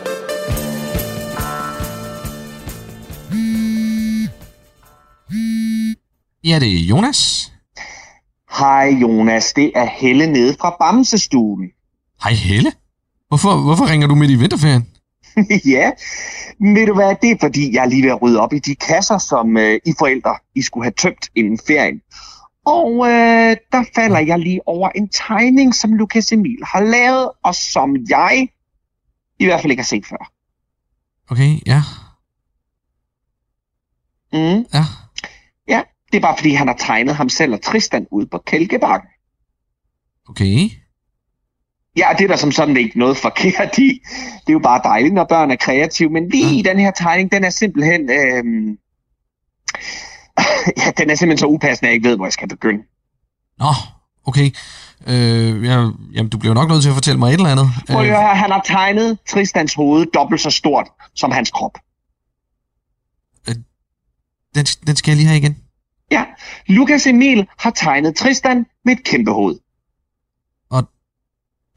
Ja, 6.43 6.59
det 6.59 6.67
er 6.67 6.85
Jonas. 6.89 7.50
Hej 8.59 8.89
Jonas, 9.01 9.53
det 9.53 9.71
er 9.75 9.85
Helle 9.85 10.27
nede 10.27 10.55
fra 10.61 10.75
Bamsestuen. 10.79 11.69
Hej 12.23 12.33
Helle. 12.33 12.71
Hvorfor, 13.27 13.57
hvorfor 13.57 13.89
ringer 13.89 14.07
du 14.07 14.15
midt 14.15 14.31
i 14.31 14.35
vinterferien? 14.35 14.87
ja, 15.75 15.91
ved 16.59 16.87
du 16.87 16.93
hvad, 16.93 17.15
det 17.21 17.31
er 17.31 17.37
fordi, 17.39 17.73
jeg 17.75 17.83
er 17.83 17.87
lige 17.87 18.03
ved 18.03 18.09
at 18.09 18.21
rydde 18.21 18.39
op 18.39 18.53
i 18.53 18.59
de 18.59 18.75
kasser, 18.75 19.17
som 19.17 19.57
øh, 19.57 19.79
I 19.85 19.93
forældre 19.99 20.35
I 20.55 20.61
skulle 20.61 20.85
have 20.85 20.93
tømt 20.97 21.29
inden 21.35 21.59
ferien. 21.67 22.01
Og 22.65 23.07
øh, 23.07 23.57
der 23.71 23.83
falder 23.95 24.19
jeg 24.19 24.39
lige 24.39 24.67
over 24.67 24.89
en 24.89 25.09
tegning, 25.09 25.75
som 25.75 25.93
Lukas 25.93 26.31
Emil 26.31 26.59
har 26.63 26.81
lavet, 26.81 27.29
og 27.43 27.55
som 27.55 27.95
jeg 28.09 28.47
i 29.39 29.45
hvert 29.45 29.61
fald 29.61 29.71
ikke 29.71 29.81
har 29.81 29.85
set 29.85 30.05
før. 30.05 30.31
Okay, 31.29 31.59
ja. 31.65 31.81
Mm. 34.33 34.65
Ja. 34.73 34.85
Ja, 35.67 35.81
det 36.11 36.17
er 36.17 36.21
bare 36.21 36.37
fordi, 36.37 36.53
han 36.53 36.67
har 36.67 36.75
tegnet 36.79 37.15
ham 37.15 37.29
selv 37.29 37.53
og 37.53 37.61
Tristan 37.61 38.07
ud 38.11 38.25
på 38.25 38.37
Kælkebakken. 38.37 39.09
Okay. 40.29 40.69
Ja, 41.97 42.07
det 42.17 42.23
er 42.23 42.27
der 42.27 42.35
som 42.35 42.51
sådan 42.51 42.77
ikke 42.77 42.99
noget 42.99 43.17
forkert 43.17 43.77
i. 43.77 43.99
Det 44.41 44.49
er 44.49 44.53
jo 44.53 44.59
bare 44.59 44.81
dejligt, 44.83 45.13
når 45.13 45.25
børn 45.29 45.51
er 45.51 45.55
kreative. 45.55 46.09
Men 46.09 46.29
lige 46.29 46.59
i 46.59 46.61
den 46.61 46.79
her 46.79 46.91
tegning, 46.91 47.31
den 47.31 47.43
er 47.43 47.49
simpelthen... 47.49 48.09
Øh... 48.09 48.43
ja, 50.77 50.91
den 50.97 51.09
er 51.09 51.15
simpelthen 51.15 51.37
så 51.37 51.45
upassende, 51.45 51.87
at 51.87 51.91
jeg 51.91 51.93
ikke 51.93 52.09
ved, 52.09 52.15
hvor 52.15 52.25
jeg 52.25 52.33
skal 52.33 52.47
begynde. 52.47 52.83
Nå, 53.59 53.73
okay. 54.25 54.51
Øh, 55.07 55.63
ja, 55.65 55.89
jamen, 56.13 56.29
du 56.29 56.37
bliver 56.37 56.53
nok 56.53 56.69
nødt 56.69 56.81
til 56.81 56.89
at 56.89 56.95
fortælle 56.95 57.19
mig 57.19 57.27
et 57.29 57.33
eller 57.33 57.51
andet. 57.51 57.67
Prøv 57.89 58.01
at 58.01 58.07
Øh, 58.07 58.11
høre, 58.11 58.35
han 58.35 58.51
har 58.51 58.61
tegnet 58.65 59.17
Tristans 59.29 59.73
hoved 59.73 60.05
dobbelt 60.13 60.41
så 60.41 60.49
stort 60.49 60.87
som 61.15 61.31
hans 61.31 61.51
krop. 61.51 61.77
den, 64.55 64.65
den 64.87 64.95
skal 64.95 65.11
jeg 65.11 65.17
lige 65.17 65.27
have 65.27 65.37
igen. 65.37 65.57
Ja, 66.11 66.23
Lukas 66.67 67.07
Emil 67.07 67.47
har 67.59 67.71
tegnet 67.71 68.15
Tristan 68.15 68.65
med 68.85 68.93
et 68.93 69.03
kæmpe 69.03 69.31
hoved. 69.31 69.55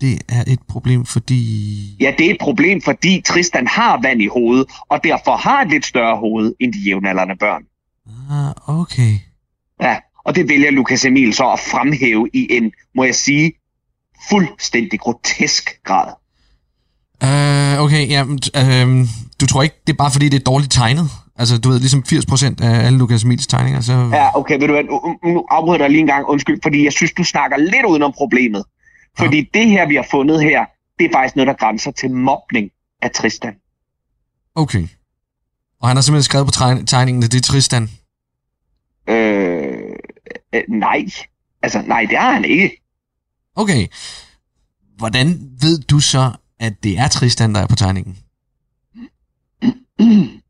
Det 0.01 0.23
er 0.29 0.45
et 0.47 0.59
problem, 0.69 1.07
fordi... 1.07 1.97
Ja, 2.01 2.13
det 2.19 2.27
er 2.27 2.31
et 2.31 2.41
problem, 2.41 2.83
fordi 2.83 3.21
Tristan 3.21 3.67
har 3.67 4.01
vand 4.03 4.23
i 4.23 4.27
hovedet, 4.27 4.67
og 4.89 5.01
derfor 5.05 5.37
har 5.37 5.63
et 5.63 5.71
lidt 5.71 5.87
større 5.87 6.17
hoved 6.17 6.55
end 6.61 6.73
de 6.73 6.79
jævnaldrende 6.79 7.37
børn. 7.37 7.63
Ah, 8.31 8.81
okay. 8.81 9.19
Ja, 9.81 9.97
Og 10.25 10.37
det 10.37 10.49
vælger 10.49 10.71
Lukas 10.71 11.05
Emil 11.05 11.35
så 11.35 11.51
at 11.51 11.59
fremhæve 11.59 12.29
i 12.33 12.47
en, 12.51 12.73
må 12.95 13.05
jeg 13.05 13.15
sige, 13.15 13.53
fuldstændig 14.31 15.01
grotesk 15.01 15.83
grad. 15.85 16.13
Uh, 17.23 17.85
okay, 17.85 18.09
ja, 18.09 18.23
uh, 18.23 19.09
du 19.41 19.47
tror 19.47 19.63
ikke, 19.63 19.77
det 19.87 19.93
er 19.93 19.97
bare 19.97 20.11
fordi, 20.11 20.29
det 20.29 20.41
er 20.41 20.45
dårligt 20.45 20.73
tegnet? 20.73 21.11
Altså, 21.37 21.59
du 21.59 21.69
ved, 21.69 21.79
ligesom 21.79 22.05
80% 22.09 22.65
af 22.65 22.87
alle 22.87 22.99
Lukas 22.99 23.25
Emils 23.25 23.47
tegninger, 23.47 23.81
så... 23.81 23.93
Ja, 23.93 24.39
okay, 24.39 24.59
ved 24.59 24.67
du 24.69 24.73
hvad, 24.73 24.85
nu, 25.33 25.47
afbryder 25.51 25.75
jeg 25.75 25.81
dig 25.81 25.91
lige 25.91 26.01
en 26.01 26.07
gang, 26.07 26.27
undskyld, 26.29 26.61
fordi 26.63 26.85
jeg 26.85 26.93
synes, 26.93 27.13
du 27.13 27.25
snakker 27.25 27.57
lidt 27.57 27.85
udenom 27.89 28.13
problemet. 28.13 28.65
Fordi 29.19 29.37
ja. 29.37 29.59
det 29.59 29.71
her, 29.71 29.89
vi 29.89 29.95
har 29.95 30.07
fundet 30.11 30.43
her, 30.43 30.65
det 30.99 31.05
er 31.05 31.13
faktisk 31.13 31.37
noget, 31.37 31.47
der 31.47 31.55
grænser 31.55 31.91
til 31.91 32.11
mobning 32.11 32.71
af 33.03 33.11
Tristan. 33.11 33.55
Okay. 34.55 34.89
Og 35.81 35.89
han 35.89 35.97
har 35.97 36.03
simpelthen 36.03 36.23
skrevet 36.23 36.47
på 36.47 36.53
tegningen, 36.87 37.25
at 37.25 37.33
det 37.33 37.39
er 37.39 37.43
Tristan? 37.43 37.91
Øh, 39.09 39.75
øh, 40.55 40.63
nej. 40.69 41.07
Altså, 41.63 41.83
nej, 41.87 42.07
det 42.11 42.19
har 42.19 42.33
han 42.33 42.45
ikke. 42.45 42.83
Okay. 43.57 43.87
Hvordan 44.97 45.51
ved 45.61 45.79
du 45.79 46.01
så, 46.01 46.33
at 46.61 46.73
det 46.83 46.99
er 46.99 47.09
Tristan, 47.09 47.55
der 47.55 47.61
er 47.61 47.67
på 47.67 47.77
tegningen? 47.77 48.19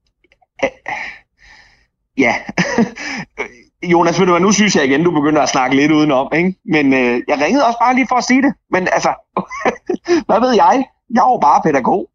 ja. 2.25 2.35
Jonas, 3.93 4.19
ved 4.19 4.27
du 4.27 4.33
hvad, 4.33 4.41
nu 4.41 4.53
synes 4.53 4.77
jeg 4.77 4.85
igen, 4.85 5.05
du 5.05 5.11
begynder 5.11 5.43
at 5.43 5.49
snakke 5.49 5.77
lidt 5.77 5.93
udenom, 5.93 6.33
ikke? 6.35 6.55
Men 6.65 6.95
øh, 6.95 7.21
jeg 7.29 7.41
ringede 7.41 7.67
også 7.67 7.79
bare 7.79 7.95
lige 7.95 8.07
for 8.09 8.17
at 8.17 8.25
sige 8.25 8.43
det. 8.43 8.55
Men 8.71 8.89
altså, 8.93 9.15
hvad 10.27 10.41
ved 10.41 10.53
jeg? 10.53 10.85
Jeg 11.15 11.21
er 11.21 11.33
jo 11.33 11.39
bare 11.43 11.63
pædagog. 11.65 12.11